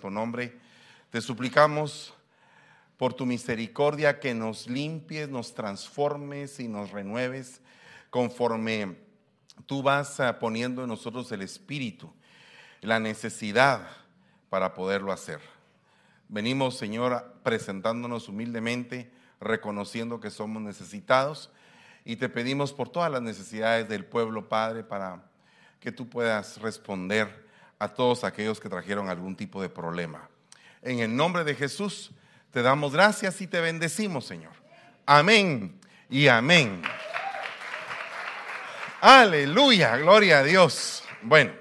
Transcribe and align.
tu 0.00 0.10
nombre, 0.10 0.58
te 1.10 1.20
suplicamos 1.20 2.14
por 2.96 3.14
tu 3.14 3.24
misericordia 3.24 4.20
que 4.20 4.34
nos 4.34 4.68
limpies, 4.68 5.28
nos 5.28 5.54
transformes 5.54 6.60
y 6.60 6.68
nos 6.68 6.90
renueves 6.90 7.60
conforme 8.10 8.98
tú 9.66 9.82
vas 9.82 10.20
ah, 10.20 10.38
poniendo 10.38 10.82
en 10.82 10.88
nosotros 10.88 11.30
el 11.32 11.42
espíritu, 11.42 12.12
la 12.80 13.00
necesidad 13.00 13.86
para 14.48 14.74
poderlo 14.74 15.12
hacer. 15.12 15.40
Venimos, 16.28 16.76
Señor, 16.76 17.34
presentándonos 17.42 18.28
humildemente, 18.28 19.10
reconociendo 19.40 20.20
que 20.20 20.30
somos 20.30 20.62
necesitados 20.62 21.50
y 22.04 22.16
te 22.16 22.28
pedimos 22.28 22.72
por 22.72 22.88
todas 22.88 23.10
las 23.10 23.22
necesidades 23.22 23.88
del 23.88 24.04
pueblo, 24.04 24.48
Padre, 24.48 24.84
para 24.84 25.22
que 25.80 25.92
tú 25.92 26.08
puedas 26.08 26.60
responder 26.60 27.49
a 27.80 27.88
todos 27.88 28.24
aquellos 28.24 28.60
que 28.60 28.68
trajeron 28.68 29.08
algún 29.08 29.34
tipo 29.34 29.60
de 29.60 29.70
problema. 29.70 30.28
En 30.82 31.00
el 31.00 31.16
nombre 31.16 31.44
de 31.44 31.54
Jesús, 31.54 32.12
te 32.52 32.60
damos 32.62 32.92
gracias 32.92 33.40
y 33.40 33.46
te 33.46 33.60
bendecimos, 33.60 34.26
Señor. 34.26 34.52
Amén 35.06 35.80
y 36.10 36.28
amén. 36.28 36.82
Aleluya, 39.00 39.96
gloria 39.96 40.40
a 40.40 40.44
Dios. 40.44 41.04
Bueno, 41.22 41.52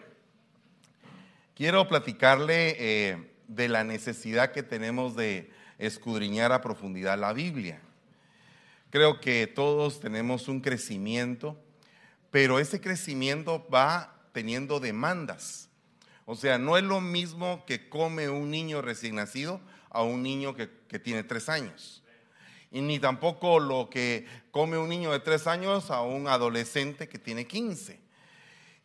quiero 1.56 1.88
platicarle 1.88 2.76
eh, 2.78 3.32
de 3.48 3.70
la 3.70 3.86
necesidad 3.86 4.52
que 4.52 4.62
tenemos 4.62 5.16
de 5.16 5.50
escudriñar 5.78 6.52
a 6.52 6.60
profundidad 6.60 7.18
la 7.18 7.32
Biblia. 7.32 7.80
Creo 8.90 9.22
que 9.22 9.48
todos 9.48 10.02
tenemos 10.02 10.50
un 10.50 10.60
crecimiento, 10.60 11.58
pero 12.30 12.60
ese 12.60 12.82
crecimiento 12.82 13.66
va 13.74 14.20
teniendo 14.34 14.82
demandas. 14.82 15.69
O 16.32 16.36
sea, 16.36 16.60
no 16.60 16.78
es 16.78 16.84
lo 16.84 17.02
mismo 17.02 17.66
que 17.66 17.90
come 17.90 18.30
un 18.30 18.52
niño 18.52 18.84
recién 18.84 19.16
nacido 19.16 19.60
a 19.90 20.04
un 20.04 20.22
niño 20.22 20.54
que, 20.54 20.70
que 20.88 21.00
tiene 21.00 21.24
tres 21.24 21.50
años 21.50 22.04
y 22.72 22.82
ni 22.82 23.00
tampoco 23.00 23.60
lo 23.60 23.90
que 23.90 24.28
come 24.52 24.78
un 24.78 24.90
niño 24.90 25.12
de 25.12 25.22
tres 25.22 25.48
años 25.48 25.90
a 25.90 26.02
un 26.02 26.28
adolescente 26.28 27.10
que 27.10 27.18
tiene 27.18 27.48
15. 27.48 28.00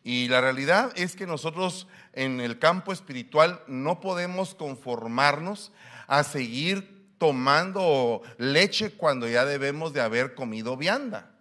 Y 0.03 0.27
la 0.27 0.41
realidad 0.41 0.91
es 0.95 1.15
que 1.15 1.27
nosotros 1.27 1.87
en 2.13 2.41
el 2.41 2.57
campo 2.57 2.91
espiritual 2.91 3.61
no 3.67 3.99
podemos 3.99 4.55
conformarnos 4.55 5.71
a 6.07 6.23
seguir 6.23 7.13
tomando 7.19 8.23
leche 8.39 8.89
cuando 8.89 9.27
ya 9.27 9.45
debemos 9.45 9.93
de 9.93 10.01
haber 10.01 10.33
comido 10.33 10.77
vianda, 10.77 11.31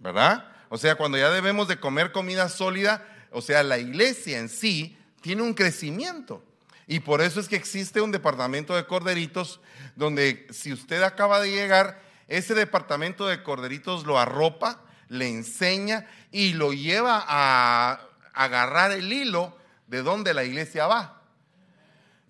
¿verdad? 0.00 0.48
O 0.68 0.78
sea, 0.78 0.96
cuando 0.96 1.16
ya 1.16 1.30
debemos 1.30 1.68
de 1.68 1.78
comer 1.78 2.10
comida 2.10 2.48
sólida, 2.48 3.06
o 3.30 3.40
sea, 3.40 3.62
la 3.62 3.78
iglesia 3.78 4.40
en 4.40 4.48
sí 4.48 4.97
tiene 5.20 5.42
un 5.42 5.54
crecimiento. 5.54 6.42
Y 6.86 7.00
por 7.00 7.20
eso 7.20 7.38
es 7.40 7.48
que 7.48 7.56
existe 7.56 8.00
un 8.00 8.12
departamento 8.12 8.74
de 8.74 8.86
corderitos 8.86 9.60
donde 9.94 10.46
si 10.50 10.72
usted 10.72 11.02
acaba 11.02 11.40
de 11.40 11.50
llegar, 11.50 12.00
ese 12.28 12.54
departamento 12.54 13.26
de 13.26 13.42
corderitos 13.42 14.06
lo 14.06 14.18
arropa, 14.18 14.82
le 15.08 15.28
enseña 15.28 16.06
y 16.30 16.54
lo 16.54 16.72
lleva 16.72 17.24
a 17.26 18.00
agarrar 18.34 18.92
el 18.92 19.12
hilo 19.12 19.56
de 19.86 20.02
donde 20.02 20.34
la 20.34 20.44
iglesia 20.44 20.86
va. 20.86 21.22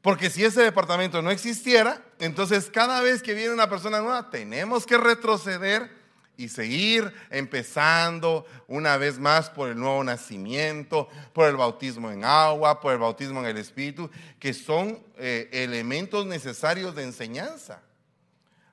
Porque 0.03 0.31
si 0.31 0.45
ese 0.45 0.63
departamento 0.63 1.23
no 1.23 1.31
existiera, 1.31 2.03
entonces 2.19 2.71
cada 2.71 3.01
vez 3.01 3.23
que 3.23 3.35
viene 3.35 3.53
una 3.53 3.69
persona 3.69 4.01
nueva, 4.01 4.31
tenemos 4.31 4.87
que 4.87 4.97
retroceder 4.97 5.98
y 6.39 6.49
seguir 6.49 7.13
empezando 7.31 8.47
una 8.69 8.97
vez 8.97 9.19
más 9.19 9.51
por 9.51 9.69
el 9.69 9.77
nuevo 9.77 10.03
nacimiento, 10.05 11.09
por 11.33 11.49
el 11.49 11.57
bautismo 11.57 12.13
en 12.13 12.25
agua, 12.25 12.81
por 12.81 12.93
el 12.93 12.99
bautismo 12.99 13.41
en 13.41 13.47
el 13.47 13.59
Espíritu, 13.59 14.09
que 14.39 14.55
son 14.55 15.03
eh, 15.17 15.51
elementos 15.53 16.25
necesarios 16.27 16.95
de 16.95 17.03
enseñanza. 17.03 17.83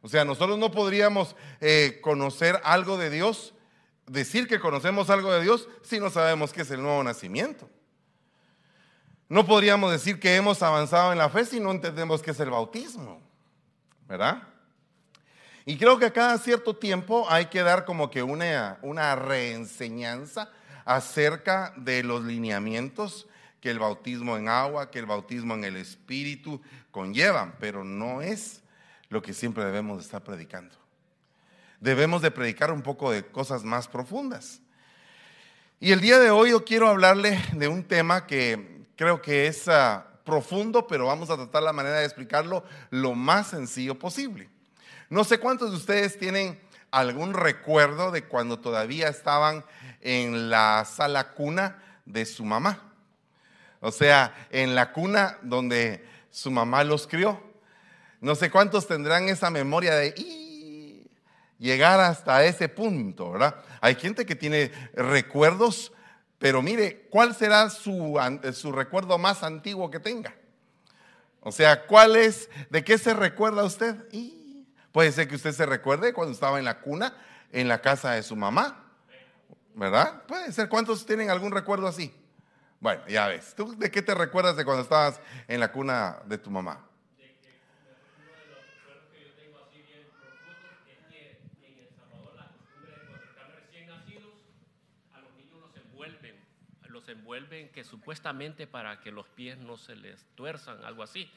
O 0.04 0.08
sea, 0.08 0.24
nosotros 0.24 0.60
no 0.60 0.70
podríamos 0.70 1.36
eh, 1.60 2.00
conocer 2.04 2.62
algo 2.64 2.98
de 2.98 3.10
Dios, 3.10 3.56
decir 4.06 4.48
que 4.48 4.60
conocemos 4.60 5.10
algo 5.10 5.34
de 5.34 5.42
Dios, 5.42 5.68
si 5.82 6.00
no 6.00 6.12
sabemos 6.12 6.54
qué 6.54 6.62
es 6.62 6.70
el 6.70 6.84
nuevo 6.84 7.04
nacimiento. 7.04 7.68
No 9.28 9.44
podríamos 9.48 9.92
decir 9.92 10.20
que 10.20 10.36
hemos 10.36 10.62
avanzado 10.62 11.12
en 11.12 11.18
la 11.18 11.30
fe 11.30 11.44
si 11.46 11.60
no 11.60 11.72
entendemos 11.72 12.22
qué 12.22 12.30
es 12.30 12.40
el 12.40 12.52
bautismo, 12.52 13.20
¿verdad? 14.08 14.55
Y 15.66 15.78
creo 15.78 15.98
que 15.98 16.12
cada 16.12 16.38
cierto 16.38 16.76
tiempo 16.76 17.26
hay 17.30 17.48
que 17.48 17.64
dar 17.64 17.86
como 17.86 18.12
que 18.12 18.22
una, 18.22 18.78
una 18.84 19.16
reenseñanza 19.16 20.52
acerca 20.86 21.74
de 21.76 22.04
los 22.04 22.24
lineamientos 22.24 23.28
que 23.60 23.72
el 23.72 23.80
bautismo 23.80 24.38
en 24.38 24.48
agua, 24.48 24.92
que 24.92 25.00
el 25.00 25.08
bautismo 25.08 25.56
en 25.56 25.64
el 25.64 25.76
Espíritu 25.76 26.62
conllevan, 26.92 27.56
pero 27.60 27.84
no 27.84 28.22
es 28.22 28.62
lo 29.10 29.24
que 29.24 29.34
siempre 29.34 29.66
debemos 29.66 29.98
de 29.98 30.04
estar 30.04 30.24
predicando. 30.24 30.76
Debemos 31.80 32.22
de 32.22 32.30
predicar 32.30 32.72
un 32.72 32.84
poco 32.84 33.10
de 33.10 33.26
cosas 33.26 33.64
más 33.64 33.88
profundas. 33.88 34.62
Y 35.80 35.92
el 35.92 36.00
día 36.00 36.20
de 36.20 36.30
hoy 36.30 36.52
yo 36.52 36.64
quiero 36.64 36.88
hablarle 36.88 37.42
de 37.54 37.68
un 37.68 37.84
tema 37.84 38.28
que 38.28 38.86
creo 38.96 39.20
que 39.20 39.48
es 39.48 39.68
ah, 39.68 40.06
profundo, 40.24 40.86
pero 40.86 41.08
vamos 41.08 41.32
a 41.32 41.36
tratar 41.36 41.64
la 41.64 41.74
manera 41.74 41.98
de 41.98 42.06
explicarlo 42.06 42.64
lo 42.92 43.16
más 43.16 43.48
sencillo 43.48 43.98
posible. 43.98 44.50
No 45.10 45.24
sé 45.24 45.40
cuántos 45.40 45.72
de 45.72 45.78
ustedes 45.78 46.18
tienen 46.18 46.60
algún 46.92 47.34
recuerdo 47.34 48.12
de 48.12 48.24
cuando 48.24 48.60
todavía 48.60 49.10
estaban 49.10 49.64
en 50.02 50.50
la 50.50 50.86
sala 50.86 51.34
cuna 51.34 51.84
de 52.06 52.26
su 52.26 52.46
mamá. 52.46 52.94
O 53.82 53.92
sea, 53.92 54.48
en 54.50 54.74
la 54.76 54.92
cuna 54.94 55.38
donde 55.42 56.06
su 56.32 56.50
mamá 56.52 56.84
los 56.84 57.06
crió. 57.06 57.42
No 58.20 58.34
sé 58.36 58.50
cuántos 58.50 58.88
tendrán 58.88 59.30
esa 59.30 59.50
memoria 59.50 59.94
de 59.96 60.16
llegar 61.60 62.00
hasta 62.00 62.44
ese 62.46 62.70
punto, 62.70 63.32
¿verdad? 63.32 63.56
Hay 63.82 63.96
gente 63.96 64.26
que 64.26 64.36
tiene 64.36 64.72
recuerdos, 64.94 65.92
pero 66.40 66.62
mire, 66.62 67.08
¿cuál 67.10 67.36
será 67.36 67.70
su, 67.70 68.20
su 68.54 68.72
recuerdo 68.72 69.18
más 69.18 69.44
antiguo 69.44 69.92
que 69.92 70.00
tenga? 70.00 70.34
O 71.42 71.52
sea, 71.52 71.86
¿cuál 71.86 72.16
es, 72.16 72.50
de 72.70 72.84
qué 72.84 72.98
se 72.98 73.14
recuerda 73.14 73.64
usted? 73.64 73.96
Puede 74.96 75.12
ser 75.12 75.28
que 75.28 75.36
usted 75.36 75.52
se 75.52 75.66
recuerde 75.66 76.14
cuando 76.14 76.32
estaba 76.32 76.58
en 76.58 76.64
la 76.64 76.80
cuna, 76.80 77.14
en 77.52 77.68
la 77.68 77.82
casa 77.82 78.12
de 78.12 78.24
su 78.24 78.34
mamá. 78.38 78.82
¿Verdad? 79.74 80.24
Puede 80.26 80.54
ser. 80.54 80.70
¿Cuántos 80.70 81.06
tienen 81.06 81.30
algún 81.30 81.52
recuerdo 81.52 81.86
así? 81.86 82.16
Bueno, 82.80 83.06
ya 83.10 83.28
ves. 83.28 83.54
¿Tú 83.58 83.78
de 83.78 83.92
qué 83.92 84.02
te 84.02 84.16
recuerdas 84.16 84.56
de 84.56 84.64
cuando 84.64 84.84
estabas 84.84 85.20
en 85.50 85.60
la 85.60 85.74
cuna 85.74 86.20
de 86.28 86.38
tu 86.38 86.50
mamá? 86.50 86.80
envuelven 97.08 97.70
que 97.70 97.84
supuestamente 97.84 98.66
para 98.66 99.00
que 99.02 99.12
los 99.12 99.28
pies 99.28 99.58
no 99.58 99.78
se 99.78 99.96
les 99.96 100.26
tuerzan, 100.36 100.84
algo 100.86 101.04
así. 101.04 101.30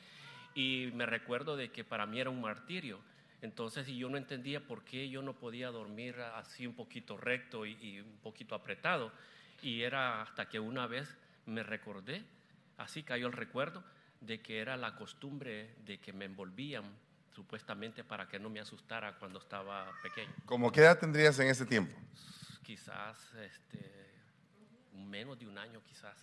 Y 0.55 0.91
me 0.95 1.07
recuerdo 1.07 1.57
de 1.57 1.71
que 1.71 1.85
para 1.85 2.07
mí 2.07 2.21
era 2.21 2.31
un 2.31 2.41
martirio. 2.41 3.01
Entonces, 3.41 3.87
yo 3.87 4.09
no 4.09 4.17
entendía 4.17 4.67
por 4.67 4.85
qué 4.85 5.09
yo 5.09 5.23
no 5.23 5.35
podía 5.35 5.71
dormir 5.71 6.21
así 6.35 6.67
un 6.67 6.75
poquito 6.75 7.17
recto 7.17 7.65
y, 7.67 8.01
un 8.01 8.19
poquito 8.19 8.55
apretado. 8.55 9.13
Y 9.63 9.83
era 9.83 10.23
hasta 10.23 10.49
que 10.49 10.59
una 10.59 10.87
vez 10.87 11.17
me 11.47 11.63
recordé, 11.63 12.25
así 12.77 13.03
cayó 13.03 13.27
el 13.27 13.33
recuerdo, 13.33 13.85
de 14.21 14.41
que 14.41 14.59
era 14.59 14.77
la 14.77 14.97
costumbre 14.97 15.75
de 15.85 15.99
que 15.99 16.13
me 16.13 16.25
envolvían 16.25 16.85
supuestamente 17.33 18.03
para 18.03 18.29
que 18.29 18.41
no 18.41 18.51
me 18.51 18.59
asustara 18.59 19.17
cuando 19.19 19.39
estaba 19.39 19.93
pequeño. 20.03 20.33
¿Cómo 20.45 20.73
qué 20.73 20.81
edad 20.81 20.99
tendrías 20.99 21.39
en 21.39 21.49
ese 21.49 21.65
tiempo? 21.65 21.97
Quizás 22.65 23.17
este, 23.35 24.11
menos 24.93 25.39
de 25.39 25.47
un 25.47 25.57
año, 25.57 25.81
quizás. 25.85 26.17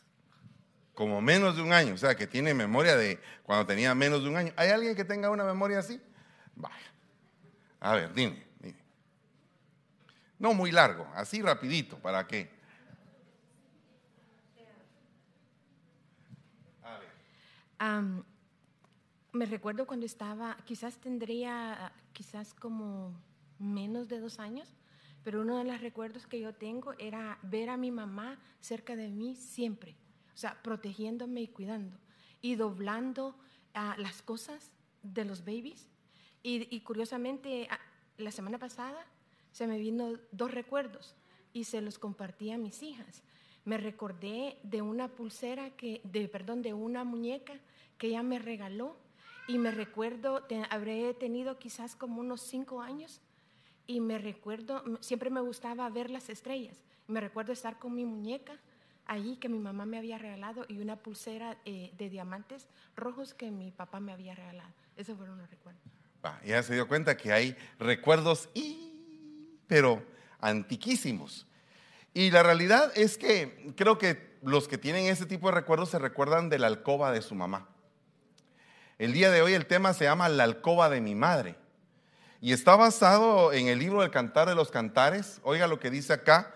Como 0.94 1.22
menos 1.22 1.56
de 1.56 1.62
un 1.62 1.72
año, 1.72 1.94
o 1.94 1.98
sea, 1.98 2.16
que 2.16 2.28
tiene 2.28 2.54
memoria 2.54 2.98
de 2.98 3.22
cuando 3.44 3.66
tenía 3.66 3.96
menos 3.96 4.24
de 4.24 4.30
un 4.30 4.36
año. 4.36 4.54
¿Hay 4.58 4.70
alguien 4.70 4.96
que 4.96 5.06
tenga 5.06 5.30
una 5.30 5.46
memoria 5.46 5.80
así? 5.80 6.02
Vaya. 6.56 6.95
A 7.80 7.96
ver, 7.96 8.14
dime, 8.14 8.44
dime. 8.60 8.80
No 10.40 10.54
muy 10.54 10.72
largo, 10.72 11.08
así 11.14 11.42
rapidito, 11.42 11.98
¿para 12.00 12.26
qué? 12.28 12.50
A 17.80 18.00
ver. 18.00 18.24
me 19.34 19.46
recuerdo 19.46 19.86
cuando 19.86 20.06
estaba, 20.06 20.58
quizás 20.66 20.98
tendría, 20.98 21.92
quizás 22.14 22.54
como 22.54 23.14
menos 23.60 24.08
de 24.08 24.20
dos 24.20 24.40
años, 24.40 24.76
pero 25.24 25.42
uno 25.42 25.58
de 25.58 25.64
los 25.64 25.82
recuerdos 25.82 26.28
que 26.28 26.40
yo 26.40 26.54
tengo 26.54 26.94
era 27.00 27.40
ver 27.42 27.70
a 27.70 27.78
mi 27.78 27.92
mamá 27.92 28.40
cerca 28.60 28.96
de 28.96 29.10
mí 29.10 29.36
siempre, 29.36 29.96
o 30.34 30.38
sea, 30.38 30.62
protegiéndome 30.62 31.42
y 31.42 31.48
cuidando, 31.48 31.98
y 32.42 32.56
doblando 32.56 33.36
ah, 33.74 33.96
las 33.98 34.22
cosas 34.22 34.72
de 35.02 35.26
los 35.26 35.46
babies 35.46 35.88
y, 36.48 36.80
curiosamente, 36.82 37.68
la 38.18 38.32
semana 38.32 38.60
pasada 38.60 39.04
se 39.52 39.66
me 39.66 39.80
vino 39.80 40.14
dos 40.32 40.52
recuerdos 40.52 41.16
y 41.54 41.64
se 41.64 41.82
los 41.82 41.98
compartí 41.98 42.52
a 42.52 42.58
mis 42.58 42.84
hijas. 42.84 43.24
Me 43.64 43.78
recordé 43.78 44.60
de 44.62 44.84
una 44.84 45.08
pulsera 45.08 45.72
que, 45.72 46.02
perdón, 46.32 46.62
de 46.62 46.74
una 46.74 47.04
muñeca 47.04 47.54
que 47.98 48.08
ella 48.08 48.22
me 48.22 48.38
regaló 48.38 48.96
y 49.48 49.58
me 49.58 49.72
recuerdo, 49.72 50.46
habré 50.70 51.14
tenido 51.16 51.58
quizás 51.58 51.96
como 51.96 52.22
unos 52.22 52.42
cinco 52.42 52.82
años 52.82 53.22
y 53.88 54.00
me 54.00 54.20
recuerdo, 54.20 54.84
siempre 55.00 55.32
me 55.32 55.42
gustaba 55.42 55.90
ver 55.90 56.12
las 56.12 56.30
estrellas. 56.30 56.84
Me 57.08 57.22
recuerdo 57.22 57.54
estar 57.54 57.80
con 57.80 57.96
mi 57.96 58.06
muñeca 58.06 58.60
allí 59.06 59.38
que 59.38 59.50
mi 59.50 59.60
mamá 59.60 59.86
me 59.86 59.98
había 59.98 60.20
regalado 60.20 60.66
y 60.68 60.78
una 60.78 60.98
pulsera 60.98 61.58
eh, 61.66 61.92
de 61.98 62.10
diamantes 62.10 62.68
rojos 62.96 63.34
que 63.34 63.50
mi 63.50 63.72
papá 63.72 64.00
me 64.00 64.12
había 64.12 64.36
regalado. 64.36 64.74
Esos 64.96 65.18
fueron 65.18 65.40
los 65.40 65.50
recuerdos. 65.50 66.05
Ya 66.46 66.64
se 66.64 66.74
dio 66.74 66.88
cuenta 66.88 67.18
que 67.18 67.32
hay 67.32 67.58
recuerdos, 67.80 68.50
y, 68.54 68.94
pero 69.68 70.04
antiquísimos. 70.40 71.48
Y 72.14 72.32
la 72.32 72.44
realidad 72.44 72.92
es 72.96 73.18
que 73.18 73.74
creo 73.76 73.98
que 73.98 74.38
los 74.42 74.68
que 74.68 74.78
tienen 74.78 75.08
ese 75.08 75.26
tipo 75.26 75.48
de 75.48 75.56
recuerdos 75.56 75.90
se 75.90 76.00
recuerdan 76.00 76.50
de 76.50 76.60
la 76.60 76.68
alcoba 76.68 77.12
de 77.12 77.22
su 77.22 77.36
mamá. 77.36 77.68
El 78.98 79.12
día 79.12 79.32
de 79.32 79.42
hoy 79.42 79.54
el 79.54 79.66
tema 79.66 79.94
se 79.94 80.06
llama 80.06 80.30
La 80.30 80.46
alcoba 80.46 80.90
de 80.90 81.02
mi 81.02 81.16
madre. 81.16 81.58
Y 82.40 82.54
está 82.54 82.76
basado 82.76 83.52
en 83.52 83.68
el 83.68 83.80
libro 83.80 84.02
del 84.02 84.12
Cantar 84.12 84.48
de 84.48 84.56
los 84.56 84.72
Cantares. 84.72 85.40
Oiga 85.44 85.68
lo 85.68 85.80
que 85.80 85.90
dice 85.90 86.14
acá. 86.14 86.54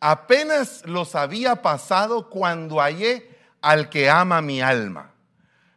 Apenas 0.00 0.82
los 0.86 1.14
había 1.14 1.62
pasado 1.62 2.28
cuando 2.30 2.80
hallé 2.80 3.30
al 3.60 3.88
que 3.88 4.10
ama 4.10 4.40
mi 4.40 4.60
alma. 4.60 5.12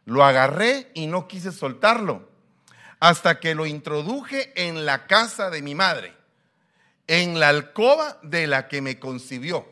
Lo 0.04 0.24
agarré 0.24 0.90
y 0.94 1.06
no 1.06 1.28
quise 1.28 1.52
soltarlo 1.52 2.29
hasta 3.00 3.40
que 3.40 3.54
lo 3.54 3.66
introduje 3.66 4.52
en 4.54 4.86
la 4.86 5.06
casa 5.06 5.50
de 5.50 5.62
mi 5.62 5.74
madre 5.74 6.20
en 7.10 7.40
la 7.40 7.48
alcoba 7.48 8.20
de 8.22 8.46
la 8.46 8.68
que 8.68 8.80
me 8.80 9.00
concibió. 9.00 9.66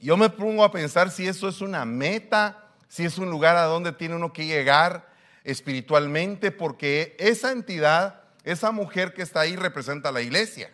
Yo 0.00 0.16
me 0.16 0.30
pongo 0.30 0.64
a 0.64 0.72
pensar 0.72 1.10
si 1.10 1.28
eso 1.28 1.50
es 1.50 1.60
una 1.60 1.84
meta, 1.84 2.70
si 2.88 3.04
es 3.04 3.18
un 3.18 3.28
lugar 3.28 3.58
a 3.58 3.64
donde 3.64 3.92
tiene 3.92 4.14
uno 4.14 4.32
que 4.32 4.46
llegar 4.46 5.12
espiritualmente, 5.44 6.50
porque 6.50 7.14
esa 7.18 7.52
entidad, 7.52 8.22
esa 8.42 8.70
mujer 8.70 9.12
que 9.12 9.20
está 9.20 9.40
ahí 9.40 9.54
representa 9.54 10.08
a 10.08 10.12
la 10.12 10.22
iglesia. 10.22 10.72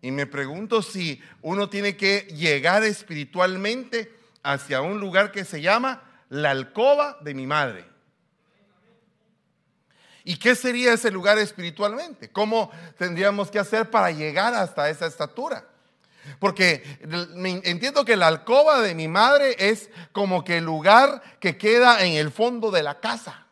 Y 0.00 0.12
me 0.12 0.26
pregunto 0.26 0.80
si 0.80 1.20
uno 1.42 1.68
tiene 1.68 1.96
que 1.96 2.20
llegar 2.36 2.84
espiritualmente 2.84 4.14
hacia 4.44 4.80
un 4.80 5.00
lugar 5.00 5.32
que 5.32 5.44
se 5.44 5.60
llama 5.60 6.04
la 6.28 6.52
alcoba 6.52 7.18
de 7.20 7.34
mi 7.34 7.48
madre. 7.48 7.95
¿Y 10.28 10.38
qué 10.38 10.56
sería 10.56 10.92
ese 10.92 11.12
lugar 11.12 11.38
espiritualmente? 11.38 12.28
¿Cómo 12.30 12.68
tendríamos 12.98 13.48
que 13.48 13.60
hacer 13.60 13.92
para 13.92 14.10
llegar 14.10 14.54
hasta 14.54 14.90
esa 14.90 15.06
estatura? 15.06 15.64
Porque 16.40 16.82
entiendo 17.62 18.04
que 18.04 18.16
la 18.16 18.26
alcoba 18.26 18.80
de 18.80 18.96
mi 18.96 19.06
madre 19.06 19.54
es 19.56 19.88
como 20.10 20.42
que 20.42 20.56
el 20.56 20.64
lugar 20.64 21.22
que 21.38 21.56
queda 21.56 22.04
en 22.04 22.14
el 22.14 22.32
fondo 22.32 22.72
de 22.72 22.82
la 22.82 22.98
casa. 22.98 23.46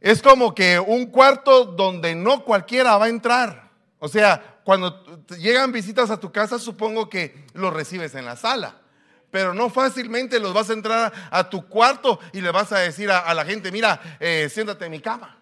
Es 0.00 0.22
como 0.22 0.54
que 0.54 0.78
un 0.78 1.06
cuarto 1.06 1.64
donde 1.64 2.14
no 2.14 2.44
cualquiera 2.44 2.96
va 2.98 3.06
a 3.06 3.08
entrar. 3.08 3.72
O 3.98 4.06
sea, 4.06 4.60
cuando 4.62 5.24
llegan 5.40 5.72
visitas 5.72 6.08
a 6.08 6.20
tu 6.20 6.30
casa, 6.30 6.56
supongo 6.56 7.10
que 7.10 7.46
los 7.52 7.72
recibes 7.72 8.14
en 8.14 8.26
la 8.26 8.36
sala 8.36 8.76
pero 9.30 9.52
no 9.54 9.70
fácilmente 9.70 10.40
los 10.40 10.54
vas 10.54 10.70
a 10.70 10.72
entrar 10.72 11.12
a 11.30 11.48
tu 11.48 11.66
cuarto 11.66 12.18
y 12.32 12.40
le 12.40 12.50
vas 12.50 12.72
a 12.72 12.78
decir 12.78 13.10
a, 13.10 13.32
la 13.34 13.44
gente, 13.44 13.70
mira, 13.70 14.00
eh, 14.20 14.48
siéntate 14.50 14.86
en 14.86 14.90
mi 14.90 15.00
cama. 15.00 15.38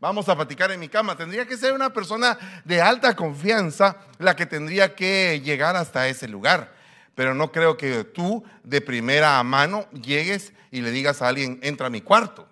Vamos 0.00 0.28
a 0.28 0.36
platicar 0.36 0.70
en 0.70 0.80
mi 0.80 0.88
cama. 0.88 1.16
Tendría 1.16 1.46
que 1.46 1.56
ser 1.56 1.72
una 1.72 1.90
persona 1.90 2.38
de 2.64 2.82
alta 2.82 3.16
confianza 3.16 3.96
la 4.18 4.36
que 4.36 4.44
tendría 4.44 4.94
que 4.94 5.40
llegar 5.42 5.76
hasta 5.76 6.08
ese 6.08 6.28
lugar. 6.28 6.74
Pero 7.14 7.34
no 7.34 7.50
creo 7.50 7.76
que 7.76 8.04
tú 8.04 8.44
de 8.62 8.80
primera 8.80 9.42
mano 9.42 9.88
llegues 9.92 10.52
y 10.70 10.82
le 10.82 10.90
digas 10.90 11.22
a 11.22 11.28
alguien, 11.28 11.58
entra 11.62 11.86
a 11.86 11.90
mi 11.90 12.02
cuarto. 12.02 12.46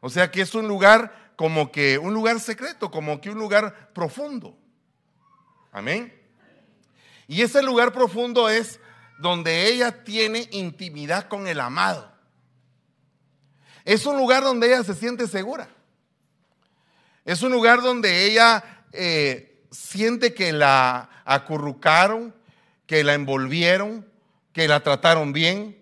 O 0.00 0.10
sea 0.10 0.30
que 0.30 0.40
es 0.40 0.54
un 0.54 0.66
lugar 0.66 1.32
como 1.36 1.70
que 1.70 1.98
un 1.98 2.12
lugar 2.12 2.40
secreto, 2.40 2.90
como 2.90 3.20
que 3.20 3.30
un 3.30 3.38
lugar 3.38 3.90
profundo. 3.92 4.56
Amén. 5.70 6.12
Y 7.28 7.42
ese 7.42 7.62
lugar 7.62 7.92
profundo 7.92 8.48
es 8.48 8.80
donde 9.18 9.66
ella 9.68 10.04
tiene 10.04 10.48
intimidad 10.52 11.28
con 11.28 11.46
el 11.46 11.60
amado. 11.60 12.10
Es 13.84 14.06
un 14.06 14.16
lugar 14.16 14.42
donde 14.42 14.68
ella 14.68 14.84
se 14.84 14.94
siente 14.94 15.26
segura. 15.26 15.68
Es 17.24 17.42
un 17.42 17.52
lugar 17.52 17.82
donde 17.82 18.26
ella 18.26 18.84
eh, 18.92 19.64
siente 19.70 20.34
que 20.34 20.52
la 20.52 21.10
acurrucaron, 21.24 22.34
que 22.86 23.04
la 23.04 23.14
envolvieron, 23.14 24.08
que 24.52 24.68
la 24.68 24.80
trataron 24.80 25.32
bien, 25.32 25.78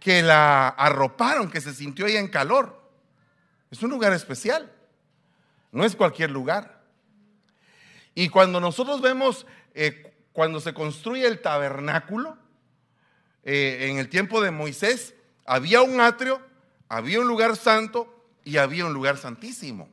que 0.00 0.22
la 0.22 0.68
arroparon, 0.68 1.50
que 1.50 1.60
se 1.60 1.74
sintió 1.74 2.06
ella 2.06 2.18
en 2.18 2.28
calor. 2.28 2.82
Es 3.70 3.82
un 3.82 3.90
lugar 3.90 4.12
especial. 4.12 4.70
No 5.70 5.84
es 5.84 5.94
cualquier 5.96 6.30
lugar. 6.30 6.82
Y 8.14 8.28
cuando 8.28 8.60
nosotros 8.60 9.00
vemos 9.00 9.46
eh, 9.74 10.11
cuando 10.32 10.60
se 10.60 10.74
construye 10.74 11.26
el 11.26 11.40
tabernáculo, 11.40 12.36
eh, 13.44 13.88
en 13.90 13.98
el 13.98 14.08
tiempo 14.08 14.40
de 14.40 14.50
Moisés, 14.50 15.14
había 15.44 15.82
un 15.82 16.00
atrio, 16.00 16.40
había 16.88 17.20
un 17.20 17.28
lugar 17.28 17.56
santo 17.56 18.24
y 18.44 18.56
había 18.56 18.86
un 18.86 18.94
lugar 18.94 19.16
santísimo. 19.18 19.88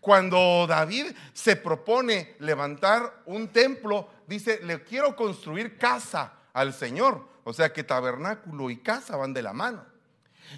Cuando 0.00 0.66
David 0.66 1.12
se 1.32 1.56
propone 1.56 2.34
levantar 2.40 3.22
un 3.26 3.48
templo, 3.48 4.08
dice, 4.26 4.60
le 4.62 4.82
quiero 4.82 5.14
construir 5.14 5.78
casa 5.78 6.32
al 6.52 6.72
Señor. 6.72 7.26
O 7.44 7.52
sea 7.52 7.72
que 7.72 7.84
tabernáculo 7.84 8.68
y 8.70 8.78
casa 8.78 9.16
van 9.16 9.32
de 9.32 9.42
la 9.42 9.52
mano. 9.52 9.84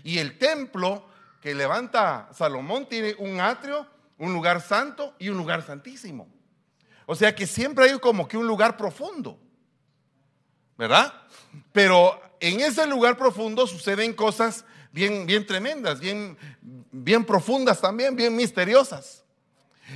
Y 0.02 0.18
el 0.18 0.38
templo 0.38 1.06
que 1.40 1.54
levanta 1.54 2.28
Salomón 2.32 2.88
tiene 2.88 3.14
un 3.18 3.40
atrio, 3.40 3.86
un 4.18 4.32
lugar 4.32 4.60
santo 4.60 5.14
y 5.18 5.28
un 5.28 5.36
lugar 5.36 5.62
santísimo. 5.62 6.28
O 7.10 7.16
sea 7.16 7.34
que 7.34 7.44
siempre 7.44 7.86
hay 7.86 7.98
como 7.98 8.28
que 8.28 8.36
un 8.36 8.46
lugar 8.46 8.76
profundo, 8.76 9.36
¿verdad? 10.78 11.12
Pero 11.72 12.22
en 12.38 12.60
ese 12.60 12.86
lugar 12.86 13.16
profundo 13.16 13.66
suceden 13.66 14.12
cosas 14.12 14.64
bien, 14.92 15.26
bien 15.26 15.44
tremendas, 15.44 15.98
bien, 15.98 16.38
bien 16.92 17.24
profundas 17.24 17.80
también, 17.80 18.14
bien 18.14 18.36
misteriosas. 18.36 19.24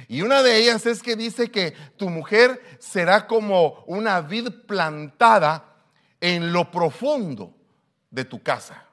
Y 0.09 0.23
una 0.23 0.43
de 0.43 0.57
ellas 0.57 0.87
es 0.87 1.05
que 1.05 1.15
dice 1.15 1.53
que 1.53 1.71
tu 1.97 2.11
mujer 2.11 2.61
será 2.81 3.29
como 3.29 3.85
una 3.87 4.21
vid 4.21 4.49
plantada 4.67 5.73
en 6.21 6.53
lo 6.53 6.73
profundo 6.73 7.55
de 8.11 8.25
tu 8.25 8.43
casa. 8.43 8.89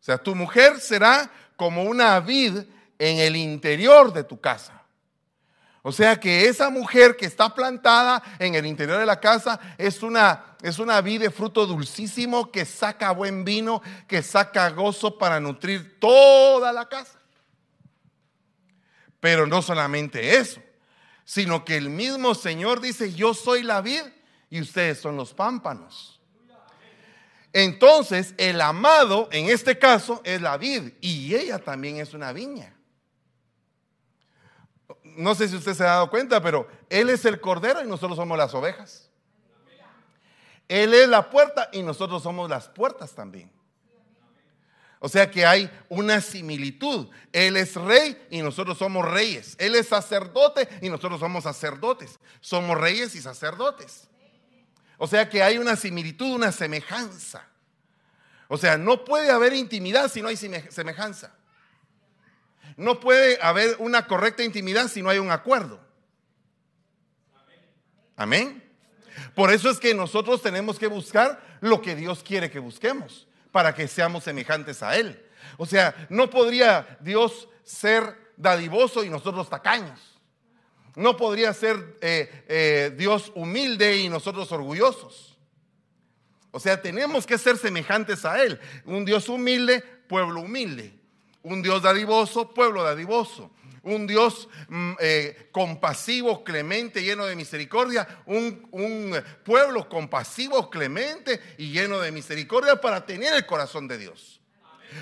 O 0.00 0.04
sea, 0.04 0.18
tu 0.18 0.36
mujer 0.36 0.78
será 0.78 1.28
como 1.56 1.82
una 1.82 2.20
vid 2.20 2.56
en 3.00 3.18
el 3.18 3.34
interior 3.34 4.12
de 4.12 4.22
tu 4.22 4.40
casa. 4.40 4.73
O 5.86 5.92
sea 5.92 6.18
que 6.18 6.48
esa 6.48 6.70
mujer 6.70 7.14
que 7.14 7.26
está 7.26 7.54
plantada 7.54 8.22
en 8.38 8.54
el 8.54 8.64
interior 8.64 8.98
de 8.98 9.04
la 9.04 9.20
casa 9.20 9.60
es 9.76 10.02
una, 10.02 10.56
es 10.62 10.78
una 10.78 10.98
vid 11.02 11.20
de 11.20 11.30
fruto 11.30 11.66
dulcísimo 11.66 12.50
que 12.50 12.64
saca 12.64 13.10
buen 13.10 13.44
vino, 13.44 13.82
que 14.08 14.22
saca 14.22 14.70
gozo 14.70 15.18
para 15.18 15.38
nutrir 15.40 16.00
toda 16.00 16.72
la 16.72 16.88
casa. 16.88 17.20
Pero 19.20 19.46
no 19.46 19.60
solamente 19.60 20.38
eso, 20.38 20.62
sino 21.22 21.66
que 21.66 21.76
el 21.76 21.90
mismo 21.90 22.34
Señor 22.34 22.80
dice, 22.80 23.12
yo 23.12 23.34
soy 23.34 23.62
la 23.62 23.82
vid 23.82 24.04
y 24.48 24.62
ustedes 24.62 25.00
son 25.00 25.18
los 25.18 25.34
pámpanos. 25.34 26.18
Entonces, 27.52 28.32
el 28.38 28.62
amado 28.62 29.28
en 29.32 29.50
este 29.50 29.78
caso 29.78 30.22
es 30.24 30.40
la 30.40 30.56
vid 30.56 30.94
y 31.02 31.34
ella 31.34 31.58
también 31.58 31.98
es 31.98 32.14
una 32.14 32.32
viña 32.32 32.73
no 35.16 35.34
sé 35.34 35.48
si 35.48 35.56
usted 35.56 35.74
se 35.74 35.82
ha 35.82 35.86
dado 35.86 36.10
cuenta, 36.10 36.42
pero 36.42 36.68
Él 36.88 37.10
es 37.10 37.24
el 37.24 37.40
cordero 37.40 37.82
y 37.82 37.88
nosotros 37.88 38.16
somos 38.16 38.36
las 38.36 38.54
ovejas. 38.54 39.10
Él 40.68 40.94
es 40.94 41.08
la 41.08 41.30
puerta 41.30 41.68
y 41.72 41.82
nosotros 41.82 42.22
somos 42.22 42.48
las 42.48 42.68
puertas 42.68 43.14
también. 43.14 43.50
O 44.98 45.08
sea 45.10 45.30
que 45.30 45.44
hay 45.44 45.70
una 45.90 46.22
similitud. 46.22 47.08
Él 47.30 47.58
es 47.58 47.74
rey 47.76 48.26
y 48.30 48.40
nosotros 48.40 48.78
somos 48.78 49.04
reyes. 49.04 49.54
Él 49.58 49.74
es 49.74 49.88
sacerdote 49.88 50.66
y 50.80 50.88
nosotros 50.88 51.20
somos 51.20 51.44
sacerdotes. 51.44 52.18
Somos 52.40 52.78
reyes 52.78 53.14
y 53.14 53.20
sacerdotes. 53.20 54.08
O 54.96 55.06
sea 55.06 55.28
que 55.28 55.42
hay 55.42 55.58
una 55.58 55.76
similitud, 55.76 56.34
una 56.34 56.52
semejanza. 56.52 57.46
O 58.48 58.56
sea, 58.56 58.78
no 58.78 59.04
puede 59.04 59.30
haber 59.30 59.52
intimidad 59.52 60.10
si 60.10 60.22
no 60.22 60.28
hay 60.28 60.36
semejanza. 60.36 61.34
No 62.76 63.00
puede 63.00 63.38
haber 63.40 63.76
una 63.78 64.06
correcta 64.06 64.42
intimidad 64.42 64.88
si 64.88 65.02
no 65.02 65.10
hay 65.10 65.18
un 65.18 65.30
acuerdo. 65.30 65.80
Amén. 68.16 68.62
Por 69.34 69.52
eso 69.52 69.70
es 69.70 69.78
que 69.78 69.94
nosotros 69.94 70.42
tenemos 70.42 70.78
que 70.78 70.86
buscar 70.86 71.40
lo 71.60 71.80
que 71.80 71.94
Dios 71.94 72.22
quiere 72.22 72.50
que 72.50 72.58
busquemos 72.58 73.26
para 73.52 73.74
que 73.74 73.88
seamos 73.88 74.24
semejantes 74.24 74.82
a 74.82 74.96
Él. 74.96 75.24
O 75.56 75.66
sea, 75.66 75.94
no 76.08 76.30
podría 76.30 76.98
Dios 77.00 77.48
ser 77.62 78.32
dadivoso 78.36 79.04
y 79.04 79.10
nosotros 79.10 79.48
tacaños. 79.48 80.00
No 80.96 81.16
podría 81.16 81.52
ser 81.52 81.96
eh, 82.00 82.44
eh, 82.48 82.94
Dios 82.96 83.32
humilde 83.34 83.96
y 83.98 84.08
nosotros 84.08 84.50
orgullosos. 84.52 85.36
O 86.52 86.60
sea, 86.60 86.80
tenemos 86.80 87.26
que 87.26 87.36
ser 87.36 87.56
semejantes 87.56 88.24
a 88.24 88.42
Él. 88.42 88.60
Un 88.84 89.04
Dios 89.04 89.28
humilde, 89.28 89.80
pueblo 90.08 90.40
humilde. 90.40 90.94
Un 91.44 91.62
Dios 91.62 91.82
dadivoso, 91.82 92.52
pueblo 92.52 92.82
dadivoso. 92.82 93.50
Un 93.82 94.06
Dios 94.06 94.48
mm, 94.68 94.92
eh, 94.98 95.48
compasivo, 95.52 96.42
clemente, 96.42 97.02
lleno 97.02 97.26
de 97.26 97.36
misericordia. 97.36 98.22
Un, 98.26 98.66
un 98.72 99.14
pueblo 99.44 99.88
compasivo, 99.88 100.68
clemente 100.68 101.40
y 101.58 101.70
lleno 101.70 102.00
de 102.00 102.10
misericordia 102.10 102.80
para 102.80 103.06
tener 103.06 103.34
el 103.34 103.46
corazón 103.46 103.86
de 103.86 103.98
Dios 103.98 104.40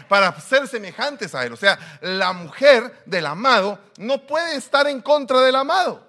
para 0.08 0.38
ser 0.40 0.66
semejantes 0.68 1.34
a 1.34 1.44
Él. 1.44 1.52
O 1.52 1.56
sea, 1.56 1.78
la 2.00 2.32
mujer 2.32 3.02
del 3.06 3.26
amado 3.26 3.78
no 3.98 4.26
puede 4.26 4.56
estar 4.56 4.86
en 4.86 5.00
contra 5.00 5.40
del 5.40 5.56
amado. 5.56 6.08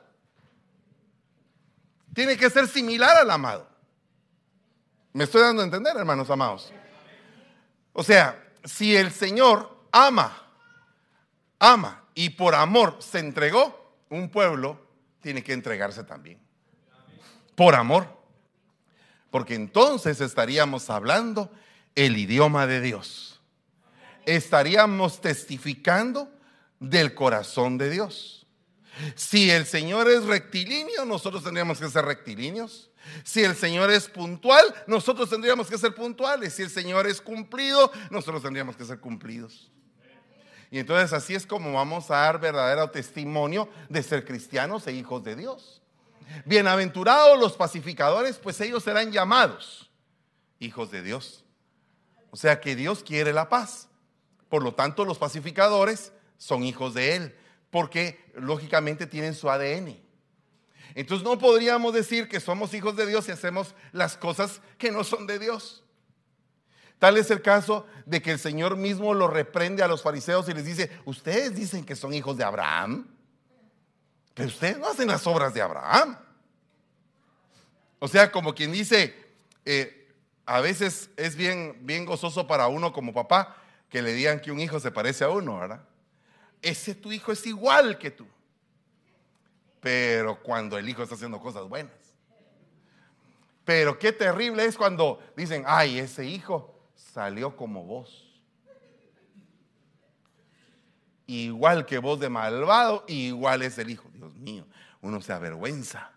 Tiene 2.14 2.38
que 2.38 2.50
ser 2.50 2.68
similar 2.68 3.18
al 3.18 3.32
amado. 3.32 3.68
¿Me 5.14 5.26
estoy 5.26 5.42
dando 5.42 5.62
a 5.62 5.66
entender, 5.66 5.96
hermanos 5.98 6.30
amados? 6.30 6.72
O 7.92 8.04
sea, 8.04 8.42
si 8.64 8.96
el 8.96 9.12
Señor 9.12 9.73
ama, 9.94 10.36
ama 11.60 12.04
y 12.14 12.32
por 12.32 12.56
amor 12.56 12.98
se 13.00 13.20
entregó, 13.20 13.96
un 14.10 14.30
pueblo 14.30 14.78
tiene 15.22 15.42
que 15.44 15.54
entregarse 15.54 16.04
también. 16.04 16.40
Por 17.56 17.76
amor. 17.76 18.22
Porque 19.32 19.56
entonces 19.56 20.20
estaríamos 20.20 20.90
hablando 20.90 21.52
el 21.96 22.18
idioma 22.18 22.68
de 22.68 22.82
Dios. 22.82 23.40
Estaríamos 24.26 25.22
testificando 25.22 26.32
del 26.80 27.14
corazón 27.14 27.78
de 27.78 27.90
Dios. 27.90 28.46
Si 29.16 29.50
el 29.50 29.66
Señor 29.66 30.10
es 30.10 30.26
rectilíneo, 30.26 31.06
nosotros 31.06 31.44
tendríamos 31.44 31.80
que 31.80 31.90
ser 31.90 32.06
rectilíneos. 32.06 32.92
Si 33.24 33.44
el 33.44 33.56
Señor 33.56 33.92
es 33.92 34.08
puntual, 34.08 34.74
nosotros 34.88 35.30
tendríamos 35.30 35.68
que 35.68 35.78
ser 35.78 35.94
puntuales. 35.96 36.54
Si 36.54 36.62
el 36.62 36.70
Señor 36.70 37.08
es 37.08 37.20
cumplido, 37.20 37.92
nosotros 38.12 38.44
tendríamos 38.44 38.76
que 38.78 38.86
ser 38.86 39.00
cumplidos. 39.00 39.72
Y 40.74 40.80
entonces 40.80 41.14
así 41.14 41.36
es 41.36 41.46
como 41.46 41.72
vamos 41.74 42.10
a 42.10 42.16
dar 42.16 42.40
verdadero 42.40 42.90
testimonio 42.90 43.70
de 43.90 44.02
ser 44.02 44.26
cristianos 44.26 44.88
e 44.88 44.94
hijos 44.94 45.24
de 45.24 45.36
Dios. 45.36 45.84
Bienaventurados 46.46 47.40
los 47.40 47.54
pacificadores, 47.54 48.40
pues 48.40 48.60
ellos 48.60 48.82
serán 48.82 49.12
llamados 49.12 49.92
hijos 50.58 50.90
de 50.90 51.04
Dios. 51.04 51.46
O 52.32 52.38
sea 52.38 52.60
que 52.60 52.76
Dios 52.76 53.04
quiere 53.04 53.34
la 53.34 53.50
paz. 53.50 53.88
Por 54.50 54.64
lo 54.64 54.74
tanto, 54.74 55.06
los 55.06 55.20
pacificadores 55.20 56.12
son 56.40 56.64
hijos 56.64 56.96
de 56.96 57.18
Él, 57.18 57.36
porque 57.70 58.26
lógicamente 58.34 59.06
tienen 59.06 59.36
su 59.36 59.52
ADN. 59.52 60.02
Entonces 60.96 61.24
no 61.24 61.38
podríamos 61.38 61.94
decir 61.94 62.28
que 62.28 62.40
somos 62.40 62.74
hijos 62.74 62.96
de 62.96 63.06
Dios 63.06 63.28
y 63.28 63.32
hacemos 63.32 63.76
las 63.92 64.18
cosas 64.18 64.60
que 64.80 64.90
no 64.90 65.04
son 65.04 65.28
de 65.28 65.38
Dios. 65.38 65.83
Tal 67.04 67.18
es 67.18 67.30
el 67.32 67.42
caso 67.42 67.86
de 68.06 68.22
que 68.22 68.32
el 68.32 68.40
Señor 68.40 68.78
mismo 68.78 69.14
lo 69.14 69.28
reprende 69.28 69.84
a 69.84 69.90
los 69.90 70.02
fariseos 70.02 70.48
y 70.48 70.54
les 70.54 70.64
dice, 70.64 70.90
ustedes 71.04 71.54
dicen 71.54 71.84
que 71.84 71.98
son 71.98 72.14
hijos 72.14 72.38
de 72.38 72.46
Abraham, 72.46 73.14
pero 74.34 74.48
ustedes 74.48 74.78
no 74.78 74.88
hacen 74.88 75.10
las 75.10 75.28
obras 75.28 75.54
de 75.54 75.62
Abraham. 75.62 76.18
O 78.00 78.08
sea, 78.08 78.32
como 78.32 78.56
quien 78.56 78.72
dice, 78.72 79.14
eh, 79.66 80.14
a 80.46 80.62
veces 80.62 81.10
es 81.18 81.36
bien, 81.36 81.78
bien 81.82 82.06
gozoso 82.06 82.48
para 82.48 82.68
uno 82.68 82.94
como 82.94 83.14
papá 83.14 83.58
que 83.90 84.02
le 84.02 84.14
digan 84.14 84.40
que 84.40 84.54
un 84.54 84.62
hijo 84.62 84.80
se 84.80 84.90
parece 84.90 85.26
a 85.26 85.30
uno, 85.30 85.60
¿verdad? 85.60 85.84
Ese 86.62 86.96
tu 86.96 87.12
hijo 87.12 87.34
es 87.34 87.46
igual 87.46 87.98
que 87.98 88.12
tú 88.12 88.26
pero 89.82 90.42
cuando 90.42 90.78
el 90.78 90.88
hijo 90.88 91.04
está 91.04 91.16
haciendo 91.16 91.42
cosas 91.42 91.68
buenas. 91.68 91.92
Pero 93.66 94.00
qué 94.00 94.14
terrible 94.14 94.64
es 94.64 94.78
cuando 94.78 95.20
dicen, 95.36 95.66
ay, 95.68 96.00
ese 96.00 96.26
hijo 96.26 96.73
salió 97.14 97.56
como 97.56 97.84
vos. 97.84 98.28
Igual 101.28 101.86
que 101.86 102.00
vos 102.00 102.20
de 102.20 102.30
malvado, 102.30 103.06
igual 103.08 103.62
es 103.62 103.78
el 103.78 103.92
hijo. 103.92 104.10
Dios 104.14 104.34
mío, 104.36 104.66
uno 105.02 105.22
se 105.22 105.32
avergüenza. 105.32 106.12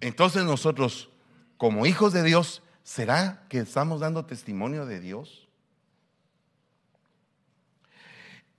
Entonces 0.00 0.44
nosotros, 0.44 1.08
como 1.56 1.86
hijos 1.86 2.12
de 2.12 2.22
Dios, 2.22 2.62
¿será 2.82 3.46
que 3.48 3.58
estamos 3.58 4.00
dando 4.00 4.26
testimonio 4.26 4.84
de 4.84 5.00
Dios? 5.00 5.48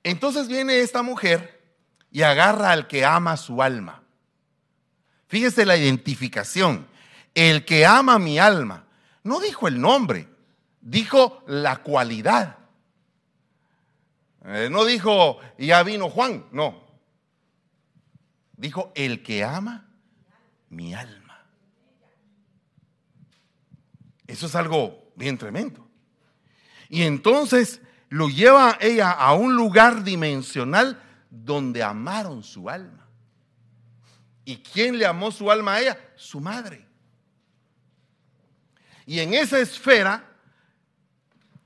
Entonces 0.03 0.47
viene 0.47 0.79
esta 0.79 1.03
mujer 1.03 1.61
y 2.11 2.23
agarra 2.23 2.71
al 2.71 2.87
que 2.87 3.05
ama 3.05 3.37
su 3.37 3.61
alma. 3.61 4.01
Fíjese 5.27 5.65
la 5.65 5.77
identificación. 5.77 6.87
El 7.35 7.65
que 7.65 7.85
ama 7.85 8.17
mi 8.17 8.39
alma. 8.39 8.87
No 9.23 9.39
dijo 9.39 9.67
el 9.67 9.79
nombre, 9.79 10.27
dijo 10.87 11.43
la 11.47 11.83
cualidad. 11.83 12.57
Eh, 14.45 14.69
no 14.71 14.85
dijo, 14.85 15.39
ya 15.57 15.83
vino 15.83 16.09
Juan, 16.09 16.45
no. 16.51 16.81
Dijo, 18.55 18.93
el 18.95 19.21
que 19.21 19.43
ama 19.43 19.85
mi 20.69 20.93
alma. 20.93 21.45
Eso 24.25 24.45
es 24.45 24.55
algo 24.55 25.11
bien 25.15 25.37
tremendo. 25.37 25.85
Y 26.89 27.03
entonces 27.03 27.81
lo 28.07 28.29
lleva 28.29 28.77
ella 28.79 29.11
a 29.11 29.33
un 29.33 29.55
lugar 29.55 30.05
dimensional 30.05 31.03
donde 31.29 31.83
amaron 31.83 32.43
su 32.43 32.69
alma. 32.69 33.05
¿Y 34.45 34.57
quién 34.57 34.97
le 34.97 35.05
amó 35.05 35.31
su 35.31 35.51
alma 35.51 35.73
a 35.73 35.81
ella? 35.81 35.99
Su 36.15 36.39
madre. 36.39 36.87
Y 39.05 39.19
en 39.19 39.33
esa 39.33 39.59
esfera, 39.59 40.36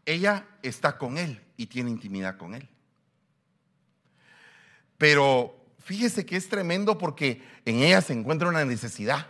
ella 0.05 0.47
está 0.61 0.97
con 0.97 1.17
él 1.17 1.41
y 1.57 1.67
tiene 1.67 1.89
intimidad 1.89 2.37
con 2.37 2.55
él. 2.55 2.67
Pero 4.97 5.55
fíjese 5.79 6.25
que 6.25 6.35
es 6.35 6.47
tremendo 6.47 6.97
porque 6.97 7.41
en 7.65 7.81
ella 7.81 8.01
se 8.01 8.13
encuentra 8.13 8.47
una 8.47 8.65
necesidad. 8.65 9.27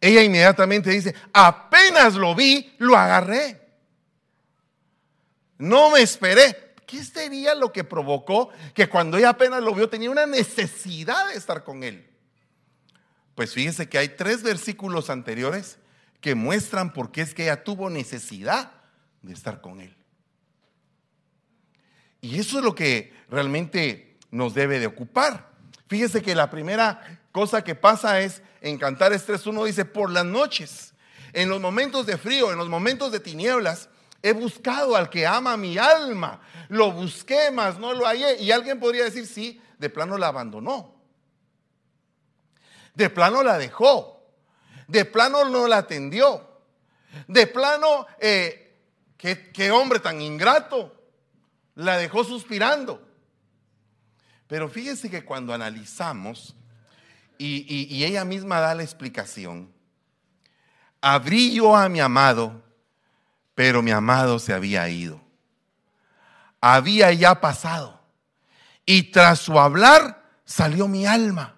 Ella 0.00 0.22
inmediatamente 0.22 0.90
dice, 0.90 1.14
apenas 1.32 2.14
lo 2.14 2.34
vi, 2.34 2.74
lo 2.78 2.96
agarré. 2.96 3.60
No 5.58 5.90
me 5.90 6.02
esperé, 6.02 6.66
¿Qué 6.86 7.02
sería 7.02 7.54
lo 7.54 7.72
que 7.72 7.82
provocó 7.82 8.50
que 8.72 8.88
cuando 8.88 9.18
ella 9.18 9.30
apenas 9.30 9.62
lo 9.62 9.74
vio 9.74 9.88
tenía 9.88 10.08
una 10.08 10.24
necesidad 10.24 11.28
de 11.28 11.34
estar 11.34 11.64
con 11.64 11.82
él? 11.82 12.08
Pues 13.34 13.52
fíjense 13.52 13.88
que 13.88 13.98
hay 13.98 14.10
tres 14.10 14.42
versículos 14.42 15.10
anteriores 15.10 15.78
que 16.20 16.36
muestran 16.36 16.92
por 16.92 17.10
qué 17.10 17.22
es 17.22 17.34
que 17.34 17.42
ella 17.42 17.64
tuvo 17.64 17.90
necesidad 17.90 18.72
de 19.26 19.34
estar 19.34 19.60
con 19.60 19.80
él. 19.80 19.94
Y 22.20 22.38
eso 22.38 22.58
es 22.58 22.64
lo 22.64 22.74
que 22.74 23.14
realmente 23.28 24.18
nos 24.30 24.54
debe 24.54 24.78
de 24.78 24.86
ocupar. 24.86 25.50
Fíjese 25.88 26.22
que 26.22 26.34
la 26.34 26.50
primera 26.50 27.20
cosa 27.30 27.62
que 27.62 27.74
pasa 27.74 28.20
es 28.20 28.42
en 28.60 28.78
Cantares 28.78 29.28
3.1 29.28 29.66
dice, 29.66 29.84
por 29.84 30.10
las 30.10 30.24
noches, 30.24 30.94
en 31.32 31.48
los 31.48 31.60
momentos 31.60 32.06
de 32.06 32.16
frío, 32.16 32.50
en 32.50 32.58
los 32.58 32.68
momentos 32.68 33.12
de 33.12 33.20
tinieblas, 33.20 33.88
He 34.26 34.32
buscado 34.32 34.96
al 34.96 35.08
que 35.08 35.24
ama 35.24 35.56
mi 35.56 35.78
alma. 35.78 36.40
Lo 36.68 36.90
busqué, 36.90 37.52
mas 37.52 37.78
no 37.78 37.92
lo 37.92 38.06
hallé. 38.06 38.42
Y 38.42 38.50
alguien 38.50 38.80
podría 38.80 39.04
decir, 39.04 39.24
sí, 39.24 39.62
de 39.78 39.88
plano 39.88 40.18
la 40.18 40.26
abandonó. 40.26 40.96
De 42.94 43.08
plano 43.08 43.44
la 43.44 43.56
dejó. 43.56 44.24
De 44.88 45.04
plano 45.04 45.44
no 45.44 45.68
la 45.68 45.78
atendió. 45.78 46.60
De 47.28 47.46
plano, 47.46 48.06
eh, 48.18 48.65
¿qué, 49.16 49.70
hombre 49.70 50.00
tan 50.00 50.20
ingrato. 50.20 50.92
La 51.74 51.98
dejó 51.98 52.24
suspirando. 52.24 53.06
Pero 54.46 54.68
fíjese 54.68 55.10
que 55.10 55.24
cuando 55.24 55.52
analizamos, 55.52 56.54
y, 57.38 57.94
y 57.94 58.04
ella 58.04 58.24
misma 58.24 58.60
da 58.60 58.74
la 58.74 58.82
explicación, 58.82 59.72
abrí 61.00 61.54
yo 61.54 61.76
a 61.76 61.88
mi 61.88 62.00
amado 62.00 62.66
pero 63.56 63.80
mi 63.82 63.90
amado 63.90 64.38
se 64.38 64.52
había 64.52 64.86
ido. 64.90 65.18
Había 66.60 67.10
ya 67.14 67.40
pasado. 67.40 68.02
Y 68.84 69.04
tras 69.04 69.40
su 69.40 69.58
hablar 69.58 70.30
salió 70.44 70.86
mi 70.88 71.06
alma. 71.06 71.56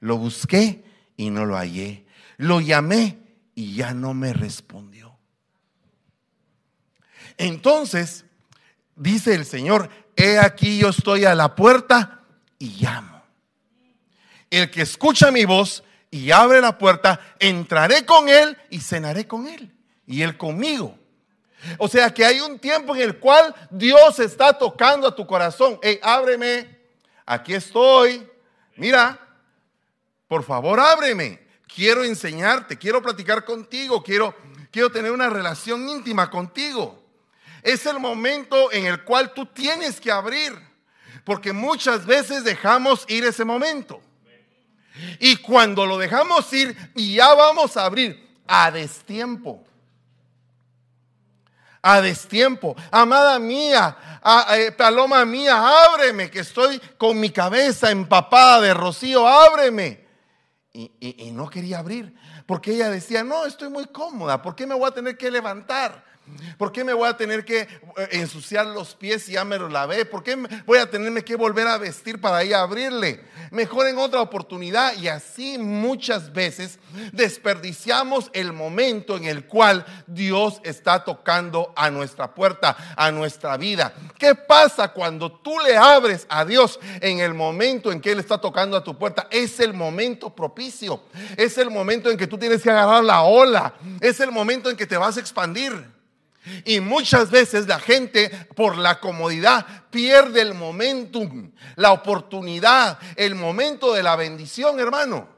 Lo 0.00 0.18
busqué 0.18 0.84
y 1.16 1.30
no 1.30 1.46
lo 1.46 1.54
hallé. 1.54 2.04
Lo 2.38 2.60
llamé 2.60 3.20
y 3.54 3.76
ya 3.76 3.94
no 3.94 4.14
me 4.14 4.32
respondió. 4.32 5.07
Entonces, 7.38 8.24
dice 8.96 9.34
el 9.34 9.46
Señor, 9.46 9.88
he 10.16 10.38
aquí 10.38 10.78
yo 10.78 10.88
estoy 10.90 11.24
a 11.24 11.34
la 11.34 11.54
puerta 11.54 12.20
y 12.58 12.84
llamo. 12.84 13.22
El 14.50 14.70
que 14.70 14.82
escucha 14.82 15.30
mi 15.30 15.44
voz 15.44 15.82
y 16.10 16.30
abre 16.30 16.60
la 16.60 16.76
puerta, 16.76 17.20
entraré 17.38 18.04
con 18.04 18.28
él 18.28 18.56
y 18.70 18.80
cenaré 18.80 19.26
con 19.26 19.46
él. 19.46 19.72
Y 20.06 20.22
él 20.22 20.36
conmigo. 20.36 20.98
O 21.76 21.88
sea 21.88 22.12
que 22.12 22.24
hay 22.24 22.40
un 22.40 22.58
tiempo 22.58 22.94
en 22.94 23.02
el 23.02 23.18
cual 23.18 23.54
Dios 23.70 24.18
está 24.18 24.56
tocando 24.56 25.06
a 25.06 25.14
tu 25.14 25.26
corazón. 25.26 25.78
Hey, 25.82 26.00
ábreme. 26.02 26.78
Aquí 27.26 27.54
estoy. 27.54 28.26
Mira, 28.76 29.20
por 30.26 30.42
favor, 30.44 30.80
ábreme. 30.80 31.46
quiero 31.72 32.02
enseñarte, 32.02 32.78
quiero 32.78 33.02
platicar 33.02 33.44
contigo, 33.44 34.02
quiero, 34.02 34.34
quiero 34.70 34.90
tener 34.90 35.12
una 35.12 35.28
relación 35.28 35.88
íntima 35.88 36.30
contigo. 36.30 36.97
Es 37.62 37.86
el 37.86 37.98
momento 37.98 38.72
en 38.72 38.86
el 38.86 39.02
cual 39.04 39.32
tú 39.32 39.46
tienes 39.46 40.00
que 40.00 40.10
abrir, 40.10 40.52
porque 41.24 41.52
muchas 41.52 42.06
veces 42.06 42.44
dejamos 42.44 43.04
ir 43.08 43.24
ese 43.24 43.44
momento. 43.44 44.00
Y 45.20 45.36
cuando 45.36 45.86
lo 45.86 45.98
dejamos 45.98 46.52
ir 46.52 46.76
y 46.94 47.14
ya 47.14 47.34
vamos 47.34 47.76
a 47.76 47.84
abrir 47.84 48.28
a 48.46 48.70
destiempo. 48.70 49.64
A 51.82 52.00
destiempo. 52.00 52.76
Amada 52.90 53.38
mía, 53.38 53.96
eh, 54.56 54.72
paloma 54.72 55.24
mía, 55.24 55.62
ábreme, 55.86 56.30
que 56.30 56.40
estoy 56.40 56.80
con 56.96 57.18
mi 57.20 57.30
cabeza 57.30 57.90
empapada 57.90 58.60
de 58.60 58.74
rocío, 58.74 59.26
ábreme. 59.26 60.06
Y, 60.72 60.90
y 61.00 61.30
no 61.32 61.48
quería 61.50 61.80
abrir, 61.80 62.14
porque 62.46 62.72
ella 62.72 62.88
decía, 62.88 63.24
no, 63.24 63.44
estoy 63.46 63.68
muy 63.68 63.86
cómoda, 63.86 64.40
¿por 64.40 64.54
qué 64.54 64.64
me 64.64 64.76
voy 64.76 64.86
a 64.86 64.94
tener 64.94 65.16
que 65.18 65.28
levantar? 65.28 66.04
¿Por 66.56 66.72
qué 66.72 66.84
me 66.84 66.92
voy 66.92 67.08
a 67.08 67.16
tener 67.16 67.44
que 67.44 67.60
eh, 67.60 67.68
ensuciar 68.12 68.66
los 68.66 68.94
pies 68.94 69.28
y 69.28 69.32
ya 69.32 69.44
me 69.44 69.58
lo 69.58 69.68
lavé? 69.68 70.04
¿Por 70.04 70.22
qué 70.22 70.36
voy 70.66 70.78
a 70.78 70.90
tenerme 70.90 71.24
que 71.24 71.36
volver 71.36 71.66
a 71.66 71.78
vestir 71.78 72.20
para 72.20 72.44
ir 72.44 72.54
a 72.54 72.62
abrirle? 72.62 73.22
Mejor 73.50 73.86
en 73.86 73.98
otra 73.98 74.20
oportunidad. 74.20 74.96
Y 74.96 75.08
así 75.08 75.58
muchas 75.58 76.32
veces 76.32 76.78
desperdiciamos 77.12 78.30
el 78.32 78.52
momento 78.52 79.16
en 79.16 79.24
el 79.24 79.46
cual 79.46 79.84
Dios 80.06 80.60
está 80.64 81.04
tocando 81.04 81.72
a 81.76 81.90
nuestra 81.90 82.34
puerta, 82.34 82.76
a 82.96 83.10
nuestra 83.10 83.56
vida. 83.56 83.92
¿Qué 84.18 84.34
pasa 84.34 84.88
cuando 84.88 85.30
tú 85.30 85.58
le 85.60 85.76
abres 85.76 86.26
a 86.28 86.44
Dios 86.44 86.78
en 87.00 87.20
el 87.20 87.34
momento 87.34 87.92
en 87.92 88.00
que 88.00 88.12
Él 88.12 88.18
está 88.18 88.38
tocando 88.38 88.76
a 88.76 88.84
tu 88.84 88.98
puerta? 88.98 89.28
Es 89.30 89.60
el 89.60 89.74
momento 89.74 90.34
propicio. 90.34 91.02
Es 91.36 91.58
el 91.58 91.70
momento 91.70 92.10
en 92.10 92.16
que 92.16 92.26
tú 92.26 92.38
tienes 92.38 92.62
que 92.62 92.70
agarrar 92.70 93.04
la 93.04 93.22
ola. 93.22 93.74
Es 94.00 94.20
el 94.20 94.30
momento 94.30 94.70
en 94.70 94.76
que 94.76 94.86
te 94.86 94.96
vas 94.96 95.16
a 95.16 95.20
expandir. 95.20 95.97
Y 96.64 96.80
muchas 96.80 97.30
veces 97.30 97.66
la 97.66 97.78
gente 97.78 98.30
por 98.54 98.76
la 98.76 99.00
comodidad 99.00 99.66
pierde 99.90 100.40
el 100.40 100.54
momentum, 100.54 101.52
la 101.76 101.92
oportunidad, 101.92 102.98
el 103.16 103.34
momento 103.34 103.92
de 103.94 104.02
la 104.02 104.16
bendición, 104.16 104.78
hermano. 104.80 105.28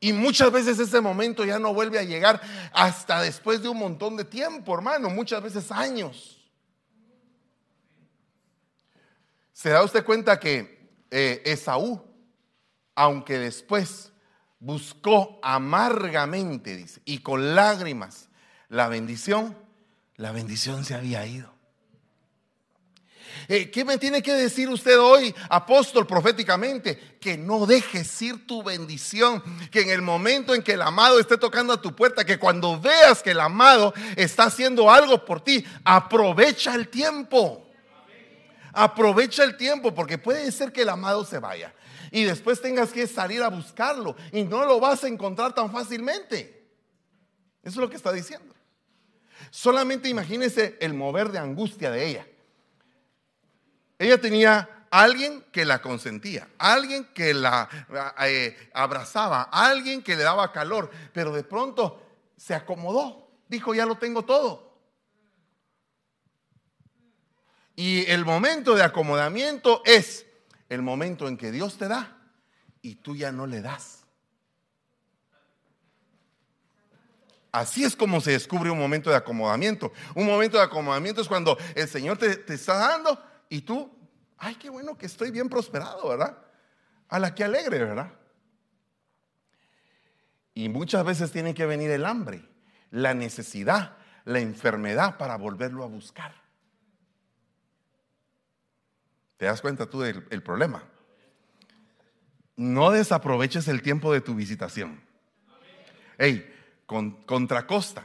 Y 0.00 0.12
muchas 0.12 0.52
veces 0.52 0.78
ese 0.78 1.00
momento 1.00 1.46
ya 1.46 1.58
no 1.58 1.72
vuelve 1.72 1.98
a 1.98 2.02
llegar 2.02 2.40
hasta 2.74 3.22
después 3.22 3.62
de 3.62 3.70
un 3.70 3.78
montón 3.78 4.16
de 4.16 4.24
tiempo, 4.24 4.74
hermano, 4.74 5.08
muchas 5.08 5.42
veces 5.42 5.72
años. 5.72 6.44
¿Se 9.54 9.70
da 9.70 9.82
usted 9.82 10.04
cuenta 10.04 10.38
que 10.38 10.90
eh, 11.10 11.40
Esaú, 11.46 12.04
aunque 12.94 13.38
después 13.38 14.12
buscó 14.58 15.38
amargamente, 15.42 16.76
dice, 16.76 17.00
y 17.04 17.20
con 17.20 17.54
lágrimas 17.54 18.23
la 18.74 18.88
bendición, 18.88 19.56
la 20.16 20.32
bendición 20.32 20.84
se 20.84 20.94
había 20.94 21.24
ido. 21.24 21.48
Eh, 23.46 23.70
¿Qué 23.70 23.84
me 23.84 23.98
tiene 23.98 24.20
que 24.20 24.32
decir 24.32 24.68
usted 24.68 24.98
hoy, 24.98 25.32
apóstol, 25.48 26.06
proféticamente? 26.08 27.18
Que 27.20 27.38
no 27.38 27.66
dejes 27.66 28.20
ir 28.22 28.48
tu 28.48 28.64
bendición, 28.64 29.42
que 29.70 29.82
en 29.82 29.90
el 29.90 30.02
momento 30.02 30.54
en 30.54 30.62
que 30.62 30.72
el 30.72 30.82
amado 30.82 31.20
esté 31.20 31.38
tocando 31.38 31.72
a 31.72 31.80
tu 31.80 31.94
puerta, 31.94 32.24
que 32.24 32.38
cuando 32.38 32.80
veas 32.80 33.22
que 33.22 33.30
el 33.30 33.40
amado 33.40 33.94
está 34.16 34.44
haciendo 34.44 34.90
algo 34.90 35.24
por 35.24 35.40
ti, 35.40 35.64
aprovecha 35.84 36.74
el 36.74 36.88
tiempo. 36.88 37.64
Aprovecha 38.72 39.44
el 39.44 39.56
tiempo, 39.56 39.94
porque 39.94 40.18
puede 40.18 40.50
ser 40.50 40.72
que 40.72 40.82
el 40.82 40.88
amado 40.88 41.24
se 41.24 41.38
vaya 41.38 41.72
y 42.10 42.24
después 42.24 42.60
tengas 42.60 42.92
que 42.92 43.06
salir 43.06 43.40
a 43.42 43.48
buscarlo 43.48 44.16
y 44.32 44.42
no 44.42 44.64
lo 44.64 44.80
vas 44.80 45.04
a 45.04 45.08
encontrar 45.08 45.54
tan 45.54 45.70
fácilmente. 45.70 46.66
Eso 47.62 47.70
es 47.70 47.76
lo 47.76 47.88
que 47.88 47.96
está 47.96 48.12
diciendo. 48.12 48.53
Solamente 49.54 50.08
imagínese 50.08 50.76
el 50.80 50.94
mover 50.94 51.28
de 51.28 51.38
angustia 51.38 51.88
de 51.92 52.04
ella. 52.04 52.26
Ella 54.00 54.20
tenía 54.20 54.88
alguien 54.90 55.44
que 55.52 55.64
la 55.64 55.80
consentía, 55.80 56.48
alguien 56.58 57.04
que 57.14 57.32
la 57.32 57.68
eh, 58.26 58.70
abrazaba, 58.74 59.42
alguien 59.42 60.02
que 60.02 60.16
le 60.16 60.24
daba 60.24 60.50
calor, 60.50 60.90
pero 61.12 61.32
de 61.32 61.44
pronto 61.44 62.02
se 62.36 62.52
acomodó, 62.52 63.30
dijo, 63.46 63.76
ya 63.76 63.86
lo 63.86 63.96
tengo 63.96 64.24
todo. 64.24 64.76
Y 67.76 68.10
el 68.10 68.24
momento 68.24 68.74
de 68.74 68.82
acomodamiento 68.82 69.82
es 69.84 70.26
el 70.68 70.82
momento 70.82 71.28
en 71.28 71.36
que 71.36 71.52
Dios 71.52 71.78
te 71.78 71.86
da 71.86 72.18
y 72.82 72.96
tú 72.96 73.14
ya 73.14 73.30
no 73.30 73.46
le 73.46 73.62
das. 73.62 74.03
Así 77.54 77.84
es 77.84 77.94
como 77.94 78.20
se 78.20 78.32
descubre 78.32 78.68
un 78.68 78.80
momento 78.80 79.10
de 79.10 79.16
acomodamiento. 79.16 79.92
Un 80.16 80.26
momento 80.26 80.56
de 80.56 80.64
acomodamiento 80.64 81.20
es 81.20 81.28
cuando 81.28 81.56
el 81.76 81.86
Señor 81.86 82.18
te, 82.18 82.52
está 82.52 82.74
dando 82.74 83.16
y 83.48 83.60
tú, 83.60 83.96
ay, 84.38 84.56
qué 84.56 84.68
bueno 84.68 84.98
que 84.98 85.06
estoy 85.06 85.30
bien 85.30 85.48
prosperado, 85.48 86.08
¿verdad? 86.08 86.36
A 87.08 87.20
la 87.20 87.32
que 87.32 87.44
alegre, 87.44 87.78
¿verdad? 87.78 88.10
Y 90.52 90.68
muchas 90.68 91.04
veces 91.04 91.30
tiene 91.30 91.54
que 91.54 91.64
venir 91.64 91.92
el 91.92 92.06
hambre, 92.06 92.44
la 92.90 93.14
necesidad, 93.14 93.98
la 94.24 94.40
enfermedad 94.40 95.16
para 95.16 95.36
volverlo 95.36 95.84
a 95.84 95.86
buscar. 95.86 96.34
¿Te 99.36 99.46
das 99.46 99.60
cuenta 99.60 99.86
tú 99.88 100.00
del 100.00 100.42
problema? 100.42 100.82
No 102.56 102.90
desaproveches 102.90 103.68
el 103.68 103.80
tiempo 103.80 104.12
de 104.12 104.20
tu 104.20 104.34
visitación. 104.34 105.00
Hey, 106.18 106.50
con, 106.86 107.12
contra 107.24 107.66
costa. 107.66 108.04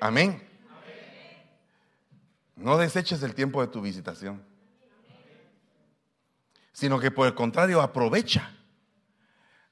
Amén. 0.00 0.42
No 2.56 2.76
deseches 2.76 3.22
el 3.22 3.34
tiempo 3.34 3.60
de 3.60 3.68
tu 3.68 3.80
visitación, 3.80 4.42
sino 6.72 6.98
que 6.98 7.10
por 7.10 7.26
el 7.26 7.34
contrario 7.34 7.80
aprovecha. 7.80 8.54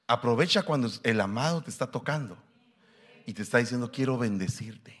Aprovecha 0.07 0.63
cuando 0.63 0.89
el 1.03 1.19
amado 1.19 1.61
te 1.61 1.69
está 1.69 1.91
tocando 1.91 2.37
y 3.25 3.33
te 3.33 3.41
está 3.41 3.57
diciendo 3.57 3.91
quiero 3.91 4.17
bendecirte. 4.17 4.97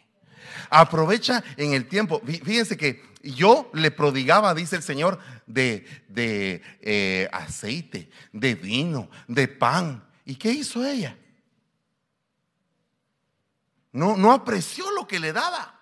Aprovecha 0.69 1.43
en 1.55 1.73
el 1.73 1.87
tiempo. 1.87 2.21
Fíjense 2.25 2.75
que 2.77 3.01
yo 3.23 3.69
le 3.73 3.91
prodigaba, 3.91 4.53
dice 4.53 4.75
el 4.75 4.83
Señor, 4.83 5.19
de, 5.45 5.85
de 6.09 6.61
eh, 6.81 7.29
aceite, 7.31 8.09
de 8.33 8.55
vino, 8.55 9.09
de 9.27 9.47
pan, 9.47 10.06
¿Y 10.27 10.35
qué 10.35 10.51
hizo 10.51 10.85
ella? 10.85 11.17
No, 13.93 14.17
no 14.17 14.33
apreció 14.33 14.91
lo 14.91 15.07
que 15.07 15.21
le 15.21 15.31
daba. 15.31 15.79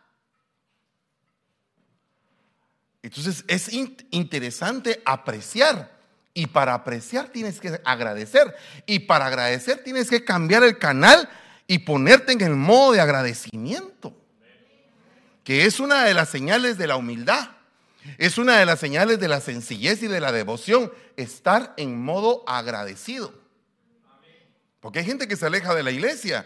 Entonces 3.02 3.44
es 3.48 3.74
interesante 4.12 5.02
apreciar. 5.04 6.00
Y 6.36 6.46
para 6.46 6.76
apreciar 6.76 7.30
tienes 7.30 7.60
que 7.60 7.82
agradecer. 7.84 8.56
Y 8.86 9.00
para 9.00 9.26
agradecer 9.26 9.84
tienes 9.84 10.12
que 10.12 10.24
cambiar 10.24 10.62
el 10.62 10.78
canal 10.78 11.28
y 11.66 11.80
ponerte 11.80 12.34
en 12.34 12.42
el 12.42 12.56
modo 12.56 12.92
de 12.92 13.02
agradecimiento. 13.02 14.16
Que 15.44 15.66
es 15.66 15.80
una 15.80 16.04
de 16.04 16.14
las 16.14 16.30
señales 16.30 16.78
de 16.78 16.86
la 16.86 16.98
humildad. 16.98 17.50
Es 18.20 18.38
una 18.38 18.60
de 18.60 18.68
las 18.68 18.80
señales 18.80 19.20
de 19.20 19.28
la 19.28 19.42
sencillez 19.42 20.04
y 20.04 20.08
de 20.08 20.20
la 20.20 20.32
devoción. 20.32 20.94
Estar 21.18 21.74
en 21.78 22.00
modo 22.00 22.44
agradecido. 22.48 23.45
Porque 24.86 25.00
hay 25.00 25.06
gente 25.06 25.28
que 25.28 25.36
se 25.36 25.48
aleja 25.48 25.74
de 25.74 25.82
la 25.82 25.90
iglesia. 25.90 26.46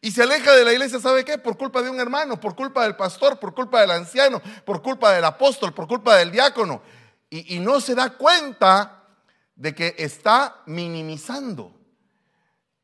Y 0.00 0.12
se 0.12 0.22
aleja 0.22 0.56
de 0.56 0.64
la 0.64 0.72
iglesia, 0.72 0.98
¿sabe 0.98 1.26
qué? 1.26 1.36
Por 1.36 1.58
culpa 1.58 1.82
de 1.82 1.90
un 1.90 2.00
hermano, 2.00 2.40
por 2.40 2.56
culpa 2.56 2.84
del 2.84 2.96
pastor, 2.96 3.38
por 3.38 3.52
culpa 3.52 3.82
del 3.82 3.90
anciano, 3.90 4.40
por 4.64 4.80
culpa 4.80 5.12
del 5.12 5.26
apóstol, 5.26 5.74
por 5.74 5.86
culpa 5.86 6.16
del 6.16 6.30
diácono. 6.30 6.80
Y, 7.28 7.58
no 7.58 7.82
se 7.82 7.94
da 7.94 8.16
cuenta 8.16 9.04
de 9.56 9.74
que 9.74 9.94
está 9.98 10.62
minimizando 10.64 11.78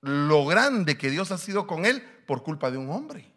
lo 0.02 0.44
grande 0.44 0.98
que 0.98 1.08
Dios 1.08 1.30
ha 1.30 1.38
sido 1.38 1.66
con 1.66 1.86
él 1.86 2.02
por 2.26 2.42
culpa 2.42 2.70
de 2.70 2.76
un 2.76 2.90
hombre. 2.90 3.32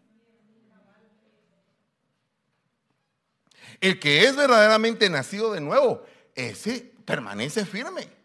El 3.80 3.98
que 3.98 4.26
es 4.26 4.36
verdaderamente 4.36 5.10
nacido 5.10 5.54
de 5.54 5.62
nuevo, 5.62 6.04
ese 6.36 6.92
permanece 7.06 7.66
firme 7.66 8.19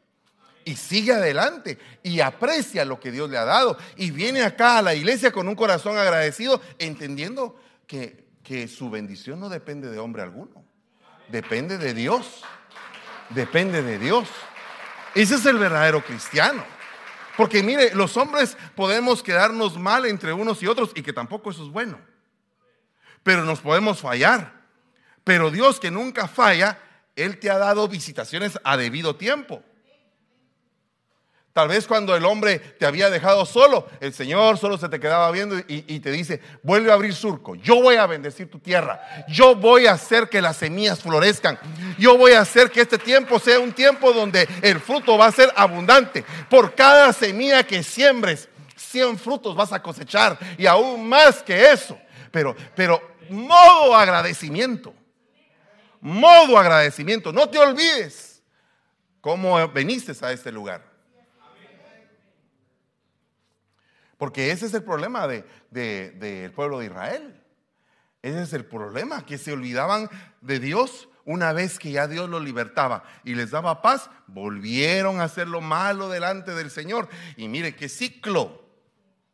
y 0.64 0.76
sigue 0.76 1.12
adelante 1.12 1.78
y 2.02 2.20
aprecia 2.20 2.84
lo 2.84 3.00
que 3.00 3.10
Dios 3.10 3.30
le 3.30 3.38
ha 3.38 3.44
dado 3.44 3.76
y 3.96 4.10
viene 4.10 4.42
acá 4.42 4.78
a 4.78 4.82
la 4.82 4.94
iglesia 4.94 5.32
con 5.32 5.48
un 5.48 5.54
corazón 5.54 5.98
agradecido, 5.98 6.60
entendiendo 6.78 7.58
que, 7.86 8.26
que 8.42 8.68
su 8.68 8.90
bendición 8.90 9.40
no 9.40 9.48
depende 9.48 9.90
de 9.90 9.98
hombre 9.98 10.22
alguno, 10.22 10.64
depende 11.28 11.78
de 11.78 11.94
Dios, 11.94 12.42
depende 13.30 13.82
de 13.82 13.98
Dios. 13.98 14.28
Ese 15.14 15.36
es 15.36 15.46
el 15.46 15.58
verdadero 15.58 16.02
cristiano. 16.04 16.64
Porque 17.36 17.62
mire, 17.62 17.94
los 17.94 18.16
hombres 18.16 18.56
podemos 18.76 19.22
quedarnos 19.22 19.78
mal 19.78 20.06
entre 20.06 20.32
unos 20.32 20.62
y 20.62 20.66
otros 20.66 20.92
y 20.94 21.02
que 21.02 21.12
tampoco 21.12 21.50
eso 21.50 21.64
es 21.64 21.70
bueno. 21.70 21.98
Pero 23.22 23.44
nos 23.44 23.60
podemos 23.60 24.00
fallar. 24.00 24.64
Pero 25.24 25.50
Dios 25.50 25.80
que 25.80 25.90
nunca 25.90 26.28
falla, 26.28 26.78
Él 27.16 27.40
te 27.40 27.50
ha 27.50 27.58
dado 27.58 27.88
visitaciones 27.88 28.58
a 28.62 28.76
debido 28.76 29.16
tiempo. 29.16 29.64
Tal 31.54 31.68
vez 31.68 31.86
cuando 31.86 32.16
el 32.16 32.24
hombre 32.24 32.58
te 32.58 32.84
había 32.84 33.10
dejado 33.10 33.46
solo, 33.46 33.86
el 34.00 34.12
Señor 34.12 34.58
solo 34.58 34.76
se 34.76 34.88
te 34.88 34.98
quedaba 34.98 35.30
viendo 35.30 35.56
y, 35.68 36.00
te 36.00 36.10
dice, 36.10 36.40
vuelve 36.64 36.90
a 36.90 36.94
abrir 36.94 37.14
surco, 37.14 37.54
yo 37.54 37.80
voy 37.80 37.94
a 37.94 38.08
bendecir 38.08 38.50
tu 38.50 38.58
tierra, 38.58 39.00
yo 39.28 39.54
voy 39.54 39.86
a 39.86 39.92
hacer 39.92 40.28
que 40.28 40.42
las 40.42 40.56
semillas 40.56 41.00
florezcan, 41.00 41.56
yo 41.96 42.18
voy 42.18 42.32
a 42.32 42.40
hacer 42.40 42.72
que 42.72 42.80
este 42.80 42.98
tiempo 42.98 43.38
sea 43.38 43.60
un 43.60 43.72
tiempo 43.72 44.12
donde 44.12 44.48
el 44.62 44.80
fruto 44.80 45.16
va 45.16 45.26
a 45.26 45.32
ser 45.32 45.52
abundante. 45.54 46.24
Por 46.50 46.74
cada 46.74 47.12
semilla 47.12 47.64
que 47.64 47.84
siembres, 47.84 48.48
100 48.74 49.16
frutos 49.16 49.54
vas 49.54 49.72
a 49.72 49.80
cosechar 49.80 50.36
y 50.58 50.66
aún 50.66 51.08
más 51.08 51.40
que 51.40 51.70
eso. 51.70 51.96
Pero, 52.32 52.56
pero 52.74 53.00
modo 53.30 53.94
agradecimiento, 53.94 54.92
modo 56.00 56.58
agradecimiento, 56.58 57.32
no 57.32 57.48
te 57.48 57.58
olvides 57.58 58.42
cómo 59.20 59.68
veniste 59.68 60.12
a 60.20 60.32
este 60.32 60.50
lugar. 60.50 60.93
Porque 64.24 64.52
ese 64.52 64.64
es 64.64 64.72
el 64.72 64.82
problema 64.82 65.26
del 65.28 65.44
de, 65.70 66.50
pueblo 66.56 66.78
de 66.78 66.86
Israel. 66.86 67.42
Ese 68.22 68.40
es 68.44 68.54
el 68.54 68.64
problema, 68.64 69.26
que 69.26 69.36
se 69.36 69.52
olvidaban 69.52 70.08
de 70.40 70.60
Dios 70.60 71.10
una 71.26 71.52
vez 71.52 71.78
que 71.78 71.90
ya 71.90 72.08
Dios 72.08 72.30
los 72.30 72.42
libertaba 72.42 73.04
y 73.22 73.34
les 73.34 73.50
daba 73.50 73.82
paz, 73.82 74.08
volvieron 74.26 75.20
a 75.20 75.24
hacer 75.24 75.46
lo 75.46 75.60
malo 75.60 76.08
delante 76.08 76.54
del 76.54 76.70
Señor. 76.70 77.10
Y 77.36 77.48
mire, 77.48 77.76
qué 77.76 77.90
ciclo, 77.90 78.64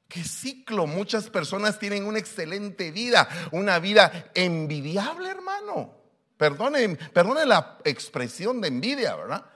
qué 0.08 0.24
ciclo. 0.24 0.88
Muchas 0.88 1.30
personas 1.30 1.78
tienen 1.78 2.04
una 2.04 2.18
excelente 2.18 2.90
vida, 2.90 3.28
una 3.52 3.78
vida 3.78 4.32
envidiable, 4.34 5.30
hermano. 5.30 5.94
Perdone, 6.36 6.96
perdone 6.96 7.46
la 7.46 7.78
expresión 7.84 8.60
de 8.60 8.66
envidia, 8.66 9.14
¿verdad? 9.14 9.46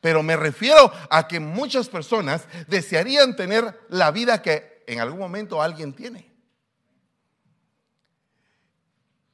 Pero 0.00 0.22
me 0.22 0.36
refiero 0.36 0.92
a 1.10 1.26
que 1.26 1.40
muchas 1.40 1.88
personas 1.88 2.46
desearían 2.68 3.34
tener 3.34 3.80
la 3.88 4.12
vida 4.12 4.40
que 4.42 4.75
en 4.86 5.00
algún 5.00 5.18
momento 5.18 5.60
alguien 5.60 5.92
tiene. 5.92 6.32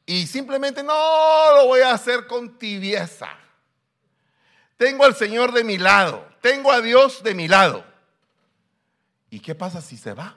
Y 0.07 0.27
simplemente 0.27 0.83
no 0.83 0.93
lo 1.57 1.69
voy 1.69 1.81
a 1.81 1.93
hacer 1.93 2.27
con 2.27 2.59
tibieza. 2.59 3.29
Tengo 4.77 5.05
al 5.05 5.15
Señor 5.15 5.53
de 5.53 5.63
mi 5.63 5.79
lado, 5.79 6.27
tengo 6.41 6.73
a 6.73 6.81
Dios 6.81 7.23
de 7.23 7.35
mi 7.35 7.47
lado. 7.47 7.85
¿Y 9.31 9.41
qué 9.41 9.55
pasa 9.55 9.81
si 9.81 9.97
se 9.97 10.13
va? 10.13 10.37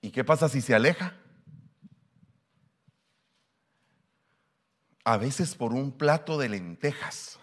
¿Y 0.00 0.10
qué 0.10 0.24
pasa 0.24 0.48
si 0.48 0.60
se 0.60 0.74
aleja? 0.74 1.14
A 5.04 5.16
veces 5.16 5.54
por 5.54 5.72
un 5.72 5.92
plato 5.92 6.38
de 6.38 6.48
lentejas 6.48 7.38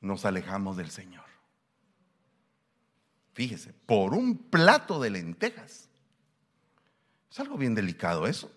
nos 0.00 0.24
alejamos 0.24 0.76
del 0.76 0.90
Señor. 0.90 1.25
Fíjese, 3.36 3.74
por 3.84 4.14
un 4.14 4.34
plato 4.48 4.98
de 4.98 5.10
lentejas. 5.10 5.90
Es 7.30 7.38
algo 7.38 7.58
bien 7.58 7.74
delicado 7.74 8.26
eso. 8.26 8.50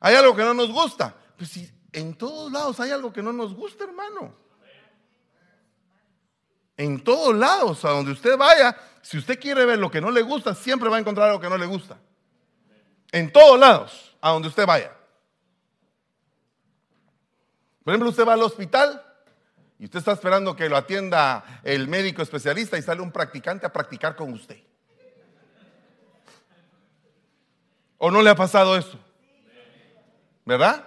Hay 0.00 0.16
algo 0.16 0.34
que 0.34 0.42
no 0.42 0.54
nos 0.54 0.72
gusta. 0.72 1.14
Pues 1.36 1.50
si 1.50 1.70
en 1.92 2.16
todos 2.16 2.50
lados 2.50 2.80
hay 2.80 2.90
algo 2.90 3.12
que 3.12 3.22
no 3.22 3.32
nos 3.32 3.54
gusta, 3.54 3.84
hermano. 3.84 4.34
En 6.76 7.04
todos 7.04 7.32
lados, 7.36 7.84
a 7.84 7.90
donde 7.90 8.10
usted 8.10 8.36
vaya, 8.36 8.76
si 9.02 9.18
usted 9.18 9.38
quiere 9.38 9.64
ver 9.64 9.78
lo 9.78 9.88
que 9.88 10.00
no 10.00 10.10
le 10.10 10.22
gusta, 10.22 10.52
siempre 10.52 10.88
va 10.88 10.96
a 10.96 11.00
encontrar 11.00 11.28
algo 11.28 11.40
que 11.40 11.48
no 11.48 11.56
le 11.56 11.66
gusta. 11.66 11.96
En 13.12 13.32
todos 13.32 13.56
lados, 13.56 14.16
a 14.20 14.30
donde 14.30 14.48
usted 14.48 14.66
vaya. 14.66 14.92
Por 17.84 17.92
ejemplo, 17.92 18.10
usted 18.10 18.26
va 18.26 18.32
al 18.32 18.42
hospital 18.42 19.07
y 19.78 19.84
usted 19.84 20.00
está 20.00 20.12
esperando 20.12 20.56
que 20.56 20.68
lo 20.68 20.76
atienda 20.76 21.60
el 21.62 21.86
médico 21.86 22.22
especialista 22.22 22.76
y 22.76 22.82
sale 22.82 23.00
un 23.00 23.12
practicante 23.12 23.64
a 23.64 23.72
practicar 23.72 24.16
con 24.16 24.32
usted. 24.32 24.58
¿O 27.98 28.10
no 28.10 28.22
le 28.22 28.30
ha 28.30 28.34
pasado 28.34 28.76
eso? 28.76 28.98
¿Verdad? 30.44 30.84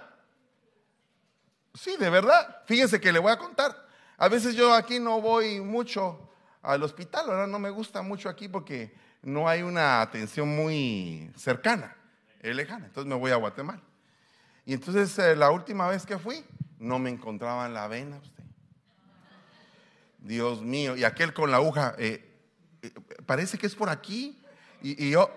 Sí, 1.74 1.96
de 1.98 2.10
verdad. 2.10 2.62
Fíjese 2.66 3.00
que 3.00 3.12
le 3.12 3.18
voy 3.18 3.32
a 3.32 3.38
contar. 3.38 3.74
A 4.18 4.28
veces 4.28 4.54
yo 4.54 4.74
aquí 4.74 5.00
no 5.00 5.20
voy 5.20 5.60
mucho 5.60 6.30
al 6.62 6.82
hospital, 6.82 7.28
ahora 7.28 7.46
no 7.46 7.58
me 7.58 7.70
gusta 7.70 8.02
mucho 8.02 8.28
aquí 8.28 8.48
porque 8.48 8.94
no 9.22 9.48
hay 9.48 9.62
una 9.62 10.00
atención 10.00 10.54
muy 10.54 11.30
cercana, 11.36 11.96
es 12.40 12.54
lejana. 12.54 12.86
Entonces 12.86 13.08
me 13.08 13.16
voy 13.16 13.30
a 13.30 13.36
Guatemala. 13.36 13.80
Y 14.64 14.74
entonces 14.74 15.18
eh, 15.18 15.34
la 15.34 15.50
última 15.50 15.88
vez 15.88 16.06
que 16.06 16.18
fui, 16.18 16.44
no 16.78 16.98
me 16.98 17.10
encontraban 17.10 17.74
la 17.74 17.88
vena 17.88 18.18
usted. 18.18 18.41
Dios 20.22 20.62
mío, 20.62 20.96
y 20.96 21.04
aquel 21.04 21.34
con 21.34 21.50
la 21.50 21.56
aguja, 21.56 21.94
eh, 21.98 22.24
eh, 22.80 22.90
parece 23.26 23.58
que 23.58 23.66
es 23.66 23.74
por 23.74 23.88
aquí, 23.88 24.40
y, 24.80 25.10
yo, 25.10 25.30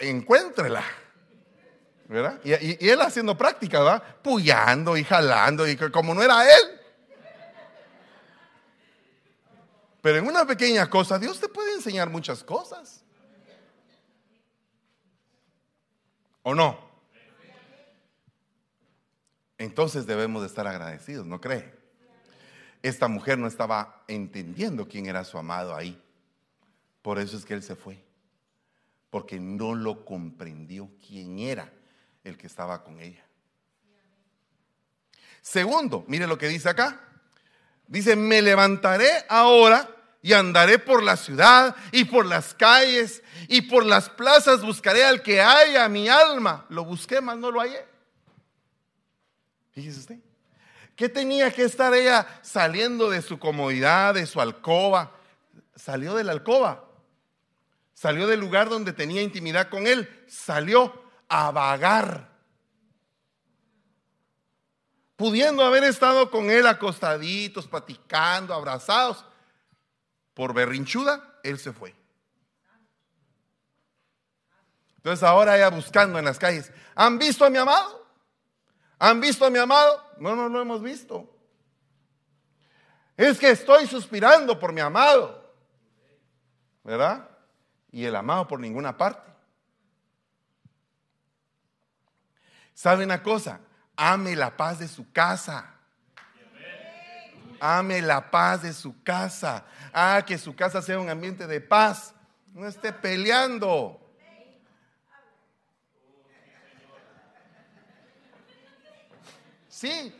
encuéntrela. 0.00 0.84
¿verdad? 2.08 2.40
Y, 2.44 2.88
él 2.88 3.00
haciendo 3.00 3.36
práctica, 3.36 3.78
¿verdad? 3.80 4.02
Puyando 4.22 4.96
y 4.96 5.04
jalando, 5.04 5.66
y 5.66 5.76
como 5.76 6.14
no 6.14 6.22
era 6.22 6.44
él. 6.44 6.80
Pero 10.02 10.18
en 10.18 10.26
una 10.26 10.44
pequeña 10.44 10.90
cosa, 10.90 11.18
Dios 11.18 11.40
te 11.40 11.48
puede 11.48 11.74
enseñar 11.74 12.10
muchas 12.10 12.44
cosas. 12.44 13.02
¿O 16.42 16.54
no? 16.54 16.81
Entonces 19.62 20.06
debemos 20.06 20.42
de 20.42 20.48
estar 20.48 20.66
agradecidos, 20.66 21.24
¿no 21.24 21.40
cree? 21.40 21.72
Esta 22.82 23.06
mujer 23.06 23.38
no 23.38 23.46
estaba 23.46 24.02
entendiendo 24.08 24.88
quién 24.88 25.06
era 25.06 25.24
su 25.24 25.38
amado 25.38 25.76
ahí. 25.76 26.02
Por 27.00 27.20
eso 27.20 27.36
es 27.36 27.44
que 27.44 27.54
él 27.54 27.62
se 27.62 27.76
fue. 27.76 28.02
Porque 29.08 29.38
no 29.38 29.76
lo 29.76 30.04
comprendió 30.04 30.90
quién 31.06 31.38
era 31.38 31.70
el 32.24 32.36
que 32.36 32.48
estaba 32.48 32.82
con 32.82 32.98
ella. 32.98 33.24
Segundo, 35.40 36.04
mire 36.08 36.26
lo 36.26 36.38
que 36.38 36.48
dice 36.48 36.68
acá. 36.68 37.00
Dice, 37.86 38.16
me 38.16 38.42
levantaré 38.42 39.10
ahora 39.28 39.88
y 40.22 40.32
andaré 40.32 40.80
por 40.80 41.04
la 41.04 41.16
ciudad 41.16 41.76
y 41.92 42.04
por 42.04 42.26
las 42.26 42.52
calles 42.52 43.22
y 43.46 43.62
por 43.62 43.86
las 43.86 44.08
plazas 44.08 44.62
buscaré 44.62 45.04
al 45.04 45.22
que 45.22 45.40
haya 45.40 45.88
mi 45.88 46.08
alma. 46.08 46.66
Lo 46.68 46.84
busqué, 46.84 47.20
mas 47.20 47.36
no 47.36 47.52
lo 47.52 47.60
hallé. 47.60 47.91
Fíjese 49.72 50.00
usted. 50.00 50.18
¿Qué 50.94 51.08
tenía 51.08 51.50
que 51.52 51.64
estar 51.64 51.92
ella 51.94 52.26
saliendo 52.42 53.10
de 53.10 53.22
su 53.22 53.38
comodidad, 53.38 54.14
de 54.14 54.26
su 54.26 54.40
alcoba? 54.40 55.16
Salió 55.74 56.14
de 56.14 56.24
la 56.24 56.32
alcoba. 56.32 56.84
Salió 57.94 58.26
del 58.26 58.40
lugar 58.40 58.68
donde 58.68 58.92
tenía 58.92 59.22
intimidad 59.22 59.68
con 59.68 59.86
él. 59.86 60.24
Salió 60.28 61.02
a 61.28 61.50
vagar. 61.50 62.30
Pudiendo 65.16 65.64
haber 65.64 65.84
estado 65.84 66.30
con 66.30 66.50
él 66.50 66.66
acostaditos, 66.66 67.66
platicando, 67.66 68.52
abrazados. 68.52 69.24
Por 70.34 70.52
berrinchuda, 70.52 71.38
él 71.42 71.58
se 71.58 71.72
fue. 71.72 71.94
Entonces 74.96 75.22
ahora 75.22 75.56
ella 75.56 75.70
buscando 75.70 76.18
en 76.18 76.26
las 76.26 76.38
calles. 76.38 76.70
¿Han 76.94 77.18
visto 77.18 77.44
a 77.44 77.50
mi 77.50 77.58
amado? 77.58 78.01
¿Han 79.04 79.20
visto 79.20 79.44
a 79.44 79.50
mi 79.50 79.58
amado? 79.58 80.00
No, 80.18 80.36
no 80.36 80.48
lo 80.48 80.62
hemos 80.62 80.80
visto. 80.80 81.28
Es 83.16 83.36
que 83.36 83.50
estoy 83.50 83.88
suspirando 83.88 84.60
por 84.60 84.72
mi 84.72 84.80
amado. 84.80 85.52
¿Verdad? 86.84 87.28
Y 87.90 88.04
el 88.04 88.14
amado 88.14 88.46
por 88.46 88.60
ninguna 88.60 88.96
parte. 88.96 89.28
¿Sabe 92.74 93.02
una 93.02 93.20
cosa? 93.24 93.58
Ame 93.96 94.36
la 94.36 94.56
paz 94.56 94.78
de 94.78 94.86
su 94.86 95.10
casa. 95.10 95.74
Ame 97.58 98.02
la 98.02 98.30
paz 98.30 98.62
de 98.62 98.72
su 98.72 99.02
casa. 99.02 99.64
Ah, 99.92 100.22
que 100.24 100.38
su 100.38 100.54
casa 100.54 100.80
sea 100.80 101.00
un 101.00 101.10
ambiente 101.10 101.48
de 101.48 101.60
paz. 101.60 102.14
No 102.52 102.68
esté 102.68 102.92
peleando. 102.92 104.01
Sí. 109.82 110.14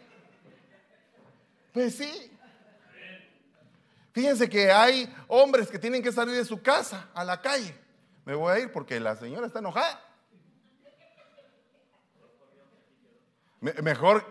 Pues 1.72 1.94
sí. 1.94 2.36
Fíjense 4.10 4.48
que 4.48 4.72
hay 4.72 5.14
hombres 5.28 5.70
que 5.70 5.78
tienen 5.78 6.02
que 6.02 6.10
salir 6.10 6.34
de 6.34 6.44
su 6.44 6.60
casa 6.60 7.10
a 7.14 7.22
la 7.22 7.40
calle. 7.40 7.72
Me 8.24 8.34
voy 8.34 8.52
a 8.52 8.58
ir 8.58 8.72
porque 8.72 8.98
la 8.98 9.14
señora 9.14 9.46
está 9.46 9.60
enojada. 9.60 10.00
Mejor, 13.60 14.28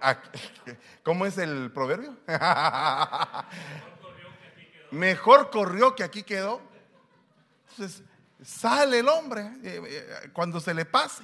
¿cómo 1.04 1.26
es 1.26 1.38
el 1.38 1.72
proverbio? 1.72 2.18
Mejor 4.92 5.50
corrió 5.50 5.96
que 5.96 6.04
aquí 6.04 6.24
quedó. 6.24 6.60
Entonces, 7.70 8.04
sale 8.44 9.00
el 9.00 9.08
hombre 9.08 9.44
eh, 9.64 9.82
eh, 9.86 10.30
cuando 10.34 10.60
se 10.60 10.74
le 10.74 10.84
pase. 10.84 11.24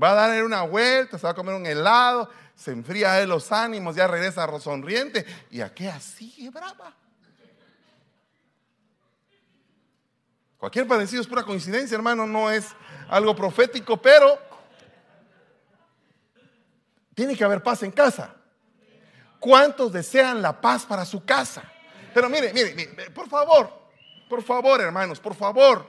Va 0.00 0.12
a 0.12 0.14
dar 0.14 0.44
una 0.44 0.62
vuelta, 0.62 1.18
se 1.18 1.24
va 1.24 1.30
a 1.30 1.34
comer 1.34 1.54
un 1.54 1.66
helado, 1.66 2.30
se 2.54 2.70
enfría 2.72 3.14
de 3.14 3.26
los 3.26 3.50
ánimos, 3.50 3.96
ya 3.96 4.06
regresa 4.06 4.46
sonriente. 4.60 5.26
¿Y 5.50 5.60
a 5.60 5.72
qué 5.74 5.88
así, 5.88 6.48
brava? 6.50 6.94
Cualquier 10.58 10.88
parecido 10.88 11.22
es 11.22 11.28
pura 11.28 11.44
coincidencia, 11.44 11.94
hermano, 11.94 12.26
no 12.26 12.50
es 12.50 12.66
algo 13.08 13.34
profético, 13.34 13.96
pero 13.96 14.38
tiene 17.14 17.36
que 17.36 17.44
haber 17.44 17.62
paz 17.62 17.82
en 17.84 17.92
casa. 17.92 18.34
¿Cuántos 19.38 19.92
desean 19.92 20.42
la 20.42 20.60
paz 20.60 20.84
para 20.84 21.04
su 21.04 21.24
casa? 21.24 21.62
Pero 22.12 22.28
mire, 22.28 22.52
mire, 22.52 22.74
mire, 22.74 23.10
por 23.10 23.28
favor, 23.28 23.70
por 24.28 24.42
favor, 24.42 24.80
hermanos, 24.80 25.20
por 25.20 25.34
favor, 25.36 25.86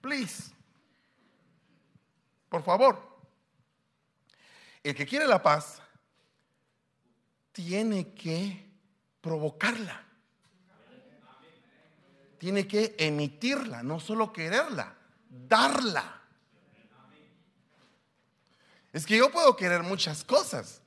please, 0.00 0.52
por 2.48 2.64
favor. 2.64 3.11
El 4.82 4.94
que 4.94 5.06
quiere 5.06 5.26
la 5.26 5.42
paz 5.42 5.80
tiene 7.52 8.12
que 8.14 8.68
provocarla. 9.20 10.02
Tiene 12.38 12.66
que 12.66 12.96
emitirla, 12.98 13.82
no 13.84 14.00
solo 14.00 14.32
quererla, 14.32 14.96
darla. 15.28 16.20
Es 18.92 19.06
que 19.06 19.16
yo 19.16 19.30
puedo 19.30 19.54
querer 19.56 19.82
muchas 19.82 20.24
cosas, 20.24 20.82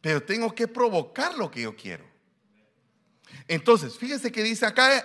pero 0.00 0.22
tengo 0.22 0.54
que 0.54 0.68
provocar 0.68 1.36
lo 1.36 1.50
que 1.50 1.62
yo 1.62 1.76
quiero. 1.76 2.04
Entonces, 3.48 3.98
fíjense 3.98 4.30
que 4.30 4.42
dice 4.42 4.66
acá, 4.66 5.04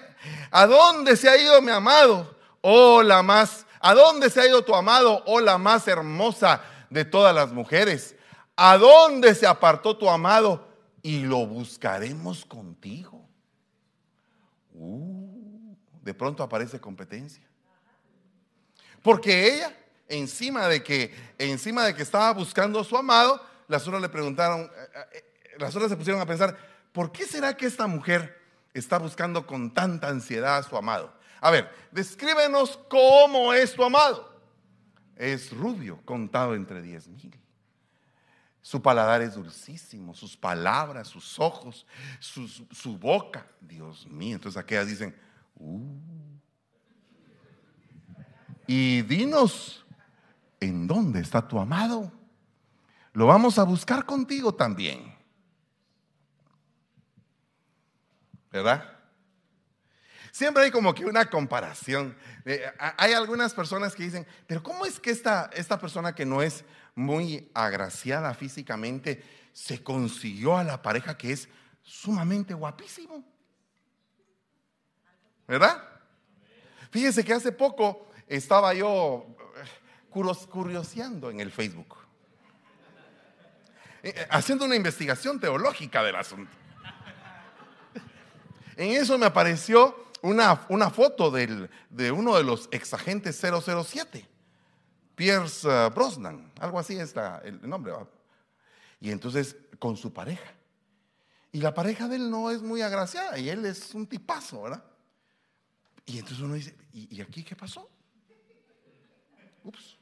¿a 0.52 0.68
dónde 0.68 1.18
se 1.18 1.28
ha 1.28 1.38
ido 1.38 1.62
mi 1.62 1.72
amado? 1.72 2.38
Oh, 2.62 3.02
la 3.02 3.24
más, 3.24 3.66
¿a 3.80 3.94
dónde 3.94 4.30
se 4.30 4.42
ha 4.42 4.48
ido 4.48 4.64
tu 4.64 4.76
amado? 4.76 5.24
Oh, 5.26 5.40
la 5.40 5.58
más 5.58 5.88
hermosa 5.88 6.64
de 6.90 7.04
todas 7.04 7.34
las 7.34 7.52
mujeres. 7.52 8.15
¿A 8.56 8.78
dónde 8.78 9.36
se 9.36 9.46
apartó 9.46 9.98
tu 9.98 10.10
amado? 10.10 10.68
Y 11.02 11.22
lo 11.22 11.46
buscaremos 11.46 12.46
contigo. 12.46 13.28
Uh, 14.74 15.76
de 16.02 16.14
pronto 16.14 16.42
aparece 16.44 16.80
competencia. 16.80 17.44
Porque 19.02 19.56
ella 19.56 19.76
encima 20.08 20.68
de 20.68 20.84
que, 20.84 21.14
encima 21.38 21.86
de 21.86 21.96
que 21.96 22.04
estaba 22.04 22.32
buscando 22.34 22.80
a 22.80 22.84
su 22.84 22.98
amado, 22.98 23.42
las 23.68 23.88
otras 23.88 24.02
le 24.02 24.10
preguntaron, 24.10 24.62
eh, 24.62 25.10
eh, 25.14 25.56
las 25.58 25.76
otras 25.76 25.90
se 25.90 25.98
pusieron 25.98 26.22
a 26.22 26.26
pensar, 26.26 26.58
¿por 26.92 27.12
qué 27.12 27.26
será 27.26 27.56
que 27.56 27.66
esta 27.66 27.88
mujer 27.88 28.40
está 28.74 28.98
buscando 28.98 29.46
con 29.46 29.74
tanta 29.74 30.10
ansiedad 30.10 30.58
a 30.58 30.64
su 30.64 30.78
amado? 30.78 31.14
A 31.42 31.52
ver, 31.52 31.70
descríbenos 31.92 32.80
cómo 32.90 33.54
es 33.54 33.74
tu 33.74 33.84
amado. 33.84 34.34
Es 35.16 35.52
rubio, 35.52 36.00
contado 36.04 36.56
entre 36.56 36.82
diez 36.82 37.08
mil. 37.08 37.34
Su 38.66 38.82
paladar 38.82 39.22
es 39.22 39.36
dulcísimo, 39.36 40.16
sus 40.16 40.36
palabras, 40.36 41.08
sus 41.08 41.38
ojos, 41.38 41.86
su, 42.20 42.98
boca. 42.98 43.46
Dios 43.62 44.08
mío, 44.08 44.38
entonces 44.38 44.60
aquellas 44.60 44.88
dicen, 44.88 45.16
uh. 45.58 45.86
y 48.66 49.04
dinos 49.04 49.86
¿en 50.60 50.88
dónde 50.88 51.20
está 51.20 51.48
tu 51.48 51.60
amado? 51.60 52.12
Lo 53.14 53.28
vamos 53.28 53.60
a 53.60 53.64
buscar 53.64 54.04
contigo 54.04 54.56
también. 54.56 55.16
¿Verdad? 58.52 58.98
Siempre 60.32 60.64
hay 60.64 60.72
como 60.72 60.96
que 60.96 61.06
una 61.06 61.30
comparación. 61.30 62.18
Eh, 62.46 62.66
hay 62.98 63.14
algunas 63.14 63.54
personas 63.54 63.94
que 63.94 64.06
dicen, 64.06 64.26
pero 64.48 64.64
¿cómo 64.64 64.88
es 64.88 65.00
que 65.00 65.12
esta, 65.12 65.52
esta 65.54 65.80
persona 65.80 66.16
que 66.16 66.26
no 66.26 66.42
es 66.42 66.66
muy 66.96 67.52
agraciada 67.54 68.34
físicamente 68.34 69.24
se 69.54 69.84
consiguió 69.84 70.58
a 70.58 70.64
la 70.64 70.82
pareja 70.82 71.18
que 71.18 71.32
es 71.32 71.48
sumamente 71.84 72.54
guapísimo? 72.54 73.24
¿Verdad? 75.48 75.84
Fíjese 76.90 77.24
que 77.24 77.34
hace 77.34 77.52
poco 77.52 78.08
estaba 78.28 78.74
yo 78.74 79.28
curioseando 80.50 81.30
en 81.30 81.42
el 81.42 81.52
Facebook, 81.52 81.98
eh, 84.02 84.14
eh, 84.16 84.28
haciendo 84.30 84.66
una 84.66 84.76
investigación 84.76 85.40
teológica 85.40 86.02
del 86.04 86.16
asunto. 86.16 86.52
En 88.78 88.92
eso 88.92 89.18
me 89.18 89.26
apareció 89.26 90.06
una, 90.22 90.66
una 90.70 90.90
foto 90.90 91.32
del, 91.32 91.70
de 91.90 92.12
uno 92.12 92.36
de 92.36 92.44
los 92.44 92.68
exagentes 92.72 93.40
007, 93.40 94.28
Pierce 95.16 95.68
eh, 95.68 95.90
Brosnan, 95.94 96.52
algo 96.60 96.80
así 96.80 96.98
es 96.98 97.14
el 97.44 97.68
nombre. 97.68 97.94
Y 99.00 99.12
entonces 99.12 99.56
con 99.80 99.98
su 99.98 100.14
pareja. 100.14 100.54
Y 101.52 101.62
la 101.62 101.74
pareja 101.74 102.08
de 102.08 102.18
él 102.18 102.30
no 102.30 102.52
es 102.52 102.62
muy 102.62 102.82
agraciada 102.82 103.38
y 103.40 103.50
él 103.50 103.66
es 103.66 103.94
un 103.94 104.08
tipazo, 104.08 104.64
¿verdad? 104.64 104.84
Y 106.06 106.20
entonces 106.20 106.40
uno 106.40 106.56
dice, 106.56 106.76
¿y, 106.92 107.16
y 107.16 107.22
aquí 107.22 107.44
qué 107.44 107.56
pasó? 107.56 107.90
Ups. 109.64 109.98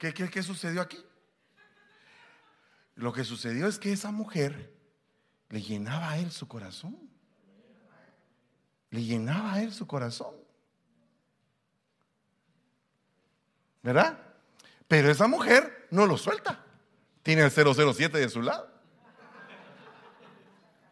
¿Qué, 0.00 0.42
sucedió 0.42 0.80
aquí? 0.80 0.98
Lo 2.94 3.12
que 3.12 3.22
sucedió 3.22 3.66
es 3.66 3.78
que 3.78 3.92
esa 3.92 4.10
mujer 4.10 4.74
le 5.50 5.60
llenaba 5.60 6.12
a 6.12 6.18
él 6.18 6.30
su 6.30 6.48
corazón. 6.48 6.98
Le 8.88 9.04
llenaba 9.04 9.52
a 9.52 9.62
él 9.62 9.74
su 9.74 9.86
corazón. 9.86 10.34
¿Verdad? 13.82 14.18
Pero 14.88 15.10
esa 15.10 15.26
mujer 15.26 15.86
no 15.90 16.06
lo 16.06 16.16
suelta. 16.16 16.64
Tiene 17.22 17.42
el 17.42 17.50
007 17.50 18.18
de 18.18 18.28
su 18.28 18.42
lado. 18.42 18.68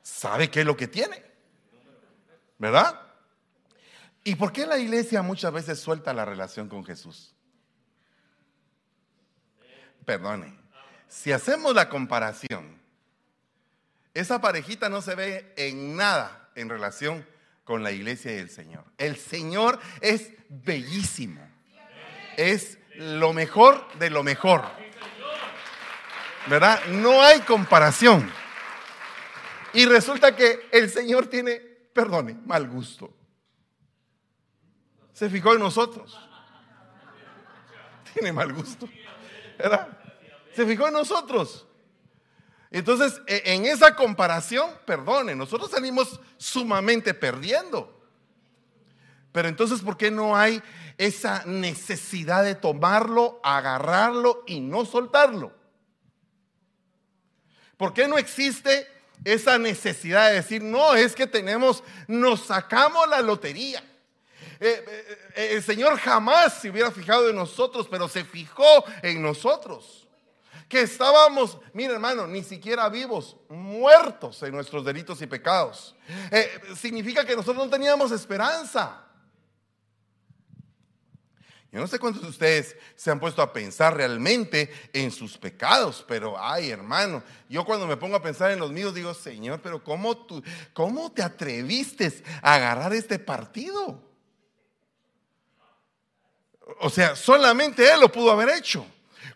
Sabe 0.02 0.50
qué 0.50 0.60
es 0.60 0.66
lo 0.66 0.76
que 0.76 0.88
tiene. 0.88 1.24
¿Verdad? 2.58 3.00
¿Y 4.24 4.34
por 4.34 4.52
qué 4.52 4.66
la 4.66 4.78
iglesia 4.78 5.22
muchas 5.22 5.52
veces 5.52 5.78
suelta 5.78 6.12
la 6.12 6.24
relación 6.24 6.68
con 6.68 6.84
Jesús? 6.84 7.34
perdone, 10.08 10.58
si 11.06 11.32
hacemos 11.32 11.74
la 11.74 11.90
comparación, 11.90 12.80
esa 14.14 14.40
parejita 14.40 14.88
no 14.88 15.02
se 15.02 15.14
ve 15.14 15.52
en 15.58 15.96
nada 15.96 16.48
en 16.54 16.70
relación 16.70 17.26
con 17.64 17.82
la 17.82 17.92
iglesia 17.92 18.34
y 18.34 18.38
el 18.38 18.48
Señor. 18.48 18.86
El 18.96 19.18
Señor 19.18 19.78
es 20.00 20.32
bellísimo. 20.48 21.46
Es 22.38 22.78
lo 22.94 23.32
mejor 23.32 23.84
de 23.98 24.10
lo 24.10 24.22
mejor. 24.22 24.62
¿Verdad? 26.46 26.84
No 26.86 27.20
hay 27.20 27.40
comparación. 27.40 28.30
Y 29.72 29.86
resulta 29.86 30.36
que 30.36 30.68
el 30.70 30.88
Señor 30.88 31.26
tiene, 31.26 31.56
perdone, 31.92 32.34
mal 32.46 32.68
gusto. 32.68 33.12
Se 35.12 35.28
fijó 35.28 35.54
en 35.54 35.58
nosotros. 35.58 36.16
Tiene 38.14 38.32
mal 38.32 38.52
gusto. 38.52 38.88
¿Verdad? 39.58 39.88
Se 40.54 40.64
fijó 40.64 40.86
en 40.86 40.94
nosotros. 40.94 41.66
Entonces, 42.70 43.20
e, 43.26 43.42
en 43.46 43.64
esa 43.64 43.96
comparación, 43.96 44.70
perdone, 44.86 45.34
nosotros 45.34 45.72
salimos 45.72 46.20
sumamente 46.36 47.14
perdiendo. 47.14 47.98
Pero 49.32 49.48
entonces, 49.48 49.80
¿por 49.80 49.96
qué 49.96 50.12
no 50.12 50.36
hay 50.36 50.62
esa 50.98 51.44
necesidad 51.46 52.44
de 52.44 52.56
tomarlo, 52.56 53.40
agarrarlo 53.42 54.42
y 54.46 54.60
no 54.60 54.84
soltarlo? 54.84 55.52
¿Por 57.78 57.94
qué 57.94 58.08
no 58.08 58.18
existe 58.18 58.88
esa 59.24 59.56
necesidad 59.56 60.28
de 60.28 60.34
decir, 60.34 60.62
no, 60.62 60.94
es 60.94 61.14
que 61.14 61.26
tenemos, 61.26 61.84
nos 62.08 62.46
sacamos 62.46 63.08
la 63.08 63.20
lotería? 63.22 63.82
Eh, 64.60 64.84
eh, 64.86 65.18
eh, 65.36 65.48
el 65.52 65.62
Señor 65.62 65.96
jamás 65.98 66.60
se 66.60 66.70
hubiera 66.70 66.90
fijado 66.90 67.30
en 67.30 67.36
nosotros, 67.36 67.86
pero 67.88 68.08
se 68.08 68.24
fijó 68.24 68.84
en 69.02 69.22
nosotros 69.22 70.08
que 70.68 70.82
estábamos, 70.82 71.58
mire 71.72 71.94
hermano, 71.94 72.26
ni 72.26 72.42
siquiera 72.42 72.88
vivos, 72.90 73.36
muertos 73.48 74.42
en 74.42 74.52
nuestros 74.52 74.84
delitos 74.84 75.22
y 75.22 75.26
pecados. 75.26 75.96
Significa 76.76 77.24
que 77.24 77.34
nosotros 77.34 77.64
no 77.64 77.70
teníamos 77.70 78.12
esperanza. 78.12 79.07
Yo 81.70 81.80
no 81.80 81.86
sé 81.86 81.98
cuántos 81.98 82.22
de 82.22 82.28
ustedes 82.28 82.76
se 82.96 83.10
han 83.10 83.20
puesto 83.20 83.42
a 83.42 83.52
pensar 83.52 83.94
realmente 83.94 84.72
en 84.94 85.10
sus 85.10 85.36
pecados, 85.36 86.02
pero 86.08 86.34
ay 86.38 86.70
hermano, 86.70 87.22
yo 87.48 87.64
cuando 87.66 87.86
me 87.86 87.98
pongo 87.98 88.16
a 88.16 88.22
pensar 88.22 88.50
en 88.50 88.58
los 88.58 88.72
míos 88.72 88.94
digo, 88.94 89.12
Señor, 89.12 89.60
pero 89.60 89.84
¿cómo, 89.84 90.16
tú, 90.16 90.42
cómo 90.72 91.12
te 91.12 91.22
atreviste 91.22 92.10
a 92.40 92.54
agarrar 92.54 92.94
este 92.94 93.18
partido? 93.18 94.02
O 96.80 96.88
sea, 96.88 97.14
solamente 97.16 97.90
Él 97.90 98.00
lo 98.00 98.10
pudo 98.10 98.30
haber 98.30 98.48
hecho. 98.48 98.86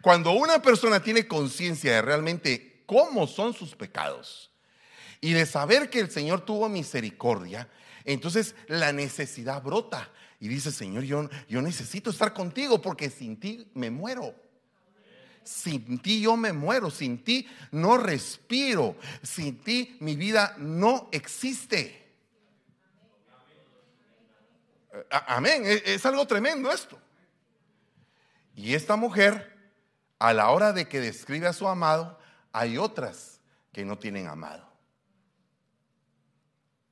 Cuando 0.01 0.33
una 0.33 0.63
persona 0.63 1.03
tiene 1.03 1.29
conciencia 1.29 1.93
de 1.93 2.03
realmente 2.03 2.83
cómo 2.87 3.27
son 3.27 3.53
sus 3.53 3.77
pecados 3.77 4.51
y 5.21 5.33
de 5.33 5.45
saber 5.45 5.91
que 5.91 6.01
el 6.01 6.11
Señor 6.11 6.47
tuvo 6.47 6.71
misericordia, 6.71 7.69
entonces 8.05 8.55
la 8.69 8.93
necesidad 8.93 9.63
brota 9.63 10.11
y 10.43 10.49
dice, 10.49 10.73
Señor, 10.73 11.05
yo, 11.05 11.31
yo 11.49 11.63
necesito 11.63 12.11
estar 12.11 12.35
contigo 12.35 12.83
porque 12.83 13.09
sin 13.11 13.39
ti 13.39 13.71
me 13.75 13.93
muero. 13.93 14.35
sin 15.45 16.01
ti 16.01 16.21
yo 16.21 16.37
me 16.37 16.53
muero, 16.53 16.91
sin 16.91 17.23
ti 17.23 17.49
no 17.71 17.97
respiro, 17.97 18.97
sin 19.23 19.61
ti 19.61 19.97
mi 20.01 20.17
vida 20.17 20.57
no 20.59 21.09
existe. 21.13 22.13
Amén, 25.29 25.63
es 25.65 26.05
algo 26.07 26.27
tremendo 26.27 26.73
esto. 26.73 26.99
Y 28.57 28.75
esta 28.75 28.97
mujer, 28.97 29.57
a 30.19 30.33
la 30.33 30.51
hora 30.51 30.73
de 30.73 30.89
que 30.89 30.99
describe 30.99 31.47
a 31.47 31.53
su 31.53 31.69
amado, 31.69 32.19
hay 32.51 32.79
otras 32.79 33.41
que 33.71 33.85
no 33.85 33.97
tienen 33.97 34.27
amado. 34.27 34.69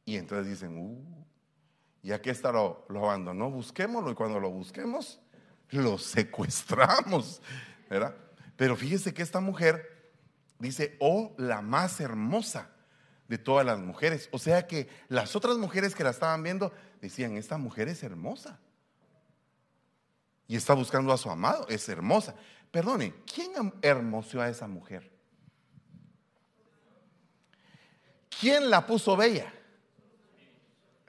Y 0.05 0.15
entonces 0.15 0.47
dicen, 0.47 0.79
uh, 0.79 1.19
ya 2.03 2.21
que 2.21 2.31
está 2.31 2.53
lo, 2.53 2.85
lo 2.89 3.05
abandonó, 3.05 3.51
busquémoslo 3.51 4.11
y 4.11 4.15
cuando 4.15 4.41
lo 4.41 4.51
busquemos, 4.51 5.21
lo 5.71 5.99
secuestramos, 5.99 7.43
¿verdad? 7.89 8.15
Pero 8.57 8.77
fíjese 8.77 9.15
que 9.15 9.23
esta 9.23 9.41
mujer 9.41 10.13
dice, 10.59 10.97
oh, 11.01 11.35
la 11.39 11.63
más 11.63 12.01
hermosa 12.01 12.71
de 13.29 13.39
todas 13.39 13.65
las 13.65 13.79
mujeres. 13.79 14.29
O 14.33 14.39
sea 14.39 14.67
que 14.67 14.89
las 15.09 15.37
otras 15.37 15.57
mujeres 15.57 15.95
que 15.95 16.05
la 16.05 16.11
estaban 16.11 16.43
viendo 16.43 16.73
decían, 17.01 17.37
esta 17.37 17.57
mujer 17.59 17.89
es 17.89 18.03
hermosa. 18.03 18.59
Y 20.47 20.57
está 20.57 20.75
buscando 20.75 21.13
a 21.13 21.19
su 21.19 21.31
amado, 21.31 21.67
es 21.69 21.89
hermosa. 21.89 22.35
Perdone, 22.71 23.15
¿quién 23.33 23.73
hermoseó 23.83 24.41
a 24.41 24.49
esa 24.49 24.67
mujer? 24.67 25.11
¿Quién 28.41 28.69
la 28.69 28.87
puso 28.87 29.17
bella? 29.17 29.53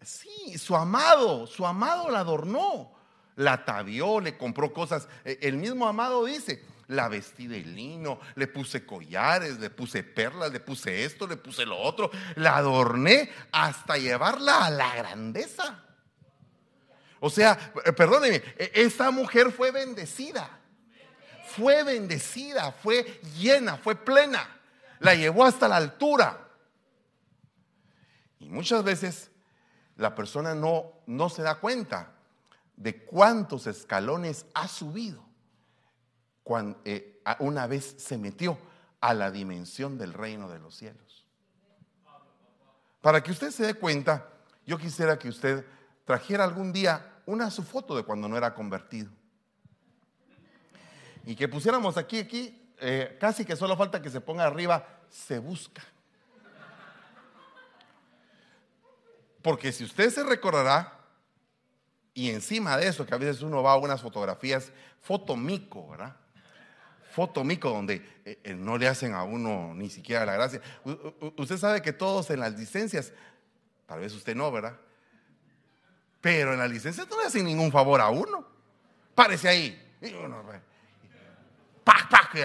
Sí, 0.01 0.57
su 0.57 0.75
amado, 0.75 1.45
su 1.45 1.65
amado 1.65 2.09
la 2.09 2.19
adornó, 2.19 2.91
la 3.35 3.53
atavió, 3.53 4.19
le 4.19 4.37
compró 4.37 4.73
cosas. 4.73 5.07
E, 5.23 5.37
el 5.43 5.57
mismo 5.57 5.87
amado 5.87 6.25
dice, 6.25 6.65
la 6.87 7.07
vestí 7.07 7.47
de 7.47 7.59
lino, 7.59 8.19
le 8.35 8.47
puse 8.47 8.85
collares, 8.85 9.59
le 9.59 9.69
puse 9.69 10.03
perlas, 10.03 10.51
le 10.51 10.59
puse 10.59 11.05
esto, 11.05 11.27
le 11.27 11.37
puse 11.37 11.65
lo 11.65 11.77
otro, 11.79 12.09
la 12.35 12.57
adorné 12.57 13.29
hasta 13.51 13.97
llevarla 13.97 14.65
a 14.65 14.69
la 14.71 14.95
grandeza. 14.95 15.83
O 17.19 17.29
sea, 17.29 17.73
eh, 17.85 17.93
perdóneme, 17.93 18.37
e, 18.57 18.71
esa 18.73 19.11
mujer 19.11 19.51
fue 19.51 19.71
bendecida, 19.71 20.59
fue 21.45 21.83
bendecida, 21.83 22.71
fue 22.71 23.21
llena, 23.37 23.77
fue 23.77 23.95
plena, 23.95 24.59
la 24.99 25.13
llevó 25.13 25.45
hasta 25.45 25.67
la 25.67 25.77
altura. 25.77 26.47
Y 28.39 28.49
muchas 28.49 28.83
veces 28.83 29.30
la 30.01 30.15
persona 30.15 30.55
no, 30.55 30.91
no 31.05 31.29
se 31.29 31.43
da 31.43 31.59
cuenta 31.59 32.11
de 32.75 33.05
cuántos 33.05 33.67
escalones 33.67 34.45
ha 34.53 34.67
subido 34.67 35.23
cuando, 36.43 36.79
eh, 36.85 37.21
una 37.39 37.67
vez 37.67 37.95
se 37.97 38.17
metió 38.17 38.57
a 38.99 39.13
la 39.13 39.29
dimensión 39.29 39.97
del 39.97 40.13
reino 40.13 40.49
de 40.49 40.59
los 40.59 40.75
cielos. 40.75 41.25
Para 43.01 43.21
que 43.21 43.31
usted 43.31 43.51
se 43.51 43.65
dé 43.65 43.73
cuenta, 43.75 44.27
yo 44.65 44.77
quisiera 44.77 45.17
que 45.17 45.29
usted 45.29 45.65
trajera 46.05 46.43
algún 46.43 46.73
día 46.73 47.21
una 47.27 47.51
su 47.51 47.63
foto 47.63 47.95
de 47.95 48.03
cuando 48.03 48.27
no 48.27 48.37
era 48.37 48.53
convertido. 48.53 49.11
Y 51.25 51.35
que 51.35 51.47
pusiéramos 51.47 51.97
aquí, 51.97 52.19
aquí, 52.19 52.73
eh, 52.79 53.17
casi 53.19 53.45
que 53.45 53.55
solo 53.55 53.77
falta 53.77 54.01
que 54.01 54.09
se 54.09 54.21
ponga 54.21 54.45
arriba, 54.45 54.87
se 55.09 55.37
busca. 55.37 55.83
Porque 59.41 59.71
si 59.71 59.83
usted 59.83 60.09
se 60.09 60.23
recordará, 60.23 60.99
y 62.13 62.29
encima 62.29 62.77
de 62.77 62.87
eso, 62.87 63.05
que 63.05 63.13
a 63.13 63.17
veces 63.17 63.41
uno 63.41 63.63
va 63.63 63.73
a 63.73 63.77
unas 63.77 64.01
fotografías, 64.01 64.71
fotomico, 65.01 65.89
¿verdad? 65.89 66.15
Fotomico, 67.11 67.69
donde 67.69 67.95
eh, 68.25 68.39
eh, 68.43 68.53
no 68.53 68.77
le 68.77 68.87
hacen 68.87 69.13
a 69.13 69.23
uno 69.23 69.73
ni 69.73 69.89
siquiera 69.89 70.25
la 70.25 70.33
gracia. 70.33 70.61
usted 71.37 71.57
sabe 71.57 71.81
que 71.81 71.93
todos 71.93 72.29
en 72.29 72.39
las 72.39 72.57
licencias, 72.57 73.11
tal 73.85 73.99
vez 73.99 74.13
usted 74.13 74.35
no, 74.35 74.51
¿verdad? 74.51 74.77
Pero 76.21 76.53
en 76.53 76.59
las 76.59 76.69
licencias 76.69 77.09
no 77.09 77.19
le 77.19 77.27
hacen 77.27 77.45
ningún 77.45 77.71
favor 77.71 77.99
a 77.99 78.09
uno. 78.09 78.45
Parece 79.15 79.49
ahí. 79.49 79.97
Y 80.01 80.13
uno, 80.13 80.43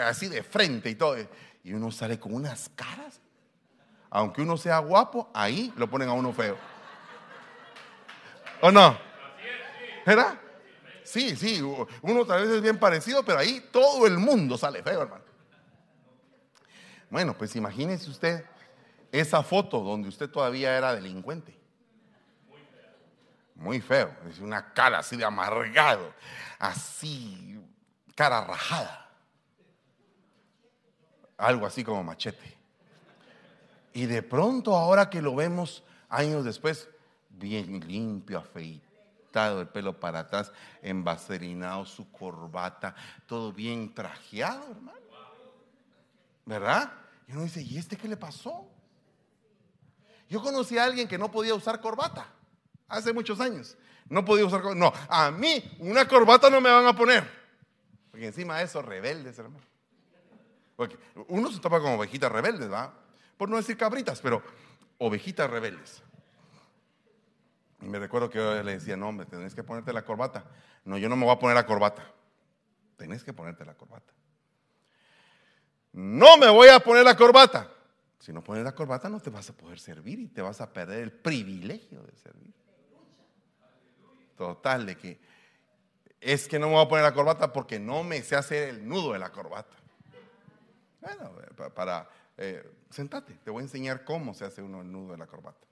así 0.02 0.28
de 0.28 0.42
frente 0.42 0.90
y 0.90 0.94
todo. 0.94 1.16
Y 1.62 1.72
uno 1.72 1.90
sale 1.90 2.18
con 2.18 2.34
unas 2.34 2.70
caras. 2.70 3.20
Aunque 4.10 4.40
uno 4.40 4.56
sea 4.56 4.78
guapo, 4.78 5.30
ahí 5.34 5.72
lo 5.76 5.90
ponen 5.90 6.08
a 6.08 6.12
uno 6.12 6.32
feo. 6.32 6.56
¿O 8.60 8.70
no? 8.70 8.98
¿Verdad? 10.04 10.38
Sí, 11.02 11.36
sí, 11.36 11.62
uno 12.02 12.24
tal 12.26 12.42
vez 12.42 12.50
es 12.56 12.62
bien 12.62 12.78
parecido, 12.78 13.24
pero 13.24 13.38
ahí 13.38 13.68
todo 13.70 14.06
el 14.06 14.18
mundo 14.18 14.58
sale 14.58 14.82
feo, 14.82 15.02
hermano. 15.02 15.24
Bueno, 17.08 17.36
pues 17.38 17.54
imagínese 17.54 18.10
usted 18.10 18.44
esa 19.12 19.42
foto 19.42 19.80
donde 19.80 20.08
usted 20.08 20.28
todavía 20.28 20.76
era 20.76 20.94
delincuente. 20.94 21.56
Muy 23.54 23.80
feo, 23.80 24.14
es 24.28 24.38
una 24.40 24.74
cara 24.74 24.98
así 24.98 25.16
de 25.16 25.24
amargado, 25.24 26.12
así, 26.58 27.58
cara 28.14 28.44
rajada. 28.44 29.10
Algo 31.38 31.66
así 31.66 31.84
como 31.84 32.02
machete. 32.02 32.56
Y 33.92 34.06
de 34.06 34.22
pronto, 34.22 34.76
ahora 34.76 35.08
que 35.08 35.22
lo 35.22 35.34
vemos 35.34 35.82
años 36.08 36.44
después, 36.44 36.88
bien 37.38 37.80
limpio, 37.86 38.38
afeitado, 38.38 39.60
el 39.60 39.68
pelo 39.68 39.98
para 39.98 40.20
atrás, 40.20 40.52
envaserinado, 40.82 41.84
su 41.86 42.10
corbata, 42.10 42.94
todo 43.26 43.52
bien 43.52 43.94
trajeado, 43.94 44.70
hermano. 44.70 44.98
¿Verdad? 46.44 46.92
Y 47.28 47.32
uno 47.32 47.42
dice, 47.42 47.62
¿y 47.62 47.76
este 47.76 47.96
qué 47.96 48.08
le 48.08 48.16
pasó? 48.16 48.68
Yo 50.28 50.40
conocí 50.42 50.78
a 50.78 50.84
alguien 50.84 51.08
que 51.08 51.18
no 51.18 51.30
podía 51.30 51.54
usar 51.54 51.80
corbata 51.80 52.26
hace 52.88 53.12
muchos 53.12 53.40
años. 53.40 53.76
No 54.08 54.24
podía 54.24 54.46
usar 54.46 54.62
corbata. 54.62 54.80
No, 54.80 54.92
a 55.08 55.30
mí 55.30 55.76
una 55.80 56.06
corbata 56.06 56.48
no 56.48 56.60
me 56.60 56.70
van 56.70 56.86
a 56.86 56.94
poner. 56.94 57.28
Porque 58.10 58.26
encima 58.26 58.58
de 58.58 58.64
eso, 58.64 58.80
rebeldes, 58.80 59.38
hermano. 59.38 59.64
Porque 60.76 60.98
uno 61.28 61.50
se 61.50 61.58
tapa 61.58 61.80
como 61.80 61.94
ovejitas 61.94 62.30
rebeldes, 62.30 62.70
¿va? 62.70 62.92
Por 63.36 63.48
no 63.48 63.56
decir 63.56 63.76
cabritas, 63.76 64.20
pero 64.20 64.42
ovejitas 64.98 65.50
rebeldes. 65.50 66.02
Y 67.80 67.86
me 67.86 67.98
recuerdo 67.98 68.30
que 68.30 68.38
yo 68.38 68.62
le 68.62 68.72
decía, 68.72 68.96
no, 68.96 69.08
hombre, 69.08 69.26
tenés 69.26 69.54
que 69.54 69.62
ponerte 69.62 69.92
la 69.92 70.02
corbata. 70.02 70.44
No, 70.84 70.96
yo 70.96 71.08
no 71.08 71.16
me 71.16 71.24
voy 71.24 71.34
a 71.34 71.38
poner 71.38 71.56
la 71.56 71.66
corbata. 71.66 72.10
Tenés 72.96 73.22
que 73.22 73.32
ponerte 73.32 73.64
la 73.64 73.74
corbata. 73.74 74.12
No 75.92 76.36
me 76.38 76.48
voy 76.48 76.68
a 76.68 76.80
poner 76.80 77.04
la 77.04 77.16
corbata. 77.16 77.70
Si 78.18 78.32
no 78.32 78.42
pones 78.42 78.64
la 78.64 78.74
corbata 78.74 79.08
no 79.08 79.20
te 79.20 79.30
vas 79.30 79.50
a 79.50 79.52
poder 79.52 79.78
servir 79.78 80.18
y 80.18 80.28
te 80.28 80.42
vas 80.42 80.60
a 80.60 80.72
perder 80.72 81.00
el 81.00 81.12
privilegio 81.12 82.02
de 82.02 82.16
servir. 82.16 82.54
Total, 84.36 84.86
de 84.86 84.96
que 84.96 85.20
es 86.20 86.48
que 86.48 86.58
no 86.58 86.66
me 86.66 86.74
voy 86.74 86.84
a 86.84 86.88
poner 86.88 87.04
la 87.04 87.14
corbata 87.14 87.52
porque 87.52 87.78
no 87.78 88.02
me 88.02 88.22
sé 88.22 88.36
hacer 88.36 88.70
el 88.70 88.88
nudo 88.88 89.12
de 89.12 89.18
la 89.18 89.30
corbata. 89.30 89.76
Bueno, 91.00 91.32
para, 91.74 92.08
eh, 92.36 92.68
sentate, 92.90 93.34
te 93.44 93.50
voy 93.50 93.60
a 93.60 93.64
enseñar 93.64 94.04
cómo 94.04 94.34
se 94.34 94.44
hace 94.44 94.62
uno 94.62 94.80
el 94.80 94.90
nudo 94.90 95.12
de 95.12 95.18
la 95.18 95.26
corbata 95.26 95.66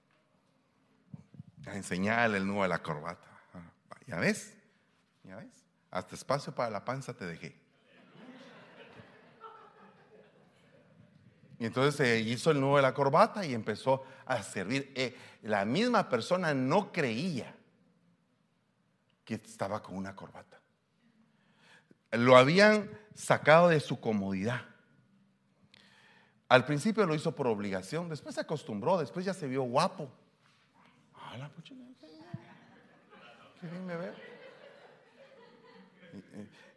a 1.66 1.76
enseñarle 1.76 2.38
el 2.38 2.46
nudo 2.46 2.62
de 2.62 2.68
la 2.68 2.82
corbata. 2.82 3.26
Ah, 3.54 3.96
¿Ya 4.06 4.18
ves? 4.18 4.56
¿Ya 5.22 5.36
ves? 5.36 5.64
Hasta 5.90 6.14
espacio 6.14 6.54
para 6.54 6.70
la 6.70 6.84
panza 6.84 7.14
te 7.14 7.26
dejé. 7.26 7.64
Y 11.58 11.66
entonces 11.66 11.94
se 11.94 12.20
hizo 12.20 12.50
el 12.50 12.60
nudo 12.60 12.76
de 12.76 12.82
la 12.82 12.92
corbata 12.92 13.44
y 13.46 13.54
empezó 13.54 14.04
a 14.26 14.42
servir. 14.42 14.92
Eh, 14.96 15.16
la 15.42 15.64
misma 15.64 16.08
persona 16.08 16.52
no 16.52 16.92
creía 16.92 17.54
que 19.24 19.34
estaba 19.34 19.82
con 19.82 19.96
una 19.96 20.14
corbata. 20.16 20.60
Lo 22.12 22.36
habían 22.36 22.90
sacado 23.14 23.68
de 23.68 23.80
su 23.80 24.00
comodidad. 24.00 24.62
Al 26.48 26.64
principio 26.66 27.06
lo 27.06 27.14
hizo 27.14 27.34
por 27.34 27.46
obligación, 27.46 28.08
después 28.08 28.34
se 28.34 28.40
acostumbró, 28.40 28.98
después 28.98 29.24
ya 29.24 29.34
se 29.34 29.46
vio 29.46 29.62
guapo. 29.62 30.10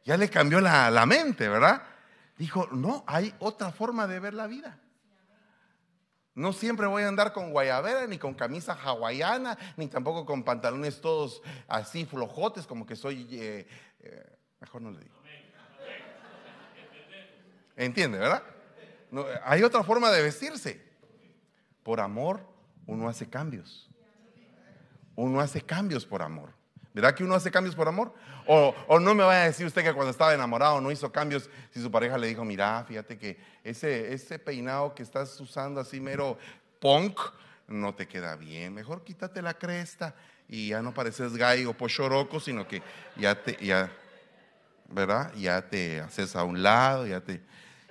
Ya 0.05 0.17
le 0.17 0.29
cambió 0.29 0.61
la, 0.61 1.05
mente, 1.05 1.47
¿verdad? 1.49 1.83
Dijo, 2.37 2.67
no, 2.71 3.03
hay 3.07 3.33
otra 3.39 3.71
forma 3.71 4.07
de 4.07 4.19
ver 4.19 4.33
la 4.33 4.47
vida. 4.47 4.79
No 6.33 6.53
siempre 6.53 6.85
voy 6.85 7.03
a 7.03 7.07
andar 7.07 7.33
con 7.33 7.51
guayabera, 7.51 8.05
ni 8.07 8.17
con 8.17 8.35
camisa 8.35 8.73
hawaiana, 8.73 9.57
ni 9.75 9.87
tampoco 9.87 10.25
con 10.25 10.43
pantalones 10.43 11.01
todos 11.01 11.41
así 11.67 12.05
flojotes, 12.05 12.67
como 12.67 12.85
que 12.85 12.95
soy... 12.95 13.27
Eh, 13.31 13.67
eh, 13.99 14.37
mejor 14.59 14.81
no 14.81 14.91
le 14.91 14.99
digo. 14.99 15.17
¿Entiende, 17.75 18.17
verdad? 18.17 18.43
hay 19.43 19.63
otra 19.63 19.83
forma 19.83 20.09
de 20.11 20.21
vestirse. 20.21 20.85
Por 21.83 21.99
amor 21.99 22.45
uno 22.85 23.07
hace 23.07 23.29
cambios. 23.29 23.86
Uno 25.17 25.41
hace 25.41 25.61
cambios 25.61 26.05
por 26.05 26.21
amor. 26.21 26.51
¿Verdad 26.93 27.13
que 27.13 27.23
uno 27.23 27.35
hace 27.35 27.51
cambios 27.51 27.75
por 27.75 27.87
amor? 27.87 28.13
O, 28.45 28.73
o, 28.87 28.99
no 28.99 29.13
me 29.13 29.23
vaya 29.23 29.43
a 29.43 29.45
decir 29.45 29.65
usted 29.65 29.83
que 29.83 29.93
cuando 29.93 30.11
estaba 30.11 30.33
enamorado 30.33 30.79
no 30.79 30.91
hizo 30.91 31.11
cambios 31.11 31.49
si 31.71 31.81
su 31.81 31.91
pareja 31.91 32.17
le 32.17 32.27
dijo, 32.27 32.45
mira, 32.45 32.83
fíjate 32.87 33.17
que 33.17 33.37
ese, 33.63 34.13
ese 34.13 34.39
peinado 34.39 34.95
que 34.95 35.03
estás 35.03 35.39
usando 35.39 35.79
así 35.79 35.99
mero 35.99 36.37
punk 36.79 37.19
no 37.67 37.93
te 37.93 38.07
queda 38.07 38.35
bien. 38.35 38.73
Mejor 38.73 39.03
quítate 39.03 39.41
la 39.41 39.55
cresta 39.55 40.15
y 40.47 40.69
ya 40.69 40.81
no 40.81 40.93
pareces 40.93 41.35
gay 41.35 41.65
o 41.65 41.73
pochoroco, 41.73 42.39
sino 42.39 42.67
que 42.67 42.81
ya 43.15 43.35
te, 43.43 43.57
ya, 43.63 43.91
¿verdad? 44.89 45.33
Ya 45.35 45.67
te 45.67 45.99
haces 45.99 46.35
a 46.35 46.43
un 46.43 46.63
lado, 46.63 47.05
ya 47.05 47.21
te... 47.21 47.41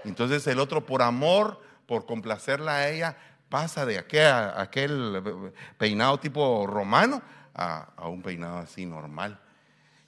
Entonces 0.04 0.46
el 0.46 0.60
otro 0.60 0.86
por 0.86 1.02
amor, 1.02 1.60
por 1.86 2.06
complacerla 2.06 2.76
a 2.76 2.88
ella, 2.88 3.16
pasa 3.48 3.86
de 3.86 3.98
aquel, 3.98 4.26
aquel 4.56 5.52
peinado 5.78 6.18
tipo 6.18 6.66
romano 6.66 7.22
a, 7.54 7.92
a, 7.96 8.08
un 8.08 8.22
peinado 8.22 8.58
así 8.58 8.86
normal. 8.86 9.40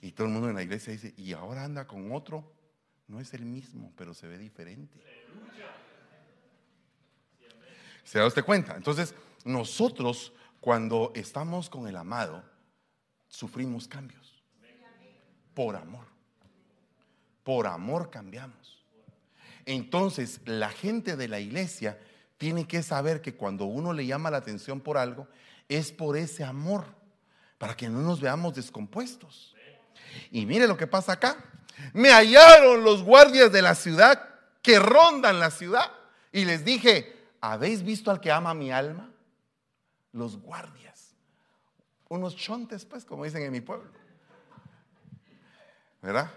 Y 0.01 0.11
todo 0.11 0.27
el 0.27 0.33
mundo 0.33 0.49
en 0.49 0.55
la 0.55 0.63
iglesia 0.63 0.93
dice, 0.93 1.13
y 1.17 1.33
ahora 1.33 1.63
anda 1.63 1.87
con 1.87 2.11
otro, 2.11 2.51
no 3.07 3.19
es 3.19 3.33
el 3.33 3.45
mismo, 3.45 3.91
pero 3.95 4.13
se 4.13 4.27
ve 4.27 4.37
diferente. 4.37 4.99
¿Se 8.03 8.19
da 8.19 8.25
usted 8.25 8.43
cuenta? 8.43 8.75
Entonces, 8.75 9.13
nosotros 9.45 10.33
cuando 10.59 11.11
estamos 11.15 11.69
con 11.69 11.87
el 11.87 11.95
amado, 11.95 12.43
sufrimos 13.27 13.87
cambios. 13.87 14.43
Por 15.53 15.75
amor. 15.75 16.05
Por 17.43 17.67
amor 17.67 18.09
cambiamos. 18.09 18.83
Entonces, 19.65 20.41
la 20.45 20.69
gente 20.69 21.15
de 21.15 21.27
la 21.27 21.39
iglesia 21.39 21.99
tiene 22.39 22.65
que 22.65 22.81
saber 22.81 23.21
que 23.21 23.35
cuando 23.35 23.65
uno 23.65 23.91
le 23.91 24.05
llama 24.05 24.31
la 24.31 24.37
atención 24.37 24.79
por 24.79 24.97
algo, 24.97 25.27
es 25.67 25.91
por 25.91 26.15
ese 26.15 26.43
amor, 26.43 26.85
para 27.57 27.75
que 27.75 27.89
no 27.89 27.99
nos 27.99 28.21
veamos 28.21 28.55
descompuestos. 28.55 29.53
Y 30.31 30.45
mire 30.45 30.65
lo 30.65 30.77
que 30.77 30.87
pasa 30.87 31.11
acá. 31.11 31.35
Me 31.93 32.11
hallaron 32.11 32.83
los 32.83 33.03
guardias 33.03 33.51
de 33.51 33.61
la 33.61 33.75
ciudad 33.75 34.27
que 34.61 34.79
rondan 34.79 35.39
la 35.39 35.51
ciudad 35.51 35.91
y 36.31 36.45
les 36.45 36.63
dije, 36.63 37.27
¿habéis 37.41 37.83
visto 37.83 38.09
al 38.09 38.21
que 38.21 38.31
ama 38.31 38.53
mi 38.53 38.71
alma? 38.71 39.11
Los 40.13 40.37
guardias. 40.37 41.13
Unos 42.07 42.37
chontes, 42.37 42.85
pues, 42.85 43.03
como 43.03 43.25
dicen 43.25 43.43
en 43.43 43.51
mi 43.51 43.61
pueblo. 43.61 43.91
¿Verdad? 46.01 46.31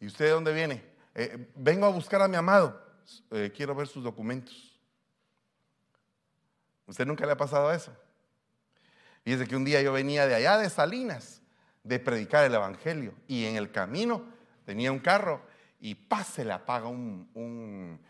¿Y 0.00 0.06
usted 0.06 0.26
de 0.26 0.30
dónde 0.32 0.52
viene? 0.52 0.84
Eh, 1.14 1.50
vengo 1.56 1.86
a 1.86 1.90
buscar 1.90 2.20
a 2.20 2.28
mi 2.28 2.36
amado. 2.36 2.78
Eh, 3.30 3.50
quiero 3.56 3.74
ver 3.74 3.88
sus 3.88 4.04
documentos. 4.04 4.69
¿Usted 6.90 7.06
nunca 7.06 7.24
le 7.24 7.30
ha 7.30 7.36
pasado 7.36 7.72
eso? 7.72 7.96
Fíjese 9.22 9.46
que 9.46 9.54
un 9.54 9.64
día 9.64 9.80
yo 9.80 9.92
venía 9.92 10.26
de 10.26 10.34
allá 10.34 10.58
de 10.58 10.68
Salinas 10.68 11.40
de 11.84 12.00
predicar 12.00 12.44
el 12.44 12.52
Evangelio 12.52 13.14
y 13.28 13.44
en 13.44 13.54
el 13.54 13.70
camino 13.70 14.24
tenía 14.66 14.90
un 14.90 14.98
carro 14.98 15.40
y 15.78 15.94
pase 15.94 16.44
le 16.44 16.52
apaga 16.52 16.88
un, 16.88 18.00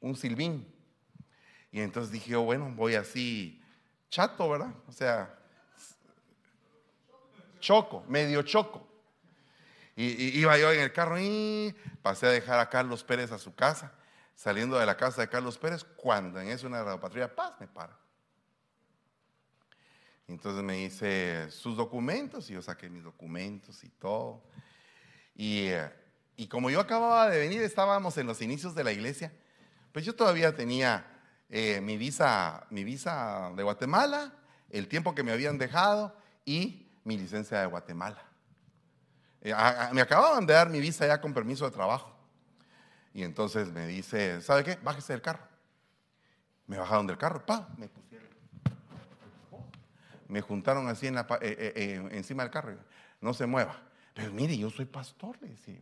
un, 0.00 0.16
silbín. 0.16 0.72
Y 1.72 1.80
entonces 1.80 2.12
dije 2.12 2.30
yo, 2.30 2.42
bueno, 2.42 2.70
voy 2.76 2.94
así 2.94 3.60
chato, 4.10 4.48
¿verdad? 4.48 4.72
O 4.86 4.92
sea, 4.92 5.36
choco, 7.58 8.04
medio 8.06 8.42
choco. 8.42 8.86
Y, 9.96 10.38
iba 10.38 10.56
yo 10.56 10.70
en 10.70 10.82
el 10.82 10.92
carro 10.92 11.18
y 11.18 11.74
pasé 12.00 12.28
a 12.28 12.30
dejar 12.30 12.60
a 12.60 12.68
Carlos 12.68 13.02
Pérez 13.02 13.32
a 13.32 13.38
su 13.38 13.56
casa. 13.56 13.92
Saliendo 14.36 14.78
de 14.78 14.86
la 14.86 14.96
casa 14.96 15.20
de 15.20 15.28
Carlos 15.28 15.58
Pérez, 15.58 15.82
cuando 15.96 16.40
en 16.40 16.46
eso 16.46 16.68
una 16.68 17.00
patrulla, 17.00 17.34
paz, 17.34 17.54
me 17.58 17.66
para. 17.66 18.03
Entonces 20.26 20.62
me 20.62 20.74
dice 20.74 21.50
sus 21.50 21.76
documentos 21.76 22.48
y 22.50 22.54
yo 22.54 22.62
saqué 22.62 22.88
mis 22.88 23.04
documentos 23.04 23.84
y 23.84 23.88
todo. 23.90 24.42
Y, 25.34 25.66
eh, 25.66 25.90
y 26.36 26.48
como 26.48 26.70
yo 26.70 26.80
acababa 26.80 27.28
de 27.28 27.38
venir, 27.38 27.62
estábamos 27.62 28.16
en 28.18 28.26
los 28.26 28.40
inicios 28.40 28.74
de 28.74 28.84
la 28.84 28.92
iglesia, 28.92 29.32
pues 29.92 30.04
yo 30.04 30.14
todavía 30.14 30.54
tenía 30.54 31.06
eh, 31.48 31.80
mi, 31.80 31.96
visa, 31.96 32.66
mi 32.70 32.84
visa 32.84 33.52
de 33.54 33.62
Guatemala, 33.62 34.32
el 34.70 34.88
tiempo 34.88 35.14
que 35.14 35.22
me 35.22 35.30
habían 35.30 35.58
dejado 35.58 36.16
y 36.44 36.88
mi 37.04 37.16
licencia 37.16 37.60
de 37.60 37.66
Guatemala. 37.66 38.24
Eh, 39.40 39.54
me 39.92 40.00
acababan 40.00 40.46
de 40.46 40.54
dar 40.54 40.70
mi 40.70 40.80
visa 40.80 41.06
ya 41.06 41.20
con 41.20 41.32
permiso 41.32 41.64
de 41.64 41.70
trabajo. 41.70 42.12
Y 43.12 43.22
entonces 43.22 43.68
me 43.68 43.86
dice, 43.86 44.40
¿sabe 44.40 44.64
qué? 44.64 44.78
Bájese 44.82 45.12
del 45.12 45.22
carro. 45.22 45.46
Me 46.66 46.78
bajaron 46.78 47.06
del 47.06 47.18
carro, 47.18 47.44
pa, 47.44 47.68
me. 47.76 47.88
Me 50.34 50.40
juntaron 50.40 50.88
así 50.88 51.06
en 51.06 51.14
la, 51.14 51.28
eh, 51.40 52.08
encima 52.10 52.42
del 52.42 52.50
carro. 52.50 52.74
No 53.20 53.32
se 53.32 53.46
mueva. 53.46 53.80
Pero 54.12 54.32
mire, 54.32 54.58
yo 54.58 54.68
soy 54.68 54.84
pastor, 54.84 55.36
le 55.40 55.50
decía. 55.50 55.78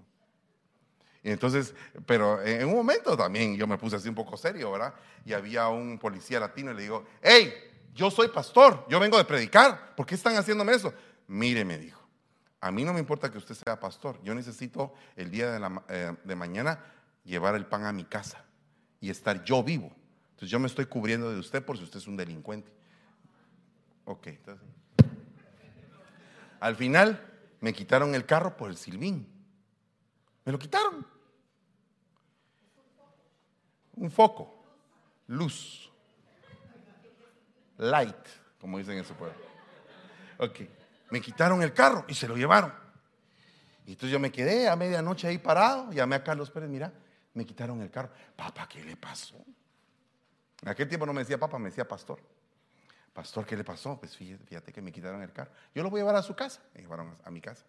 Y 1.22 1.30
entonces, 1.30 1.74
pero 2.05 2.42
en 2.42 2.68
un 2.68 2.74
momento 2.74 3.16
también 3.16 3.57
yo 3.57 3.66
me 3.66 3.78
puse 3.78 3.96
así 3.96 4.11
un 4.11 4.14
poco 4.14 4.36
serio, 4.36 4.70
¿verdad? 4.70 4.92
Y 5.24 5.32
había 5.32 5.68
un 5.68 5.98
policía 5.98 6.38
latino 6.38 6.70
y 6.70 6.74
le 6.74 6.82
digo, 6.82 7.07
hey, 7.22 7.50
yo 7.94 8.11
soy 8.11 8.28
pastor, 8.28 8.84
yo 8.90 9.00
vengo 9.00 9.16
de 9.16 9.24
predicar, 9.24 9.94
¿por 9.96 10.05
qué 10.05 10.16
están 10.16 10.36
haciéndome 10.36 10.74
eso? 10.74 10.92
Mire, 11.28 11.64
me 11.64 11.78
dijo, 11.78 12.03
a 12.61 12.70
mí 12.70 12.84
no 12.84 12.92
me 12.92 13.00
importa 13.00 13.30
que 13.30 13.38
usted 13.38 13.55
sea 13.55 13.80
pastor, 13.80 14.20
yo 14.22 14.34
necesito 14.34 14.92
el 15.16 15.30
día 15.30 15.50
de, 15.50 15.61
la, 15.61 15.82
eh, 15.88 16.14
de 16.24 16.36
mañana 16.36 16.78
llevar 17.24 17.55
el 17.55 17.64
pan 17.64 17.86
a 17.86 17.92
mi 17.94 18.05
casa 18.05 18.44
y 19.00 19.09
estar 19.09 19.44
yo 19.44 19.62
vivo. 19.62 19.90
Entonces 20.32 20.50
yo 20.50 20.59
me 20.59 20.66
estoy 20.66 20.84
cubriendo 20.84 21.32
de 21.32 21.38
usted 21.38 21.64
por 21.64 21.78
si 21.78 21.84
usted 21.84 22.00
es 22.00 22.07
un 22.07 22.18
delincuente. 22.18 22.82
Ok. 24.05 24.28
Al 26.61 26.76
final 26.76 27.20
me 27.61 27.72
quitaron 27.72 28.14
el 28.14 28.26
carro 28.26 28.57
por 28.57 28.70
el 28.70 28.76
silbín. 28.76 29.28
Me 30.44 30.53
lo 30.53 30.59
quitaron 30.59 31.07
un 33.96 34.11
foco, 34.11 34.64
luz, 35.28 35.90
light, 37.78 38.16
como 38.61 38.78
dicen 38.78 38.98
en 38.98 39.05
su 39.05 39.14
pueblo. 39.14 39.36
Ok, 40.38 40.61
me 41.11 41.20
quitaron 41.20 41.62
el 41.62 41.72
carro 41.72 42.05
y 42.09 42.14
se 42.14 42.26
lo 42.26 42.36
llevaron. 42.36 42.72
Y 43.86 43.92
entonces 43.92 44.11
yo 44.11 44.18
me 44.18 44.32
quedé 44.32 44.68
a 44.68 44.76
medianoche 44.76 45.28
ahí 45.28 45.38
parado, 45.38 45.92
llamé 45.92 46.16
a 46.16 46.24
Carlos 46.24 46.50
Pérez, 46.50 46.68
mira, 46.68 46.92
me 47.34 47.44
quitaron 47.44 47.80
el 47.82 47.90
carro. 47.90 48.11
Papá, 48.36 48.68
¿qué 48.68 48.82
le 48.84 48.96
pasó? 48.96 49.36
En 50.62 50.68
aquel 50.68 50.88
tiempo 50.88 51.07
no 51.07 51.12
me 51.12 51.20
decía 51.20 51.38
papá, 51.38 51.59
me 51.59 51.68
decía 51.68 51.86
pastor. 51.86 52.20
Pastor, 53.12 53.44
¿qué 53.44 53.56
le 53.56 53.64
pasó? 53.64 53.98
Pues 53.98 54.16
fíjate, 54.16 54.72
que 54.72 54.80
me 54.80 54.90
quitaron 54.90 55.22
el 55.22 55.32
carro. 55.32 55.50
Yo 55.74 55.82
lo 55.82 55.90
voy 55.90 56.00
a 56.00 56.02
llevar 56.02 56.16
a 56.16 56.22
su 56.22 56.34
casa. 56.34 56.62
Me 56.74 56.80
llevaron 56.80 57.16
a 57.24 57.30
mi 57.30 57.40
casa. 57.40 57.64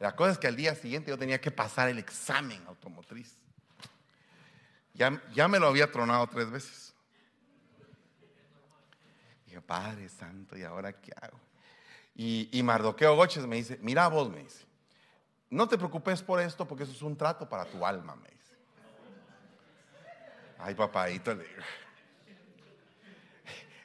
La 0.00 0.16
cosa 0.16 0.32
es 0.32 0.38
que 0.38 0.46
al 0.46 0.56
día 0.56 0.74
siguiente 0.74 1.10
yo 1.10 1.18
tenía 1.18 1.40
que 1.40 1.50
pasar 1.50 1.88
el 1.88 1.98
examen 1.98 2.62
automotriz. 2.66 3.36
Ya, 4.94 5.48
me 5.48 5.58
lo 5.58 5.68
había 5.68 5.90
tronado 5.90 6.26
tres 6.26 6.50
veces. 6.50 6.94
Yo, 9.46 9.62
Padre 9.62 10.08
Santo, 10.08 10.56
¿y 10.56 10.62
ahora 10.62 10.92
qué 10.92 11.12
hago? 11.20 11.38
Y, 12.14 12.48
y 12.52 12.62
Mardoqueo 12.62 13.16
Goches 13.16 13.46
me 13.46 13.56
dice, 13.56 13.78
mira 13.80 14.08
vos, 14.08 14.30
me 14.30 14.42
dice, 14.42 14.64
no 15.48 15.66
te 15.66 15.76
preocupes 15.76 16.22
por 16.22 16.40
esto 16.40 16.66
porque 16.66 16.84
eso 16.84 16.92
es 16.92 17.02
un 17.02 17.16
trato 17.16 17.48
para 17.48 17.64
tu 17.64 17.84
alma, 17.84 18.14
me 18.16 18.28
dice. 18.28 18.54
Ay, 20.58 20.74
papadito, 20.74 21.34
le 21.34 21.44
digo. 21.44 21.62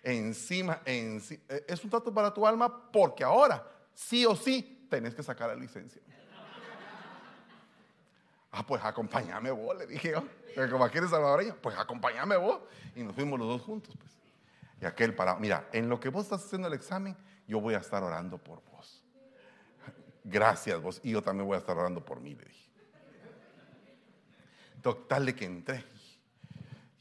Encima, 0.08 0.84
encima, 0.86 1.42
es 1.68 1.84
un 1.84 1.90
trato 1.90 2.14
para 2.14 2.32
tu 2.32 2.46
alma 2.46 2.92
porque 2.92 3.24
ahora, 3.24 3.68
sí 3.96 4.24
o 4.24 4.36
sí, 4.36 4.86
tenés 4.88 5.16
que 5.16 5.24
sacar 5.24 5.50
la 5.50 5.56
licencia. 5.56 6.00
Ah, 8.52 8.64
pues 8.64 8.84
acompáñame 8.86 9.50
vos, 9.50 9.76
le 9.76 9.88
dije 9.88 10.12
yo. 10.12 10.24
Como 10.70 10.86
aquí 10.86 11.00
eres 11.00 11.10
salvadoreño, 11.10 11.58
pues 11.60 11.76
acompáñame 11.76 12.38
vos. 12.38 12.62
Y 12.96 13.02
nos 13.02 13.16
fuimos 13.16 13.40
los 13.40 13.48
dos 13.48 13.64
juntos, 13.64 13.96
pues. 13.98 14.16
Y 14.80 14.86
aquel 14.86 15.16
para, 15.16 15.38
mira, 15.38 15.68
en 15.74 15.90
lo 15.90 16.00
que 16.00 16.10
vos 16.10 16.26
estás 16.26 16.46
haciendo 16.46 16.68
el 16.68 16.76
examen, 16.76 17.18
yo 17.48 17.60
voy 17.60 17.74
a 17.74 17.80
estar 17.80 18.04
orando 18.04 18.38
por 18.38 18.62
vos. 18.72 19.04
Gracias 20.24 20.80
vos. 20.80 21.02
Y 21.04 21.12
yo 21.14 21.24
también 21.24 21.48
voy 21.48 21.56
a 21.56 21.60
estar 21.60 21.76
orando 21.76 22.06
por 22.06 22.22
mí, 22.22 22.36
le 22.36 22.46
dije. 22.46 22.70
Total 24.84 25.26
de 25.26 25.36
que 25.36 25.46
entré. 25.46 25.84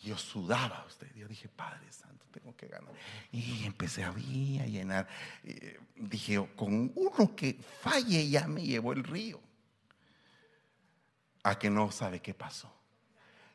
Yo 0.04 0.18
sudaba 0.18 0.84
usted. 0.86 1.12
Yo 1.14 1.26
dije, 1.26 1.48
Padre 1.48 1.90
Santo, 1.90 2.26
tengo 2.30 2.54
que 2.54 2.68
ganar. 2.68 2.92
Y 3.32 3.64
empecé 3.64 4.04
a, 4.04 4.10
a 4.10 4.12
llenar. 4.12 5.08
dije, 5.96 6.46
con 6.54 6.92
uno 6.94 7.34
que 7.34 7.54
falle 7.54 8.28
ya 8.28 8.46
me 8.46 8.62
llevó 8.62 8.92
el 8.92 9.02
río 9.02 9.40
a 11.42 11.58
que 11.58 11.70
no 11.70 11.90
sabe 11.90 12.20
qué 12.20 12.34
pasó. 12.34 12.70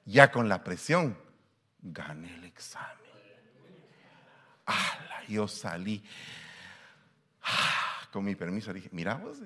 Ya 0.06 0.32
con 0.32 0.50
la 0.50 0.64
presión, 0.64 1.16
gané 1.82 2.34
el 2.36 2.46
examen. 2.46 2.98
Yo 5.28 5.48
salí. 5.48 6.04
Ah, 7.44 8.08
con 8.12 8.26
mi 8.26 8.36
permiso 8.36 8.74
dije, 8.74 8.90
mira 8.92 9.14
vos, 9.16 9.38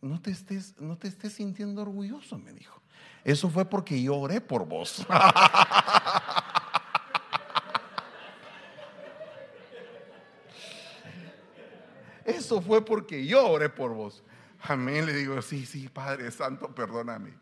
no 0.00 0.20
te, 0.20 0.32
estés, 0.32 0.80
no 0.80 0.98
te 0.98 1.06
estés 1.08 1.34
sintiendo 1.34 1.82
orgulloso, 1.82 2.38
me 2.38 2.52
dijo. 2.52 2.82
Eso 3.26 3.50
fue 3.50 3.64
porque 3.64 4.00
yo 4.00 4.16
oré 4.16 4.40
por 4.40 4.64
vos. 4.64 5.04
eso 12.24 12.62
fue 12.62 12.84
porque 12.84 13.26
yo 13.26 13.48
oré 13.48 13.68
por 13.68 13.94
vos. 13.94 14.22
Amén, 14.62 15.06
le 15.06 15.12
digo, 15.12 15.42
sí, 15.42 15.66
sí, 15.66 15.88
Padre 15.88 16.30
Santo, 16.30 16.72
perdóname. 16.72 17.34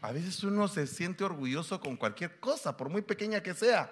A 0.00 0.12
veces 0.12 0.44
uno 0.44 0.68
se 0.68 0.86
siente 0.86 1.24
orgulloso 1.24 1.80
con 1.80 1.96
cualquier 1.96 2.38
cosa, 2.38 2.76
por 2.76 2.88
muy 2.88 3.02
pequeña 3.02 3.42
que 3.42 3.54
sea. 3.54 3.90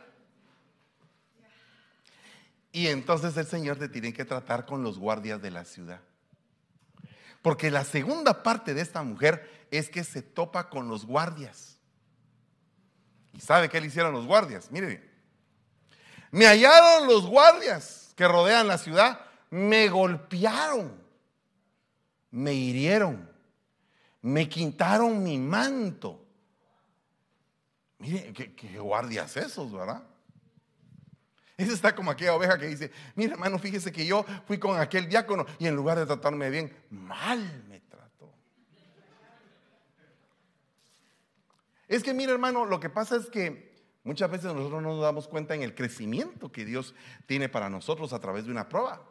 Y 2.70 2.86
entonces 2.86 3.36
el 3.36 3.46
Señor 3.46 3.76
te 3.76 3.88
tiene 3.88 4.12
que 4.12 4.24
tratar 4.24 4.64
con 4.64 4.84
los 4.84 5.00
guardias 5.00 5.42
de 5.42 5.50
la 5.50 5.64
ciudad. 5.64 6.00
Porque 7.46 7.70
la 7.70 7.84
segunda 7.84 8.42
parte 8.42 8.74
de 8.74 8.80
esta 8.80 9.04
mujer 9.04 9.68
es 9.70 9.88
que 9.88 10.02
se 10.02 10.20
topa 10.20 10.68
con 10.68 10.88
los 10.88 11.06
guardias. 11.06 11.78
¿Y 13.32 13.38
sabe 13.38 13.68
qué 13.68 13.80
le 13.80 13.86
hicieron 13.86 14.12
los 14.12 14.26
guardias? 14.26 14.68
Mire, 14.72 15.08
me 16.32 16.44
hallaron 16.44 17.06
los 17.06 17.24
guardias 17.24 18.12
que 18.16 18.26
rodean 18.26 18.66
la 18.66 18.78
ciudad, 18.78 19.20
me 19.48 19.88
golpearon, 19.88 21.00
me 22.32 22.52
hirieron, 22.52 23.30
me 24.22 24.48
quintaron 24.48 25.22
mi 25.22 25.38
manto. 25.38 26.26
Mire, 27.98 28.32
¿qué, 28.32 28.76
guardias 28.80 29.36
esos, 29.36 29.70
verdad? 29.70 30.02
Ese 31.56 31.72
está 31.72 31.94
como 31.94 32.10
aquella 32.10 32.34
oveja 32.34 32.58
que 32.58 32.66
dice, 32.66 32.90
mire 33.14 33.32
hermano, 33.32 33.58
fíjese 33.58 33.90
que 33.90 34.04
yo 34.04 34.26
fui 34.46 34.58
con 34.58 34.78
aquel 34.78 35.08
diácono 35.08 35.46
y 35.58 35.66
en 35.66 35.74
lugar 35.74 35.98
de 35.98 36.04
tratarme 36.04 36.50
bien, 36.50 36.70
mal 36.90 37.64
me 37.68 37.80
trató. 37.80 38.34
Es 41.88 42.02
que 42.02 42.12
mire 42.12 42.32
hermano, 42.32 42.66
lo 42.66 42.78
que 42.78 42.90
pasa 42.90 43.16
es 43.16 43.30
que 43.30 43.74
muchas 44.04 44.30
veces 44.30 44.52
nosotros 44.52 44.82
no 44.82 44.90
nos 44.90 45.02
damos 45.02 45.28
cuenta 45.28 45.54
en 45.54 45.62
el 45.62 45.74
crecimiento 45.74 46.52
que 46.52 46.66
Dios 46.66 46.94
tiene 47.24 47.48
para 47.48 47.70
nosotros 47.70 48.12
a 48.12 48.20
través 48.20 48.44
de 48.44 48.50
una 48.50 48.68
prueba. 48.68 49.02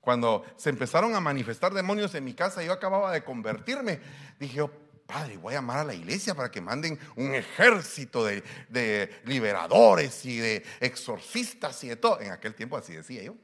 Cuando 0.00 0.42
se 0.56 0.70
empezaron 0.70 1.14
a 1.14 1.20
manifestar 1.20 1.74
demonios 1.74 2.14
en 2.14 2.24
mi 2.24 2.32
casa, 2.32 2.62
yo 2.62 2.72
acababa 2.72 3.12
de 3.12 3.22
convertirme, 3.22 4.00
dije, 4.40 4.62
oh, 4.62 4.70
Padre, 5.08 5.38
voy 5.38 5.54
a 5.54 5.56
llamar 5.56 5.78
a 5.78 5.84
la 5.84 5.94
iglesia 5.94 6.34
para 6.34 6.50
que 6.50 6.60
manden 6.60 6.98
un 7.16 7.34
ejército 7.34 8.26
de, 8.26 9.22
liberadores 9.24 10.26
y 10.26 10.36
de 10.36 10.62
exorcistas 10.80 11.82
y 11.82 11.88
de 11.88 11.96
todo. 11.96 12.20
En 12.20 12.30
aquel 12.30 12.54
tiempo 12.54 12.76
así 12.76 12.92
decía 12.92 13.22
yo, 13.22 13.34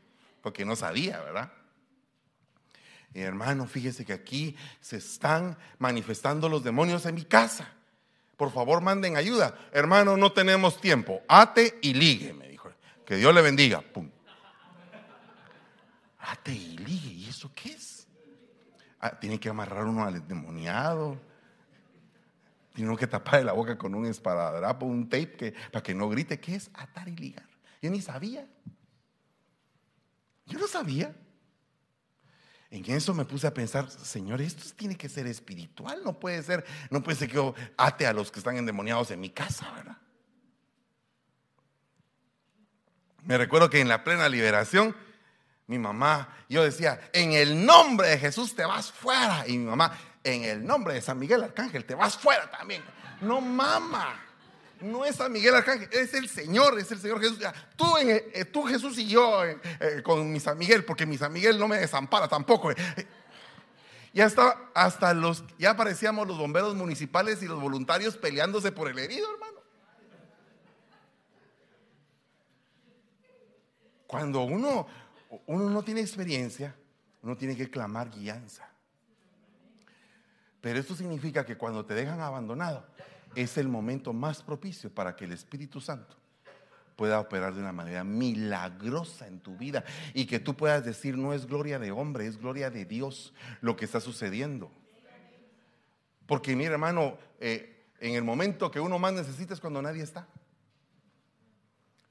porque 0.43 0.67
no 0.67 0.77
sabía, 0.77 1.23
¿verdad? 1.23 1.51
Y 3.15 3.23
hermano, 3.23 3.67
fíjese 3.67 4.05
que 4.05 4.13
aquí 4.13 4.55
se 4.83 4.99
están 4.99 5.57
manifestando 5.79 6.51
los 6.51 6.63
demonios 6.63 7.07
en 7.07 7.15
mi 7.15 7.25
casa. 7.25 7.73
Por 8.37 8.53
favor, 8.53 8.83
manden 8.83 9.17
ayuda. 9.17 9.59
Hermano, 9.73 10.19
no 10.19 10.33
tenemos 10.33 10.79
tiempo. 10.83 11.23
Ate 11.29 11.79
y 11.81 11.95
ligue, 11.95 12.35
me 12.35 12.47
dijo. 12.47 12.71
Que 13.07 13.17
Dios 13.17 13.35
le 13.35 13.41
bendiga. 13.41 13.81
Pum. 13.81 14.11
Ate 16.19 16.53
y 16.53 16.77
ligue. 16.77 17.09
¿Y 17.09 17.29
eso 17.31 17.51
qué 17.55 17.71
es? 17.71 18.07
Ah, 19.01 19.19
tiene 19.19 19.41
que 19.41 19.49
amarrar 19.49 19.87
uno 19.87 20.05
al 20.05 20.17
endemoniado 20.17 21.19
tiene 22.75 22.97
que 22.97 23.07
tapar 23.07 23.45
la 23.45 23.53
boca 23.53 23.79
con 23.79 23.95
un 23.95 24.05
esparadrapo, 24.05 24.85
un 24.85 25.09
tape 25.09 25.37
que, 25.37 25.55
para 25.71 25.83
que 25.83 25.95
no 25.95 26.09
grite. 26.09 26.41
¿Qué 26.41 26.57
es 26.57 26.71
atar 26.75 27.09
y 27.09 27.17
ligar? 27.17 27.49
Yo 27.81 27.89
ni 27.89 28.01
sabía. 28.03 28.47
Yo 30.47 30.59
no 30.59 30.67
sabía. 30.67 31.15
En 32.71 32.85
eso 32.91 33.15
me 33.15 33.25
puse 33.25 33.47
a 33.47 33.55
pensar, 33.55 33.89
Señor, 33.89 34.41
esto 34.41 34.65
tiene 34.75 34.97
que 34.97 35.09
ser 35.09 35.29
espiritual, 35.29 36.03
no 36.03 36.19
puede 36.19 36.43
ser, 36.43 36.65
no 36.91 37.05
puede 37.05 37.17
ser 37.17 37.29
que 37.29 37.37
yo 37.37 37.55
ate 37.77 38.05
a 38.05 38.13
los 38.13 38.33
que 38.33 38.41
están 38.41 38.57
endemoniados 38.57 39.13
en 39.13 39.21
mi 39.21 39.31
casa, 39.31 39.71
¿verdad? 39.71 39.97
Me 43.23 43.39
recuerdo 43.39 43.71
que 43.71 43.81
en 43.81 43.89
la 43.89 44.03
plena 44.03 44.29
liberación, 44.29 44.97
mi 45.69 45.79
mamá, 45.79 46.37
yo 46.49 46.65
decía, 46.65 47.01
en 47.13 47.33
el 47.33 47.65
nombre 47.65 48.09
de 48.09 48.19
Jesús 48.19 48.57
te 48.57 48.65
vas 48.65 48.91
fuera. 48.91 49.47
Y 49.47 49.57
mi 49.57 49.67
mamá, 49.67 49.97
en 50.25 50.45
el 50.45 50.67
nombre 50.67 50.95
de 50.95 51.03
San 51.03 51.19
Miguel 51.19 51.45
Arcángel, 51.45 51.85
te 51.85 51.95
vas 51.95 52.17
fuera 52.17 52.51
también. 52.51 52.83
No 53.21 53.41
mama. 53.41 54.21
No 54.81 55.05
es 55.05 55.17
San 55.17 55.31
Miguel 55.31 55.55
Arcángel, 55.55 55.89
es 55.93 56.13
el 56.15 56.29
Señor, 56.29 56.79
es 56.79 56.91
el 56.91 56.99
Señor 56.99 57.21
Jesús. 57.21 57.39
Tú, 57.77 57.97
en, 57.97 58.11
eh, 58.11 58.45
tú 58.45 58.65
Jesús 58.65 58.99
y 58.99 59.07
yo 59.07 59.45
eh, 59.45 59.59
eh, 59.81 60.03
con 60.03 60.33
mi 60.33 60.41
San 60.41 60.59
Miguel, 60.59 60.85
porque 60.85 61.07
mi 61.07 61.17
San 61.17 61.33
Miguel 61.33 61.59
no 61.59 61.69
me 61.69 61.79
desampara 61.79 62.27
tampoco. 62.27 62.73
Y 64.13 64.21
hasta, 64.21 64.71
hasta 64.75 65.15
los, 65.15 65.45
ya 65.59 65.71
aparecíamos 65.71 66.27
los 66.27 66.39
bomberos 66.39 66.75
municipales 66.75 67.43
y 67.43 67.47
los 67.47 67.61
voluntarios 67.61 68.17
peleándose 68.17 68.73
por 68.73 68.89
el 68.89 68.99
herido, 68.99 69.29
hermano. 69.33 69.61
Cuando 74.07 74.43
uno, 74.43 74.87
uno 75.47 75.71
no 75.71 75.83
tiene 75.83 76.01
experiencia, 76.01 76.77
uno 77.23 77.37
tiene 77.37 77.57
que 77.57 77.71
clamar 77.71 78.11
guianza. 78.11 78.74
Pero 80.65 80.79
esto 80.79 80.97
significa 80.97 81.45
que 81.45 81.59
cuando 81.59 81.85
te 81.85 81.93
dejan 81.93 82.21
abandonado, 82.21 82.87
es 83.35 83.59
el 83.59 83.69
momento 83.69 84.15
más 84.15 84.43
propicio 84.43 84.89
para 84.89 85.15
que 85.15 85.27
el 85.27 85.33
Espíritu 85.33 85.79
Santo 85.79 86.17
pueda 86.97 87.21
operar 87.21 87.53
de 87.53 87.61
una 87.61 87.75
manera 87.75 88.03
milagrosa 88.03 89.27
en 89.27 89.41
tu 89.41 89.59
vida 89.59 89.85
y 90.15 90.25
que 90.25 90.39
tú 90.41 90.57
puedas 90.57 90.83
decir, 90.83 91.19
no 91.19 91.35
es 91.35 91.45
gloria 91.45 91.79
de 91.79 91.91
hombre, 91.91 92.27
es 92.27 92.39
gloria 92.39 92.71
de 92.71 92.87
Dios 92.87 93.35
lo 93.61 93.77
que 93.77 93.85
está 93.85 94.01
sucediendo. 94.01 94.73
Porque 96.25 96.57
mi 96.57 96.65
hermano, 96.65 97.19
eh, 97.41 97.85
en 98.01 98.15
el 98.15 98.25
momento 98.25 98.71
que 98.71 98.81
uno 98.81 98.99
más 98.99 99.13
necesita 99.13 99.53
es 99.53 99.61
cuando 99.61 99.83
nadie 99.83 100.03
está. 100.03 100.27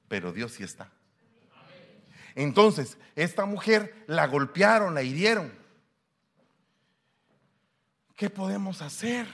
Pero 0.06 0.32
Dios 0.32 0.52
sí 0.52 0.62
está. 0.62 0.92
Entonces, 2.36 2.98
esta 3.16 3.46
mujer 3.46 4.04
la 4.06 4.28
golpearon, 4.28 4.94
la 4.94 5.02
hirieron. 5.02 5.63
¿Qué 8.16 8.30
podemos 8.30 8.80
hacer? 8.80 9.26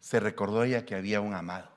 Se 0.00 0.18
recordó 0.18 0.64
ella 0.64 0.84
que 0.84 0.94
había 0.94 1.20
un 1.20 1.34
amado. 1.34 1.70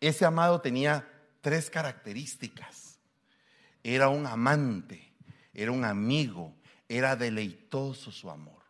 Ese 0.00 0.24
amado 0.24 0.60
tenía 0.60 1.08
tres 1.40 1.70
características. 1.70 2.98
Era 3.82 4.08
un 4.08 4.26
amante, 4.26 5.12
era 5.52 5.72
un 5.72 5.84
amigo, 5.84 6.54
era 6.88 7.16
deleitoso 7.16 8.12
su 8.12 8.30
amor. 8.30 8.62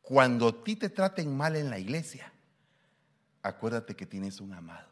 Cuando 0.00 0.48
a 0.48 0.64
ti 0.64 0.76
te 0.76 0.88
traten 0.88 1.36
mal 1.36 1.54
en 1.54 1.70
la 1.70 1.78
iglesia, 1.78 2.32
acuérdate 3.42 3.94
que 3.94 4.06
tienes 4.06 4.40
un 4.40 4.52
amado. 4.54 4.89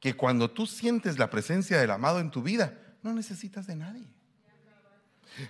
Que 0.00 0.14
cuando 0.14 0.50
tú 0.50 0.66
sientes 0.66 1.18
la 1.18 1.30
presencia 1.30 1.78
del 1.78 1.90
amado 1.90 2.20
en 2.20 2.30
tu 2.30 2.42
vida, 2.42 2.78
no 3.02 3.12
necesitas 3.12 3.66
de 3.66 3.76
nadie. 3.76 4.06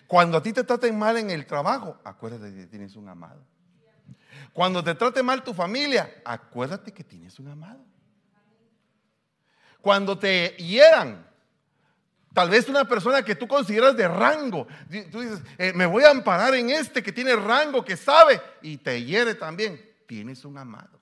Cuando 0.07 0.39
a 0.39 0.43
ti 0.43 0.53
te 0.53 0.65
traten 0.65 0.99
mal 0.99 1.17
en 1.17 1.31
el 1.31 1.47
trabajo, 1.47 1.99
acuérdate 2.05 2.55
que 2.55 2.67
tienes 2.67 2.97
un 2.97 3.09
amado. 3.09 3.43
Cuando 4.53 4.83
te 4.83 4.95
trate 4.95 5.23
mal 5.23 5.43
tu 5.43 5.55
familia, 5.55 6.23
acuérdate 6.25 6.93
que 6.93 7.05
tienes 7.05 7.39
un 7.39 7.49
amado. 7.49 7.85
Cuando 9.81 10.19
te 10.19 10.57
hieran, 10.59 11.27
tal 12.35 12.51
vez 12.51 12.69
una 12.69 12.85
persona 12.85 13.23
que 13.23 13.35
tú 13.35 13.47
consideras 13.47 13.97
de 13.97 14.09
rango, 14.09 14.67
tú 15.11 15.21
dices, 15.21 15.41
eh, 15.57 15.73
me 15.75 15.87
voy 15.87 16.05
a 16.05 16.11
amparar 16.11 16.55
en 16.55 16.71
este 16.71 17.03
que 17.03 17.13
tiene 17.13 17.37
rango, 17.37 17.85
que 17.85 17.97
sabe, 17.97 18.41
y 18.63 18.77
te 18.79 19.03
hiere 19.05 19.35
también, 19.35 19.81
tienes 20.07 20.45
un 20.45 20.59
amado. 20.59 20.98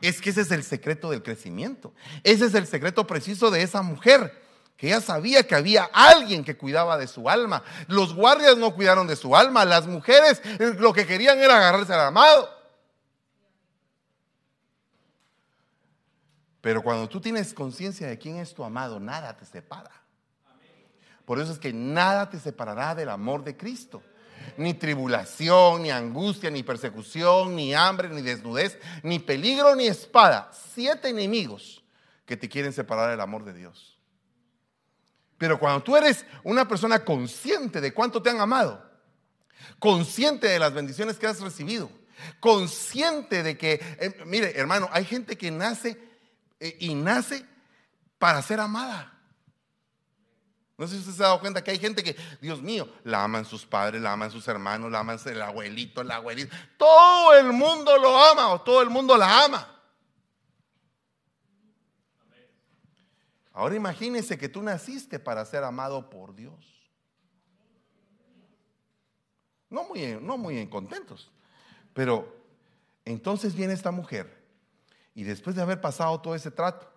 Es 0.00 0.20
que 0.20 0.30
ese 0.30 0.42
es 0.42 0.50
el 0.50 0.62
secreto 0.62 1.10
del 1.10 1.22
crecimiento. 1.22 1.92
Ese 2.22 2.46
es 2.46 2.54
el 2.54 2.66
secreto 2.66 3.06
preciso 3.06 3.50
de 3.50 3.62
esa 3.62 3.82
mujer, 3.82 4.42
que 4.76 4.88
ella 4.88 5.00
sabía 5.00 5.46
que 5.46 5.54
había 5.54 5.84
alguien 5.92 6.44
que 6.44 6.56
cuidaba 6.56 6.96
de 6.96 7.08
su 7.08 7.28
alma. 7.28 7.64
Los 7.88 8.14
guardias 8.14 8.56
no 8.56 8.74
cuidaron 8.74 9.06
de 9.06 9.16
su 9.16 9.34
alma, 9.34 9.64
las 9.64 9.86
mujeres 9.86 10.40
lo 10.78 10.92
que 10.92 11.06
querían 11.06 11.38
era 11.38 11.56
agarrarse 11.56 11.92
al 11.92 12.00
amado. 12.00 12.48
Pero 16.60 16.82
cuando 16.82 17.08
tú 17.08 17.20
tienes 17.20 17.52
conciencia 17.54 18.06
de 18.06 18.18
quién 18.18 18.36
es 18.36 18.54
tu 18.54 18.62
amado, 18.62 19.00
nada 19.00 19.36
te 19.36 19.44
separa. 19.44 19.90
Por 21.24 21.40
eso 21.40 21.52
es 21.52 21.58
que 21.58 21.72
nada 21.72 22.30
te 22.30 22.38
separará 22.38 22.94
del 22.94 23.08
amor 23.08 23.44
de 23.44 23.56
Cristo 23.56 24.02
ni 24.56 24.74
tribulación, 24.74 25.82
ni 25.82 25.90
angustia, 25.90 26.50
ni 26.50 26.62
persecución, 26.62 27.54
ni 27.54 27.74
hambre, 27.74 28.08
ni 28.08 28.22
desnudez, 28.22 28.78
ni 29.02 29.18
peligro, 29.18 29.74
ni 29.76 29.86
espada. 29.86 30.50
Siete 30.74 31.08
enemigos 31.08 31.82
que 32.24 32.36
te 32.36 32.48
quieren 32.48 32.72
separar 32.72 33.10
del 33.10 33.20
amor 33.20 33.44
de 33.44 33.54
Dios. 33.54 33.98
Pero 35.36 35.58
cuando 35.58 35.82
tú 35.82 35.96
eres 35.96 36.26
una 36.42 36.66
persona 36.66 37.04
consciente 37.04 37.80
de 37.80 37.94
cuánto 37.94 38.20
te 38.20 38.30
han 38.30 38.40
amado, 38.40 38.84
consciente 39.78 40.48
de 40.48 40.58
las 40.58 40.74
bendiciones 40.74 41.16
que 41.16 41.26
has 41.26 41.40
recibido, 41.40 41.90
consciente 42.40 43.42
de 43.42 43.56
que, 43.56 43.74
eh, 44.00 44.22
mire 44.26 44.58
hermano, 44.58 44.88
hay 44.92 45.04
gente 45.04 45.36
que 45.36 45.50
nace 45.50 45.96
eh, 46.60 46.76
y 46.80 46.94
nace 46.94 47.44
para 48.18 48.42
ser 48.42 48.60
amada. 48.60 49.17
No 50.78 50.86
sé 50.86 50.94
si 50.94 51.00
usted 51.00 51.12
se 51.14 51.22
ha 51.24 51.26
dado 51.26 51.40
cuenta 51.40 51.62
que 51.62 51.72
hay 51.72 51.78
gente 51.78 52.04
que, 52.04 52.16
Dios 52.40 52.62
mío, 52.62 52.88
la 53.02 53.24
aman 53.24 53.44
sus 53.44 53.66
padres, 53.66 54.00
la 54.00 54.12
aman 54.12 54.30
sus 54.30 54.46
hermanos, 54.46 54.92
la 54.92 55.00
aman 55.00 55.18
el 55.26 55.42
abuelito, 55.42 56.02
el 56.02 56.10
abuelito. 56.10 56.54
Todo 56.76 57.34
el 57.34 57.52
mundo 57.52 57.98
lo 57.98 58.16
ama 58.16 58.48
o 58.50 58.60
todo 58.60 58.80
el 58.80 58.88
mundo 58.88 59.16
la 59.16 59.44
ama. 59.44 59.74
Ahora 63.52 63.74
imagínese 63.74 64.38
que 64.38 64.48
tú 64.48 64.62
naciste 64.62 65.18
para 65.18 65.44
ser 65.44 65.64
amado 65.64 66.08
por 66.08 66.32
Dios. 66.32 66.54
No 69.68 69.82
muy, 69.82 70.16
no 70.22 70.38
muy 70.38 70.64
contentos. 70.68 71.28
Pero 71.92 72.36
entonces 73.04 73.52
viene 73.56 73.72
esta 73.72 73.90
mujer 73.90 74.46
y 75.12 75.24
después 75.24 75.56
de 75.56 75.62
haber 75.62 75.80
pasado 75.80 76.20
todo 76.20 76.36
ese 76.36 76.52
trato, 76.52 76.88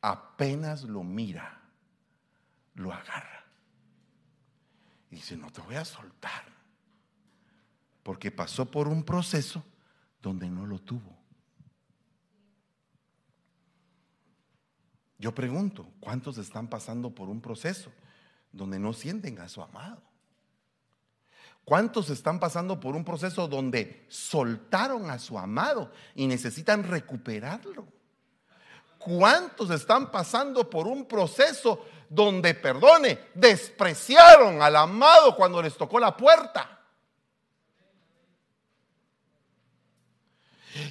apenas 0.00 0.82
lo 0.82 1.04
mira, 1.04 1.62
lo 2.76 2.92
agarra. 2.92 3.44
Y 5.10 5.16
dice, 5.16 5.36
no 5.36 5.50
te 5.50 5.60
voy 5.60 5.74
a 5.74 5.84
soltar. 5.84 6.44
Porque 8.02 8.30
pasó 8.30 8.70
por 8.70 8.86
un 8.86 9.02
proceso 9.04 9.64
donde 10.22 10.48
no 10.48 10.66
lo 10.66 10.78
tuvo. 10.78 11.16
Yo 15.18 15.34
pregunto, 15.34 15.90
¿cuántos 15.98 16.38
están 16.38 16.68
pasando 16.68 17.14
por 17.14 17.28
un 17.28 17.40
proceso 17.40 17.90
donde 18.52 18.78
no 18.78 18.92
sienten 18.92 19.40
a 19.40 19.48
su 19.48 19.62
amado? 19.62 20.02
¿Cuántos 21.64 22.10
están 22.10 22.38
pasando 22.38 22.78
por 22.78 22.94
un 22.94 23.04
proceso 23.04 23.48
donde 23.48 24.06
soltaron 24.08 25.10
a 25.10 25.18
su 25.18 25.36
amado 25.38 25.90
y 26.14 26.26
necesitan 26.26 26.84
recuperarlo? 26.84 27.88
¿Cuántos 28.98 29.70
están 29.70 30.10
pasando 30.12 30.68
por 30.70 30.86
un 30.86 31.06
proceso 31.06 31.84
donde, 32.08 32.54
perdone, 32.54 33.18
despreciaron 33.34 34.62
al 34.62 34.76
amado 34.76 35.34
cuando 35.34 35.60
les 35.62 35.76
tocó 35.76 35.98
la 35.98 36.16
puerta? 36.16 36.76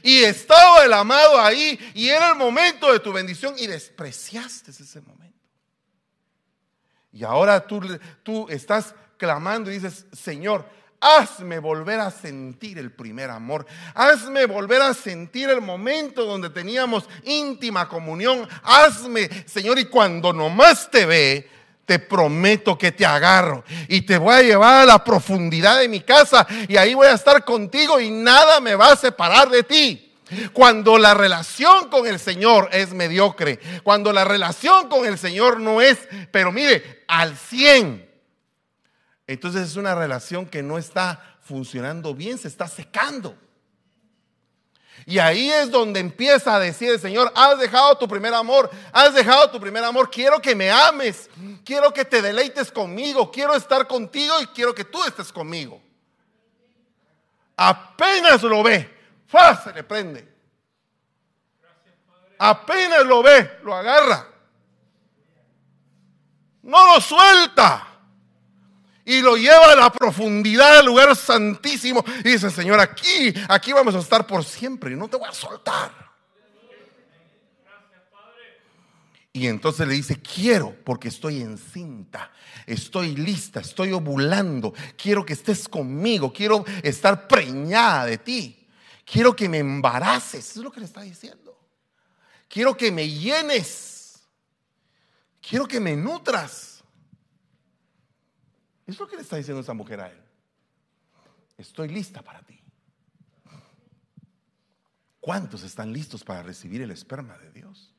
Y 0.02 0.24
estaba 0.24 0.84
el 0.84 0.94
amado 0.94 1.40
ahí 1.40 1.80
y 1.94 2.10
era 2.10 2.30
el 2.30 2.36
momento 2.36 2.92
de 2.92 3.00
tu 3.00 3.14
bendición 3.14 3.56
y 3.58 3.68
despreciaste 3.68 4.72
ese 4.72 5.02
momento. 5.02 5.26
Y 7.12 7.24
ahora 7.24 7.66
tú, 7.66 7.82
tú 8.24 8.48
estás 8.50 8.94
clamando 9.18 9.72
y 9.72 9.76
dices, 9.76 10.06
Señor, 10.12 10.68
hazme 11.06 11.60
volver 11.60 12.00
a 12.00 12.10
sentir 12.10 12.80
el 12.80 12.92
primer 12.92 13.30
amor. 13.30 13.66
Hazme 13.94 14.48
volver 14.48 14.82
a 14.82 14.94
sentir 14.94 15.50
el 15.50 15.62
momento 15.62 16.26
donde 16.26 16.50
teníamos 16.50 17.08
íntima 17.24 17.88
comunión. 17.88 18.48
Hazme, 18.64 19.30
Señor, 19.46 19.78
y 19.78 19.86
cuando 19.86 20.34
nomás 20.34 20.90
te 20.90 21.06
ve, 21.06 21.50
te 21.86 22.00
prometo 22.00 22.76
que 22.78 22.92
te 22.92 23.06
agarro 23.06 23.64
y 23.88 24.02
te 24.02 24.18
voy 24.18 24.34
a 24.34 24.42
llevar 24.42 24.82
a 24.82 24.86
la 24.86 25.04
profundidad 25.04 25.80
de 25.80 25.88
mi 25.88 26.02
casa 26.02 26.48
y 26.68 26.78
ahí 26.78 26.96
voy 26.96 27.06
a 27.08 27.14
estar 27.14 27.46
contigo 27.46 28.00
y 28.00 28.10
nada 28.10 28.60
me 28.60 28.74
va 28.74 28.94
a 28.94 28.96
separar 28.96 29.50
de 29.50 29.62
ti. 29.62 30.02
Cuando 30.54 30.98
la 30.98 31.14
relación 31.14 31.90
con 31.90 32.08
el 32.08 32.18
Señor 32.18 32.70
es 32.72 32.94
mediocre, 32.94 33.60
cuando 33.84 34.12
la 34.12 34.26
relación 34.26 34.90
con 34.90 35.06
el 35.06 35.20
Señor 35.20 35.60
no 35.60 35.82
es, 35.82 36.00
pero 36.32 36.52
mire, 36.52 37.04
al 37.08 37.38
100, 37.38 38.10
entonces 39.28 39.64
es 39.64 39.76
una 39.76 39.96
relación 39.96 40.46
que 40.46 40.62
no 40.62 40.78
está 40.78 41.38
funcionando 41.42 42.14
bien, 42.14 42.38
se 42.38 42.48
está 42.48 42.68
secando. 42.68 43.36
Y 45.06 45.20
ahí 45.20 45.52
es 45.52 45.70
donde 45.70 46.00
empieza 46.00 46.56
a 46.56 46.60
decir 46.60 46.90
el 46.90 47.00
Señor, 47.00 47.32
has 47.36 47.60
dejado 47.60 47.98
tu 47.98 48.08
primer 48.08 48.34
amor, 48.34 48.70
has 48.92 49.14
dejado 49.14 49.52
tu 49.52 49.60
primer 49.60 49.84
amor, 49.84 50.10
quiero 50.10 50.42
que 50.42 50.56
me 50.56 50.72
ames, 50.72 51.30
quiero 51.64 51.92
que 51.94 52.06
te 52.06 52.22
deleites 52.22 52.72
conmigo, 52.72 53.32
quiero 53.32 53.54
estar 53.56 53.88
contigo 53.88 54.42
y 54.42 54.48
quiero 54.48 54.74
que 54.74 54.86
tú 54.86 55.04
estés 55.04 55.32
conmigo. 55.32 55.82
Apenas 57.58 58.42
lo 58.44 58.64
ve, 58.64 58.90
se 59.64 59.74
le 59.74 59.84
prende. 59.84 60.34
Apenas 62.38 63.06
lo 63.06 63.24
ve, 63.24 63.60
lo 63.64 63.76
agarra. 63.76 64.28
No 66.64 66.96
lo 66.96 67.02
suelta 67.02 67.95
y 69.06 69.22
lo 69.22 69.38
lleva 69.38 69.72
a 69.72 69.76
la 69.76 69.92
profundidad 69.92 70.78
del 70.78 70.88
lugar 70.88 71.16
santísimo. 71.16 72.04
Y 72.24 72.32
dice, 72.32 72.50
Señor, 72.50 72.80
aquí, 72.80 73.34
aquí 73.48 73.72
vamos 73.72 73.94
a 73.96 74.00
estar 74.00 74.26
por 74.26 74.44
siempre 74.44 74.94
y 74.94 74.96
no 74.96 75.08
te 75.08 75.18
voy 75.18 75.30
a 75.30 75.34
soltar. 75.34 76.06
Y 79.32 79.48
entonces 79.48 79.86
le 79.86 79.96
dice, 79.96 80.22
quiero 80.22 80.74
porque 80.86 81.10
estoy 81.10 81.42
encinta, 81.42 82.32
estoy 82.66 83.18
lista, 83.18 83.60
estoy 83.60 83.92
ovulando, 83.92 84.74
quiero 84.98 85.26
que 85.26 85.34
estés 85.34 85.68
conmigo, 85.68 86.32
quiero 86.32 86.64
estar 86.82 87.28
preñada 87.28 88.06
de 88.06 88.18
ti, 88.18 88.66
quiero 89.04 89.36
que 89.36 89.50
me 89.50 89.58
embaraces, 89.58 90.52
es 90.52 90.56
lo 90.58 90.72
que 90.72 90.80
le 90.80 90.86
está 90.86 91.02
diciendo. 91.02 91.54
Quiero 92.48 92.78
que 92.78 92.94
me 92.94 93.10
llenes, 93.10 94.22
quiero 95.42 95.68
que 95.68 95.82
me 95.82 95.98
nutras. 95.98 96.75
Es 98.86 99.00
lo 99.00 99.08
que 99.08 99.16
le 99.16 99.22
está 99.24 99.38
diciendo 99.38 99.62
esa 99.62 99.74
mujer 99.74 100.02
a 100.02 100.08
él. 100.08 100.22
Estoy 101.58 101.88
lista 101.88 102.22
para 102.22 102.42
ti. 102.42 102.60
¿Cuántos 105.20 105.64
están 105.64 105.92
listos 105.92 106.24
para 106.24 106.44
recibir 106.44 106.82
el 106.82 106.92
esperma 106.92 107.38
de 107.38 107.52
Dios? 107.52 107.92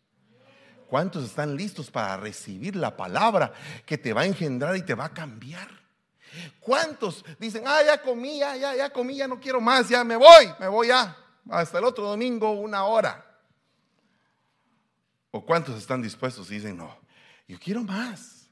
¿Cuántos 0.89 1.25
están 1.25 1.57
listos 1.57 1.91
para 1.91 2.17
recibir 2.17 2.77
la 2.77 2.97
palabra 2.97 3.53
que 3.85 3.99
te 3.99 4.13
va 4.13 4.21
a 4.21 4.27
engendrar 4.27 4.77
y 4.77 4.83
te 4.83 4.95
va 4.95 5.07
a 5.07 5.15
cambiar? 5.15 5.69
¿Cuántos 6.61 7.25
dicen, 7.39 7.65
ah, 7.67 7.81
ya 7.85 8.01
comí, 8.01 8.39
ya, 8.39 8.57
ya, 8.57 8.77
ya 8.77 8.91
comí, 8.91 9.17
ya 9.17 9.27
no 9.27 9.41
quiero 9.41 9.61
más, 9.61 9.89
ya 9.89 10.05
me 10.05 10.17
voy, 10.17 10.53
me 10.61 10.69
voy 10.69 10.89
ya, 10.89 11.17
hasta 11.51 11.79
el 11.79 11.85
otro 11.85 12.05
domingo 12.05 12.53
una 12.53 12.85
hora? 12.85 13.25
¿O 15.33 15.45
cuántos 15.45 15.77
están 15.77 16.01
dispuestos 16.01 16.51
y 16.51 16.55
dicen, 16.55 16.77
no, 16.77 16.97
yo 17.49 17.59
quiero 17.59 17.83
más? 17.83 18.46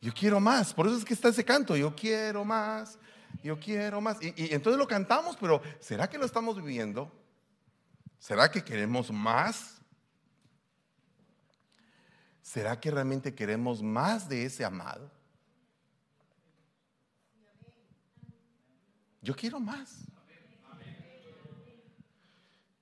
Yo 0.00 0.12
quiero 0.12 0.40
más. 0.40 0.74
Por 0.74 0.86
eso 0.86 0.96
es 0.96 1.04
que 1.04 1.14
está 1.14 1.28
ese 1.28 1.44
canto. 1.44 1.76
Yo 1.76 1.94
quiero 1.94 2.44
más. 2.44 2.98
Yo 3.42 3.58
quiero 3.58 4.00
más. 4.00 4.18
Y, 4.22 4.52
entonces 4.52 4.78
lo 4.78 4.86
cantamos, 4.86 5.36
pero 5.36 5.62
¿será 5.80 6.08
que 6.08 6.18
lo 6.18 6.24
estamos 6.24 6.56
viviendo? 6.56 7.12
¿Será 8.18 8.50
que 8.50 8.64
queremos 8.64 9.10
más? 9.10 9.80
¿Será 12.42 12.78
que 12.80 12.90
realmente 12.90 13.34
queremos 13.34 13.82
más 13.82 14.28
de 14.28 14.44
ese 14.44 14.64
amado? 14.64 15.10
Yo 19.20 19.34
quiero 19.34 19.58
más. 19.58 20.04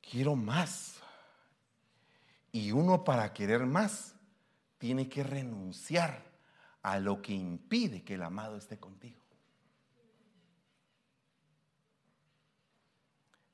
Quiero 0.02 0.36
más. 0.36 0.96
Y 2.52 2.70
uno 2.70 3.02
para 3.02 3.32
querer 3.32 3.66
más 3.66 4.14
tiene 4.78 5.08
que 5.08 5.24
renunciar 5.24 6.33
a 6.84 7.00
lo 7.00 7.22
que 7.22 7.32
impide 7.32 8.04
que 8.04 8.14
el 8.14 8.22
amado 8.22 8.56
esté 8.56 8.78
contigo. 8.78 9.18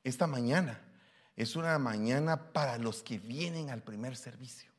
Esta 0.03 0.27
mañana 0.27 0.81
es 1.37 1.55
una 1.55 1.79
mañana 1.79 2.53
para 2.53 2.77
los 2.77 3.05
que 3.05 3.19
vienen 3.19 3.71
al 3.71 3.83
primer 3.83 4.17
servicio. 4.17 4.73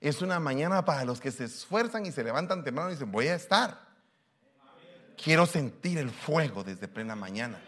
Es 0.00 0.22
una 0.22 0.40
mañana 0.40 0.82
para 0.86 1.04
los 1.04 1.20
que 1.20 1.30
se 1.30 1.44
esfuerzan 1.44 2.06
y 2.06 2.12
se 2.12 2.24
levantan 2.24 2.64
temprano 2.64 2.88
y 2.88 2.94
dicen, 2.94 3.12
voy 3.12 3.26
a 3.26 3.34
estar. 3.34 3.86
Quiero 5.22 5.44
sentir 5.44 5.98
el 5.98 6.10
fuego 6.10 6.64
desde 6.64 6.88
plena 6.88 7.14
mañana. 7.14 7.60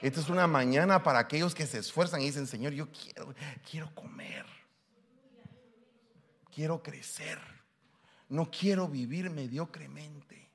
Esta 0.00 0.18
es 0.18 0.28
una 0.28 0.48
mañana 0.48 1.04
para 1.04 1.20
aquellos 1.20 1.54
que 1.54 1.68
se 1.68 1.78
esfuerzan 1.78 2.20
y 2.20 2.26
dicen, 2.26 2.48
Señor, 2.48 2.72
yo 2.72 2.88
quiero, 2.90 3.32
quiero 3.70 3.94
comer. 3.94 4.44
Quiero 6.52 6.82
crecer. 6.82 7.61
No 8.32 8.50
quiero 8.50 8.88
vivir 8.88 9.28
mediocremente. 9.28 10.48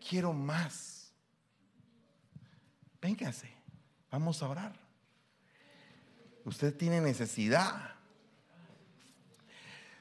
Quiero 0.00 0.32
más. 0.32 1.12
Véngase, 3.02 3.50
vamos 4.10 4.42
a 4.42 4.48
orar. 4.48 4.74
Usted 6.46 6.74
tiene 6.74 7.02
necesidad. 7.02 7.96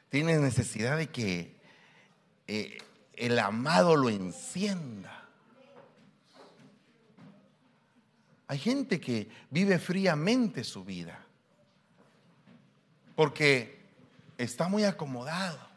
Tiene 0.07 0.37
necesidad 0.37 0.95
de 0.95 1.09
que 1.09 1.59
eh, 2.47 2.77
el 3.11 3.37
amado 3.39 3.97
lo 3.97 4.07
encienda. 4.07 5.27
Hay 8.47 8.57
gente 8.57 9.01
que 9.01 9.29
vive 9.49 9.79
fríamente 9.79 10.63
su 10.63 10.85
vida 10.85 11.25
porque 13.17 13.81
está 14.37 14.69
muy 14.69 14.85
acomodado. 14.85 15.72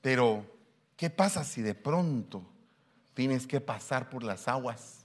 Pero, 0.00 0.44
¿qué 0.96 1.10
pasa 1.10 1.44
si 1.44 1.62
de 1.62 1.74
pronto 1.74 2.42
tienes 3.14 3.46
que 3.46 3.60
pasar 3.60 4.08
por 4.08 4.22
las 4.22 4.48
aguas 4.48 5.04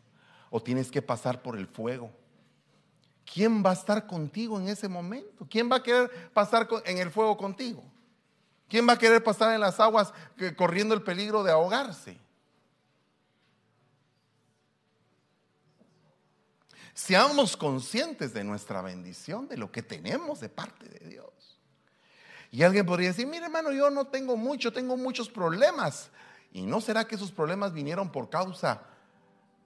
o 0.50 0.62
tienes 0.62 0.92
que 0.92 1.02
pasar 1.02 1.42
por 1.42 1.58
el 1.58 1.68
fuego? 1.68 2.12
¿Quién 3.26 3.64
va 3.66 3.72
a 3.72 3.74
estar 3.74 4.08
contigo 4.08 4.60
en 4.60 4.68
ese 4.68 4.88
momento? 4.88 5.46
¿Quién 5.50 5.70
va 5.70 5.78
a 5.78 5.84
querer 5.84 6.32
pasar 6.32 6.68
en 6.86 7.00
el 7.00 7.12
fuego 7.12 7.36
contigo? 7.36 7.84
¿Quién 8.68 8.88
va 8.88 8.94
a 8.94 8.98
querer 8.98 9.24
pasar 9.24 9.54
en 9.54 9.62
las 9.62 9.80
aguas 9.80 10.14
corriendo 10.56 10.94
el 10.94 11.02
peligro 11.02 11.44
de 11.44 11.52
ahogarse? 11.52 12.18
Seamos 16.94 17.58
conscientes 17.58 18.34
de 18.34 18.44
nuestra 18.44 18.82
bendición, 18.82 19.50
de 19.50 19.58
lo 19.58 19.72
que 19.72 19.84
tenemos 19.84 20.40
de 20.40 20.48
parte 20.48 20.88
de 20.88 21.10
Dios. 21.10 21.55
Y 22.56 22.64
alguien 22.64 22.86
podría 22.86 23.10
decir, 23.10 23.28
mire 23.28 23.48
hermano, 23.48 23.74
yo 23.74 23.90
no 23.90 24.08
tengo 24.08 24.38
mucho, 24.38 24.72
tengo 24.72 24.96
muchos 24.96 25.28
problemas. 25.28 26.10
¿Y 26.54 26.62
no 26.62 26.80
será 26.80 27.06
que 27.06 27.16
esos 27.16 27.30
problemas 27.30 27.74
vinieron 27.74 28.10
por 28.10 28.30
causa 28.30 28.82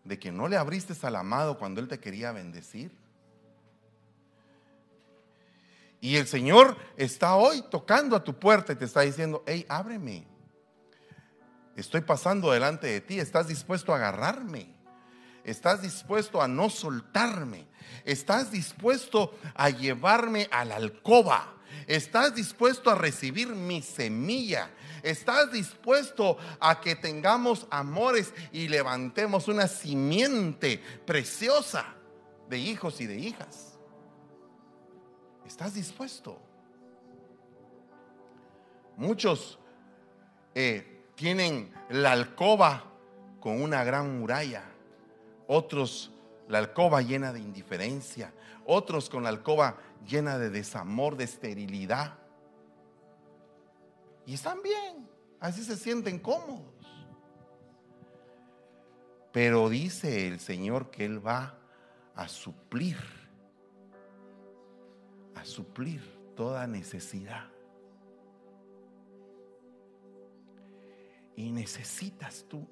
de 0.04 0.18
que 0.18 0.32
no 0.32 0.48
le 0.48 0.58
abriste 0.58 0.96
al 1.06 1.16
amado 1.18 1.60
cuando 1.60 1.82
Él 1.82 1.88
te 1.88 2.00
quería 2.00 2.32
bendecir? 2.32 2.92
Y 6.02 6.16
el 6.16 6.26
Señor 6.26 6.76
está 6.98 7.36
hoy 7.36 7.64
tocando 7.70 8.16
a 8.16 8.24
tu 8.24 8.40
puerta 8.40 8.74
y 8.74 8.76
te 8.76 8.86
está 8.86 9.02
diciendo, 9.02 9.44
hey, 9.46 9.68
ábreme. 9.70 10.26
Estoy 11.76 12.02
pasando 12.02 12.50
delante 12.50 12.88
de 12.88 13.02
ti, 13.02 13.20
estás 13.20 13.50
dispuesto 13.50 13.94
a 13.94 13.98
agarrarme. 13.98 14.74
Estás 15.44 15.84
dispuesto 15.84 16.42
a 16.42 16.48
no 16.48 16.72
soltarme. 16.72 17.68
Estás 18.04 18.50
dispuesto 18.50 19.38
a 19.54 19.70
llevarme 19.70 20.48
a 20.50 20.66
la 20.66 20.78
alcoba. 20.78 21.54
Estás 21.90 22.36
dispuesto 22.36 22.92
a 22.92 22.96
recibir 22.96 23.48
mi 23.48 23.82
semilla. 23.82 24.70
Estás 25.02 25.52
dispuesto 25.52 26.38
a 26.60 26.80
que 26.80 26.96
tengamos 26.96 27.66
amores 27.72 28.32
y 28.52 28.68
levantemos 28.68 29.48
una 29.48 29.68
simiente 29.68 30.80
preciosa 31.08 31.96
de 32.48 32.60
hijos 32.60 33.02
y 33.02 33.08
de 33.08 33.18
hijas. 33.18 33.80
¿Estás 35.48 35.74
dispuesto? 35.74 36.40
Muchos 38.96 39.58
eh, 40.54 41.06
tienen 41.16 41.74
la 41.90 42.12
alcoba 42.12 42.84
con 43.40 43.64
una 43.64 43.84
gran 43.84 44.20
muralla, 44.20 44.64
otros 45.48 46.12
la 46.50 46.60
alcoba 46.60 47.02
llena 47.02 47.34
de 47.34 47.40
indiferencia, 47.40 48.32
otros 48.66 49.10
con 49.10 49.24
la 49.24 49.30
alcoba 49.30 49.78
llena 50.08 50.38
de 50.38 50.50
desamor, 50.50 51.18
de 51.18 51.26
esterilidad. 51.26 52.18
Y 54.26 54.34
están 54.34 54.62
bien, 54.62 55.10
así 55.40 55.64
se 55.64 55.78
sienten 55.78 56.20
cómodos. 56.20 56.74
Pero 59.32 59.70
dice 59.70 60.28
el 60.28 60.40
Señor 60.40 60.90
que 60.90 61.06
Él 61.06 61.26
va 61.26 61.60
a 62.16 62.28
suplir 62.28 62.98
a 65.40 65.46
suplir 65.46 66.02
toda 66.36 66.68
necesidad. 66.68 67.46
Y 71.36 71.52
necesitas 71.52 72.46
tú 72.50 72.68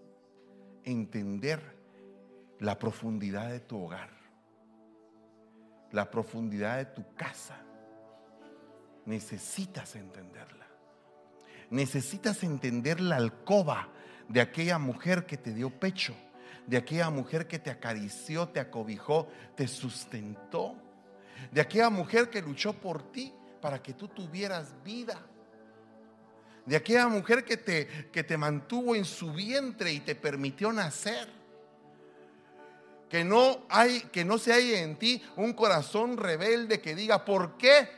entender 0.84 1.62
la 2.60 2.78
profundidad 2.78 3.50
de 3.50 3.62
tu 3.62 3.82
hogar, 3.82 4.10
la 5.92 6.10
profundidad 6.10 6.78
de 6.78 6.86
tu 6.86 7.14
casa. 7.16 7.58
Necesitas 9.06 9.96
entenderla. 9.96 10.68
Necesitas 11.70 12.44
entender 12.44 13.00
la 13.00 13.18
alcoba 13.18 13.90
de 14.28 14.42
aquella 14.42 14.78
mujer 14.78 15.26
que 15.26 15.38
te 15.38 15.54
dio 15.54 15.70
pecho, 15.70 16.16
de 16.66 16.78
aquella 16.78 17.10
mujer 17.10 17.48
que 17.48 17.60
te 17.60 17.70
acarició, 17.70 18.50
te 18.50 18.60
acobijó, 18.60 19.28
te 19.56 19.68
sustentó 19.68 20.76
de 21.52 21.62
aquella 21.62 21.90
mujer 21.90 22.30
que 22.30 22.42
luchó 22.42 22.74
por 22.74 23.12
ti 23.12 23.34
para 23.62 23.82
que 23.82 23.94
tú 23.94 24.08
tuvieras 24.08 24.74
vida. 24.84 25.20
De 26.66 26.76
aquella 26.76 27.08
mujer 27.08 27.46
que 27.46 27.58
te, 27.58 28.10
que 28.12 28.24
te 28.24 28.38
mantuvo 28.38 28.96
en 28.96 29.06
su 29.06 29.32
vientre 29.32 29.92
y 29.94 30.02
te 30.02 30.16
permitió 30.16 30.72
nacer. 30.74 31.30
Que 33.10 33.24
no, 33.24 33.60
hay, 33.70 34.02
que 34.12 34.26
no 34.26 34.38
se 34.38 34.52
haya 34.52 34.82
en 34.82 34.98
ti 34.98 35.24
un 35.38 35.54
corazón 35.54 36.18
rebelde 36.18 36.82
que 36.82 36.94
diga, 36.96 37.24
¿por 37.24 37.58
qué 37.58 37.90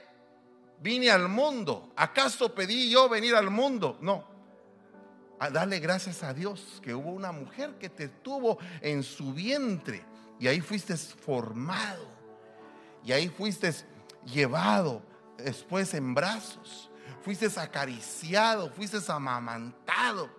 vine 0.82 1.10
al 1.10 1.28
mundo? 1.30 1.92
¿Acaso 1.96 2.54
pedí 2.54 2.92
yo 2.92 3.10
venir 3.10 3.36
al 3.36 3.50
mundo? 3.50 3.98
No. 4.02 4.24
A 5.40 5.50
darle 5.50 5.80
gracias 5.80 6.22
a 6.22 6.34
Dios 6.34 6.80
que 6.84 6.94
hubo 6.94 7.12
una 7.12 7.32
mujer 7.32 7.76
que 7.80 7.90
te 7.90 8.10
tuvo 8.10 8.60
en 8.82 9.04
su 9.04 9.34
vientre 9.34 10.04
y 10.40 10.48
ahí 10.48 10.62
fuiste 10.62 10.96
formado 10.96 12.06
y 13.04 13.12
ahí 13.12 13.30
fuiste 13.30 13.74
llevado 14.26 15.02
después 15.38 15.94
en 15.94 16.14
brazos, 16.14 16.90
fuiste 17.22 17.48
acariciado, 17.60 18.70
fuiste 18.72 18.98
amamantado. 19.08 20.30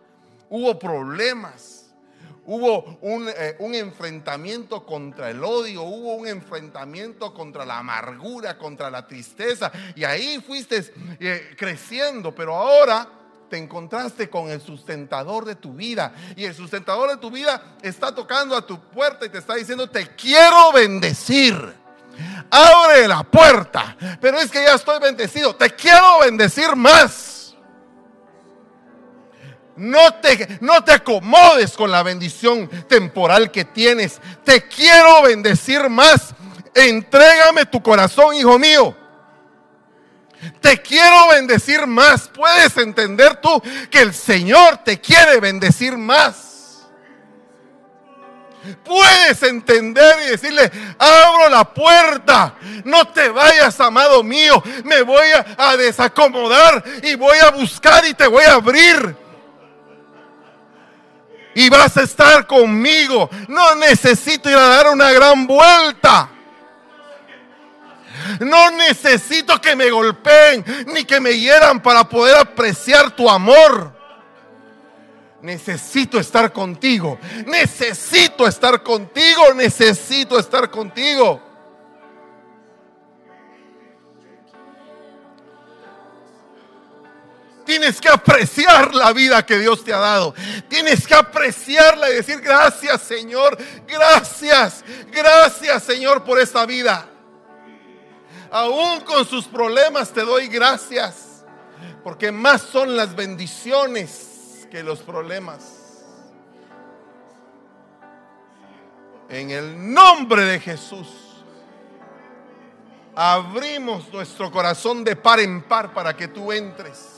Hubo 0.48 0.78
problemas, 0.78 1.79
hubo 2.52 2.98
eh, 3.36 3.54
un, 3.60 3.74
enfrentamiento 3.76 4.84
contra 4.84 5.30
el 5.30 5.44
odio, 5.44 5.82
hubo 5.82 6.16
un 6.16 6.26
enfrentamiento 6.26 7.32
contra 7.32 7.64
la 7.64 7.78
amargura, 7.78 8.58
contra 8.58 8.90
la 8.90 9.06
tristeza. 9.06 9.70
Y 9.94 10.02
ahí 10.02 10.42
fuiste 10.44 10.92
eh, 11.20 11.54
creciendo, 11.56 12.34
pero 12.34 12.56
ahora 12.56 13.08
te 13.48 13.56
encontraste 13.56 14.28
con 14.28 14.50
el 14.50 14.60
sustentador 14.60 15.44
de 15.44 15.54
tu 15.54 15.74
vida. 15.74 16.12
Y 16.34 16.44
el 16.44 16.54
sustentador 16.54 17.10
de 17.10 17.18
tu 17.18 17.30
vida 17.30 17.76
está 17.82 18.12
tocando 18.12 18.56
a 18.56 18.66
tu 18.66 18.80
puerta 18.80 19.26
y 19.26 19.28
te 19.28 19.38
está 19.38 19.54
diciendo, 19.54 19.88
te 19.88 20.08
quiero 20.16 20.72
bendecir 20.72 21.78
abre 22.50 23.06
la 23.06 23.22
puerta. 23.22 23.96
Pero 24.20 24.38
es 24.38 24.50
que 24.50 24.62
ya 24.62 24.74
estoy 24.74 24.98
bendecido. 24.98 25.54
Te 25.54 25.70
quiero 25.70 26.18
bendecir 26.18 26.74
más. 26.74 27.29
No 29.80 30.14
te, 30.14 30.58
no 30.60 30.84
te 30.84 30.92
acomodes 30.92 31.72
con 31.72 31.90
la 31.90 32.02
bendición 32.02 32.68
temporal 32.86 33.50
que 33.50 33.64
tienes. 33.64 34.20
Te 34.44 34.68
quiero 34.68 35.22
bendecir 35.22 35.88
más. 35.88 36.34
Entrégame 36.74 37.66
tu 37.66 37.82
corazón, 37.82 38.34
hijo 38.34 38.58
mío. 38.58 38.94
Te 40.60 40.80
quiero 40.80 41.28
bendecir 41.28 41.86
más. 41.86 42.28
Puedes 42.28 42.76
entender 42.76 43.36
tú 43.36 43.62
que 43.90 44.00
el 44.00 44.14
Señor 44.14 44.78
te 44.84 45.00
quiere 45.00 45.40
bendecir 45.40 45.96
más. 45.96 46.50
Puedes 48.84 49.42
entender 49.42 50.16
y 50.26 50.30
decirle, 50.30 50.70
abro 50.98 51.48
la 51.48 51.64
puerta, 51.64 52.56
no 52.84 53.08
te 53.08 53.30
vayas, 53.30 53.80
amado 53.80 54.22
mío, 54.22 54.62
me 54.84 55.00
voy 55.00 55.26
a, 55.56 55.76
desacomodar 55.78 56.84
y 57.02 57.14
voy 57.14 57.38
a 57.38 57.50
buscar 57.50 58.04
y 58.04 58.12
te 58.12 58.26
voy 58.26 58.44
a 58.44 58.54
abrir. 58.54 59.16
Y 61.60 61.68
vas 61.68 61.94
a 61.98 62.04
estar 62.04 62.46
conmigo. 62.46 63.28
No 63.46 63.74
necesito 63.74 64.48
ir 64.48 64.56
a 64.56 64.66
dar 64.66 64.86
una 64.88 65.12
gran 65.12 65.46
vuelta. 65.46 66.30
No 68.40 68.70
necesito 68.70 69.60
que 69.60 69.76
me 69.76 69.90
golpeen 69.90 70.64
ni 70.86 71.04
que 71.04 71.20
me 71.20 71.38
hieran 71.38 71.82
para 71.82 72.08
poder 72.08 72.38
apreciar 72.38 73.10
tu 73.10 73.28
amor. 73.28 73.94
Necesito 75.42 76.18
estar 76.18 76.50
contigo. 76.50 77.18
Necesito 77.44 78.46
estar 78.46 78.82
contigo. 78.82 79.52
Necesito 79.54 80.38
estar 80.38 80.70
contigo. 80.70 81.42
Tienes 87.70 88.00
que 88.00 88.08
apreciar 88.08 88.92
la 88.96 89.12
vida 89.12 89.46
que 89.46 89.56
Dios 89.56 89.84
te 89.84 89.92
ha 89.92 89.98
dado. 89.98 90.34
Tienes 90.68 91.06
que 91.06 91.14
apreciarla 91.14 92.10
y 92.10 92.14
decir 92.14 92.40
gracias 92.40 93.00
Señor. 93.00 93.56
Gracias. 93.86 94.84
Gracias 95.12 95.84
Señor 95.84 96.24
por 96.24 96.40
esta 96.40 96.66
vida. 96.66 97.08
Aún 98.50 99.02
con 99.02 99.24
sus 99.24 99.46
problemas 99.46 100.12
te 100.12 100.22
doy 100.22 100.48
gracias. 100.48 101.44
Porque 102.02 102.32
más 102.32 102.62
son 102.62 102.96
las 102.96 103.14
bendiciones 103.14 104.66
que 104.68 104.82
los 104.82 104.98
problemas. 104.98 105.62
En 109.28 109.48
el 109.52 109.94
nombre 109.94 110.42
de 110.44 110.58
Jesús, 110.58 111.06
abrimos 113.14 114.12
nuestro 114.12 114.50
corazón 114.50 115.04
de 115.04 115.14
par 115.14 115.38
en 115.38 115.62
par 115.62 115.94
para 115.94 116.16
que 116.16 116.26
tú 116.26 116.50
entres. 116.50 117.09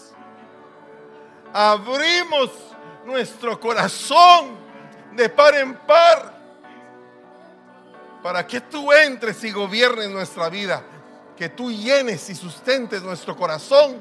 Abrimos 1.53 2.50
nuestro 3.05 3.61
corazón 3.61 4.57
de 5.12 5.28
par 5.28 5.55
en 5.55 5.74
par 5.74 6.32
para 8.22 8.46
que 8.46 8.61
tú 8.61 8.92
entres 8.92 9.42
y 9.44 9.50
gobiernes 9.50 10.09
nuestra 10.11 10.48
vida. 10.48 10.82
Que 11.36 11.48
tú 11.48 11.70
llenes 11.70 12.30
y 12.30 12.34
sustentes 12.34 13.03
nuestro 13.03 13.36
corazón. 13.36 13.96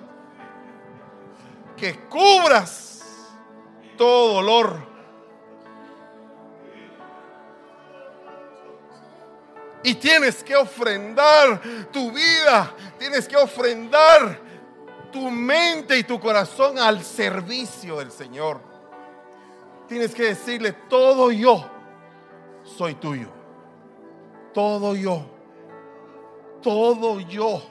Que 1.75 1.99
cubras 2.01 3.03
todo 3.97 4.35
dolor. 4.35 4.91
Y 9.83 9.95
tienes 9.95 10.43
que 10.43 10.55
ofrendar 10.55 11.59
tu 11.91 12.11
vida, 12.11 12.71
tienes 12.99 13.27
que 13.27 13.35
ofrendar 13.35 14.39
tu 15.11 15.29
mente 15.29 15.97
y 15.97 16.03
tu 16.03 16.19
corazón 16.19 16.79
al 16.79 17.03
servicio 17.03 17.97
del 17.97 18.11
Señor. 18.11 18.61
Tienes 19.87 20.15
que 20.15 20.23
decirle, 20.23 20.71
todo 20.71 21.31
yo 21.31 21.65
soy 22.63 22.95
tuyo. 22.95 23.27
Todo 24.53 24.95
yo. 24.95 25.25
Todo 26.61 27.19
yo. 27.19 27.61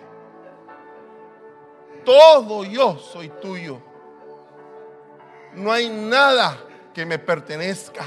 Todo 2.05 2.65
yo 2.65 2.99
soy 2.99 3.29
tuyo. 3.41 3.81
No 5.55 5.73
hay 5.73 5.89
nada 5.89 6.57
que 6.95 7.05
me 7.05 7.19
pertenezca. 7.19 8.05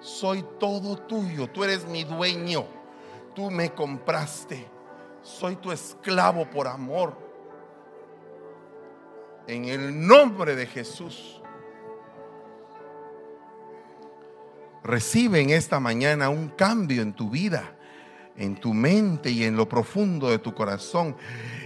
Soy 0.00 0.44
todo 0.58 0.96
tuyo. 0.96 1.48
Tú 1.48 1.64
eres 1.64 1.86
mi 1.86 2.04
dueño. 2.04 2.64
Tú 3.34 3.50
me 3.50 3.72
compraste. 3.72 4.68
Soy 5.22 5.56
tu 5.56 5.70
esclavo 5.70 6.48
por 6.50 6.66
amor. 6.66 7.21
En 9.46 9.64
el 9.64 10.06
nombre 10.06 10.54
de 10.54 10.66
Jesús. 10.66 11.40
Recibe 14.84 15.40
en 15.40 15.50
esta 15.50 15.78
mañana 15.80 16.28
un 16.28 16.48
cambio 16.48 17.02
en 17.02 17.12
tu 17.12 17.30
vida, 17.30 17.76
en 18.36 18.56
tu 18.56 18.74
mente 18.74 19.30
y 19.30 19.44
en 19.44 19.56
lo 19.56 19.68
profundo 19.68 20.30
de 20.30 20.38
tu 20.38 20.54
corazón. 20.54 21.16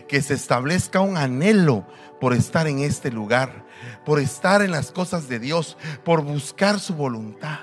Que 0.09 0.22
se 0.22 0.35
establezca 0.35 1.01
un 1.01 1.16
anhelo 1.16 1.87
por 2.20 2.33
estar 2.33 2.66
en 2.66 2.79
este 2.79 3.11
lugar, 3.11 3.66
por 4.05 4.20
estar 4.20 4.62
en 4.62 4.70
las 4.70 4.93
cosas 4.93 5.29
de 5.29 5.39
Dios, 5.39 5.77
por 6.05 6.22
buscar 6.22 6.79
su 6.79 6.95
voluntad. 6.95 7.61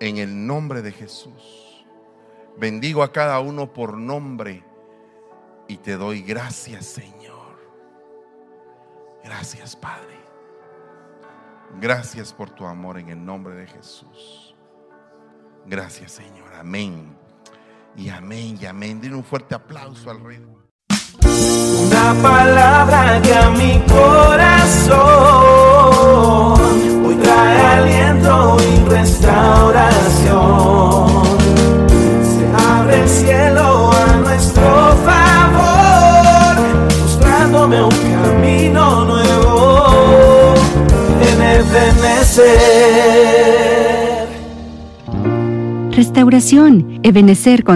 En 0.00 0.18
el 0.18 0.46
nombre 0.46 0.82
de 0.82 0.92
Jesús. 0.92 1.84
Bendigo 2.56 3.02
a 3.02 3.12
cada 3.12 3.40
uno 3.40 3.72
por 3.72 3.96
nombre 3.96 4.62
y 5.66 5.78
te 5.78 5.96
doy 5.96 6.22
gracias, 6.22 6.86
Señor. 6.86 7.23
Gracias, 9.24 9.74
Padre. 9.74 10.20
Gracias 11.80 12.32
por 12.32 12.50
tu 12.50 12.64
amor 12.66 12.98
en 12.98 13.08
el 13.08 13.24
nombre 13.24 13.54
de 13.54 13.66
Jesús. 13.66 14.54
Gracias, 15.66 16.12
Señor. 16.12 16.52
Amén. 16.54 17.16
Y 17.96 18.10
amén 18.10 18.58
y 18.60 18.66
amén. 18.66 19.00
Den 19.00 19.14
un 19.14 19.24
fuerte 19.24 19.54
aplauso 19.54 20.10
al 20.10 20.22
Rey. 20.22 20.44
Una 21.86 22.14
palabra 22.22 23.22
que 23.22 23.34
a 23.34 23.48
mi 23.50 23.82
corazón 23.88 25.00
hoy 27.06 27.14
trae 27.16 27.60
aliento 27.60 28.56
y 28.60 28.84
restauración. 28.88 31.24
Se 32.22 32.46
abre 32.62 33.02
el 33.02 33.08
cielo 33.08 33.73
Restauración, 45.90 47.00
Ebenecer 47.02 47.64
con 47.64 47.72